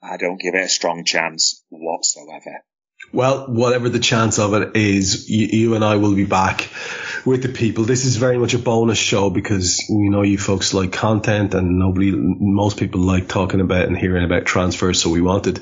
I 0.01 0.15
don't 0.15 0.39
give 0.39 0.55
it 0.55 0.63
a 0.63 0.69
strong 0.69 1.03
chance 1.03 1.61
whatsoever. 1.67 2.63
Well, 3.11 3.47
whatever 3.47 3.89
the 3.89 3.99
chance 3.99 4.39
of 4.39 4.53
it 4.53 4.77
is, 4.77 5.29
you, 5.29 5.47
you, 5.47 5.75
and 5.75 5.83
I 5.83 5.97
will 5.97 6.15
be 6.15 6.25
back 6.25 6.69
with 7.27 7.43
the 7.43 7.49
people. 7.49 7.83
This 7.83 8.05
is 8.05 8.15
very 8.15 8.37
much 8.37 8.53
a 8.53 8.59
bonus 8.59 8.97
show 8.97 9.29
because 9.29 9.83
we 9.89 10.09
know 10.09 10.21
you 10.21 10.37
folks 10.37 10.73
like 10.73 10.93
content 10.93 11.53
and 11.53 11.77
nobody, 11.77 12.11
most 12.15 12.79
people 12.79 13.01
like 13.01 13.27
talking 13.27 13.59
about 13.59 13.85
and 13.85 13.97
hearing 13.97 14.23
about 14.23 14.45
transfers. 14.45 15.01
So 15.01 15.09
we 15.09 15.21
wanted 15.21 15.59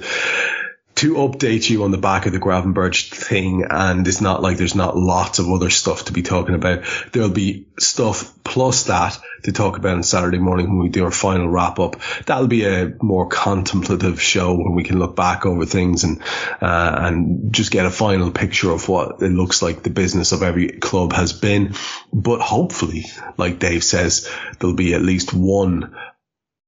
to 0.96 1.16
update 1.16 1.70
you 1.70 1.84
on 1.84 1.92
the 1.92 1.98
back 1.98 2.26
of 2.26 2.32
the 2.32 2.40
Gravenberch 2.40 3.14
thing, 3.14 3.66
and 3.70 4.08
it's 4.08 4.22
not 4.22 4.42
like 4.42 4.58
there's 4.58 4.76
not 4.76 4.96
lots 4.96 5.40
of 5.40 5.50
other 5.50 5.70
stuff 5.70 6.06
to 6.06 6.14
be 6.14 6.22
talking 6.22 6.56
about. 6.56 6.86
There'll 7.12 7.30
be 7.30 7.68
stuff 7.78 8.32
plus 8.46 8.84
that 8.84 9.18
to 9.44 9.52
talk 9.52 9.78
about 9.78 9.96
on 9.96 10.04
Saturday 10.04 10.38
morning 10.38 10.70
when 10.70 10.80
we 10.80 10.90
do 10.90 11.04
our 11.04 11.12
final 11.12 11.50
wrap 11.50 11.80
up. 11.80 11.98
That'll 12.26 12.48
be 12.48 12.64
a 12.64 12.94
more 13.02 13.28
contemplative 13.28 14.22
show 14.22 14.54
when 14.54 14.74
we 14.74 14.84
can 14.84 14.98
look 14.98 15.18
back 15.18 15.46
over 15.46 15.66
things 15.66 16.06
and 16.06 16.22
uh, 16.62 16.96
and 17.02 17.54
just 17.54 17.72
get 17.72 17.86
a 17.86 17.92
final 17.92 18.32
picture 18.32 18.72
of 18.72 18.88
what 18.88 19.22
it 19.22 19.32
looks 19.32 19.62
like 19.62 19.84
the 19.84 19.90
business 19.90 20.32
of 20.32 20.44
every 20.44 20.70
club 20.80 21.12
has 21.12 21.34
been. 21.34 21.76
But 22.14 22.40
hopefully, 22.40 23.06
like 23.38 23.60
Dave 23.60 23.84
says, 23.84 24.32
there'll 24.60 24.76
be 24.78 24.94
at 24.94 25.02
least 25.02 25.34
one 25.34 25.94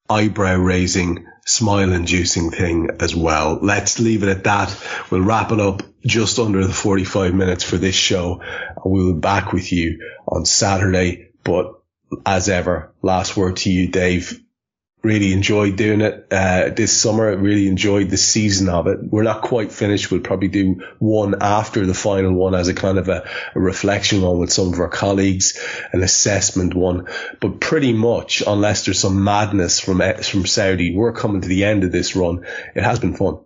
eyebrow 0.09 0.55
raising, 0.57 1.25
smile 1.47 1.93
inducing 1.93 2.51
thing 2.51 2.89
as 2.99 3.15
well. 3.15 3.57
Let's 3.61 3.99
leave 3.99 4.23
it 4.23 4.29
at 4.29 4.43
that. 4.43 4.75
We'll 5.09 5.21
wrap 5.21 5.51
it 5.51 5.59
up 5.59 5.81
just 6.05 6.39
under 6.39 6.65
the 6.65 6.73
45 6.73 7.33
minutes 7.33 7.63
for 7.63 7.77
this 7.77 7.95
show 7.95 8.41
we'll 8.89 9.13
be 9.13 9.19
back 9.19 9.53
with 9.53 9.71
you 9.71 9.99
on 10.27 10.45
Saturday. 10.45 11.29
But 11.43 11.73
as 12.25 12.49
ever, 12.49 12.93
last 13.01 13.35
word 13.35 13.57
to 13.57 13.69
you, 13.69 13.89
Dave 13.89 14.41
really 15.03 15.31
enjoyed 15.31 15.75
doing 15.75 16.01
it 16.01 16.27
uh, 16.31 16.69
this 16.69 16.95
summer. 16.99 17.35
Really 17.35 17.67
enjoyed 17.67 18.09
the 18.09 18.17
season 18.17 18.69
of 18.69 18.87
it. 18.87 18.99
We're 19.03 19.23
not 19.23 19.41
quite 19.41 19.71
finished. 19.71 20.11
We'll 20.11 20.21
probably 20.21 20.47
do 20.47 20.83
one 20.99 21.35
after 21.41 21.85
the 21.85 21.93
final 21.93 22.33
one 22.33 22.55
as 22.55 22.67
a 22.67 22.73
kind 22.73 22.97
of 22.97 23.07
a, 23.07 23.29
a 23.55 23.59
reflection 23.59 24.21
one 24.21 24.39
with 24.39 24.51
some 24.51 24.73
of 24.73 24.79
our 24.79 24.89
colleagues, 24.89 25.59
an 25.93 26.03
assessment 26.03 26.73
one. 26.73 27.07
But 27.39 27.59
pretty 27.61 27.93
much, 27.93 28.43
unless 28.45 28.85
there's 28.85 28.99
some 28.99 29.23
madness 29.23 29.79
from 29.79 30.01
from 30.23 30.45
Saudi, 30.45 30.95
we're 30.95 31.13
coming 31.13 31.41
to 31.41 31.47
the 31.47 31.63
end 31.63 31.83
of 31.83 31.91
this 31.91 32.15
run. 32.15 32.45
It 32.75 32.83
has 32.83 32.99
been 32.99 33.15
fun. 33.15 33.39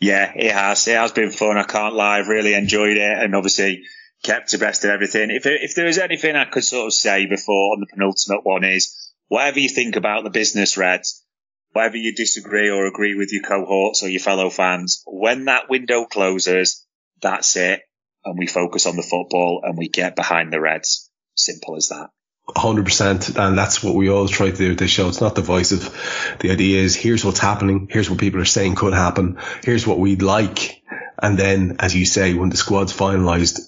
Yeah, 0.00 0.32
it 0.34 0.50
has. 0.50 0.88
It 0.88 0.96
has 0.96 1.12
been 1.12 1.30
fun. 1.30 1.56
I 1.56 1.62
can't 1.62 1.94
lie. 1.94 2.18
I've 2.18 2.28
really 2.28 2.54
enjoyed 2.54 2.96
it, 2.96 3.18
and 3.18 3.36
obviously 3.36 3.84
kept 4.24 4.52
abreast 4.54 4.84
of 4.84 4.90
everything. 4.90 5.30
If 5.30 5.46
if 5.46 5.74
there 5.74 5.86
is 5.86 5.98
anything 5.98 6.36
I 6.36 6.44
could 6.44 6.64
sort 6.64 6.86
of 6.86 6.92
say 6.92 7.26
before 7.26 7.74
on 7.74 7.80
the 7.80 7.86
penultimate 7.86 8.44
one 8.44 8.64
is 8.64 9.01
whatever 9.32 9.60
you 9.60 9.68
think 9.70 9.96
about 9.96 10.24
the 10.24 10.30
business, 10.30 10.76
Reds, 10.76 11.24
whether 11.72 11.96
you 11.96 12.14
disagree 12.14 12.68
or 12.68 12.84
agree 12.84 13.14
with 13.14 13.32
your 13.32 13.42
cohorts 13.42 14.02
or 14.02 14.10
your 14.10 14.20
fellow 14.20 14.50
fans, 14.50 15.02
when 15.06 15.46
that 15.46 15.70
window 15.70 16.04
closes, 16.04 16.86
that's 17.22 17.56
it. 17.56 17.80
And 18.26 18.38
we 18.38 18.46
focus 18.46 18.84
on 18.84 18.94
the 18.94 19.02
football 19.02 19.62
and 19.64 19.78
we 19.78 19.88
get 19.88 20.16
behind 20.16 20.52
the 20.52 20.60
Reds. 20.60 21.10
Simple 21.34 21.76
as 21.76 21.88
that. 21.88 22.10
100% 22.46 23.38
and 23.38 23.56
that's 23.56 23.82
what 23.82 23.94
we 23.94 24.10
always 24.10 24.30
try 24.30 24.50
to 24.50 24.56
do 24.56 24.68
with 24.68 24.78
this 24.78 24.90
show. 24.90 25.08
It's 25.08 25.22
not 25.22 25.34
divisive 25.34 26.36
the 26.40 26.50
idea 26.50 26.82
is 26.82 26.94
here's 26.94 27.24
what's 27.24 27.38
happening. 27.38 27.88
Here's 27.90 28.10
what 28.10 28.20
people 28.20 28.40
are 28.42 28.44
saying 28.44 28.74
could 28.74 28.92
happen. 28.92 29.38
Here's 29.64 29.86
what 29.86 29.98
we'd 29.98 30.20
like. 30.20 30.82
And 31.22 31.38
then 31.38 31.76
as 31.78 31.96
you 31.96 32.04
say 32.04 32.34
when 32.34 32.50
the 32.50 32.58
squad's 32.58 32.92
finalized 32.92 33.60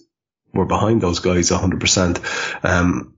we're 0.53 0.67
behind 0.67 1.01
those 1.01 1.21
guys 1.21 1.51
100% 1.51 2.65
um, 2.65 3.14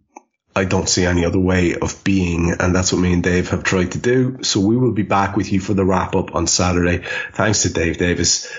I 0.56 0.64
don't 0.64 0.88
see 0.88 1.04
any 1.04 1.26
other 1.26 1.38
way 1.38 1.74
of 1.74 2.02
being. 2.02 2.50
And 2.58 2.74
that's 2.74 2.90
what 2.90 3.02
me 3.02 3.12
and 3.12 3.22
Dave 3.22 3.50
have 3.50 3.62
tried 3.62 3.92
to 3.92 3.98
do. 3.98 4.42
So 4.42 4.58
we 4.58 4.78
will 4.78 4.92
be 4.92 5.02
back 5.02 5.36
with 5.36 5.52
you 5.52 5.60
for 5.60 5.74
the 5.74 5.84
wrap 5.84 6.16
up 6.16 6.34
on 6.34 6.46
Saturday. 6.46 7.04
Thanks 7.34 7.62
to 7.62 7.72
Dave 7.72 7.98
Davis. 7.98 8.50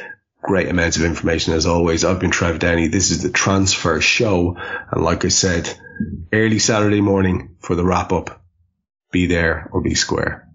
Great 0.43 0.69
amounts 0.69 0.97
of 0.97 1.03
information 1.03 1.53
as 1.53 1.65
always. 1.65 2.05
I've 2.05 2.19
been 2.19 2.29
Trev 2.29 2.59
Downey. 2.59 2.87
This 2.87 3.09
is 3.09 3.23
the 3.23 3.31
transfer 3.31 3.99
show. 3.99 4.57
And 4.91 5.03
like 5.03 5.25
I 5.25 5.29
said, 5.29 5.75
early 6.31 6.59
Saturday 6.59 7.01
morning 7.01 7.55
for 7.61 7.75
the 7.75 7.83
wrap 7.83 8.13
up. 8.13 8.43
Be 9.11 9.25
there 9.25 9.67
or 9.71 9.81
be 9.81 9.95
square. 9.95 10.47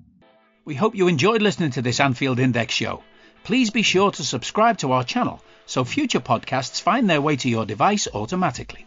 We 0.65 0.77
hope 0.77 0.95
you 0.95 1.09
enjoyed 1.09 1.43
listening 1.43 1.73
to 1.73 1.83
this 1.83 1.99
Anfield 1.99 2.39
Index 2.39 2.73
show. 2.73 3.03
Please 3.43 3.71
be 3.71 3.83
sure 3.83 4.13
to 4.13 4.23
subscribe 4.23 4.79
to 4.79 4.93
our 4.93 5.03
channel 5.03 5.43
so 5.67 5.83
future 5.83 6.21
podcasts 6.21 6.81
find 6.81 7.11
their 7.11 7.21
way 7.21 7.35
to 7.35 7.49
your 7.49 7.67
device 7.67 8.07
automatically. 8.15 8.87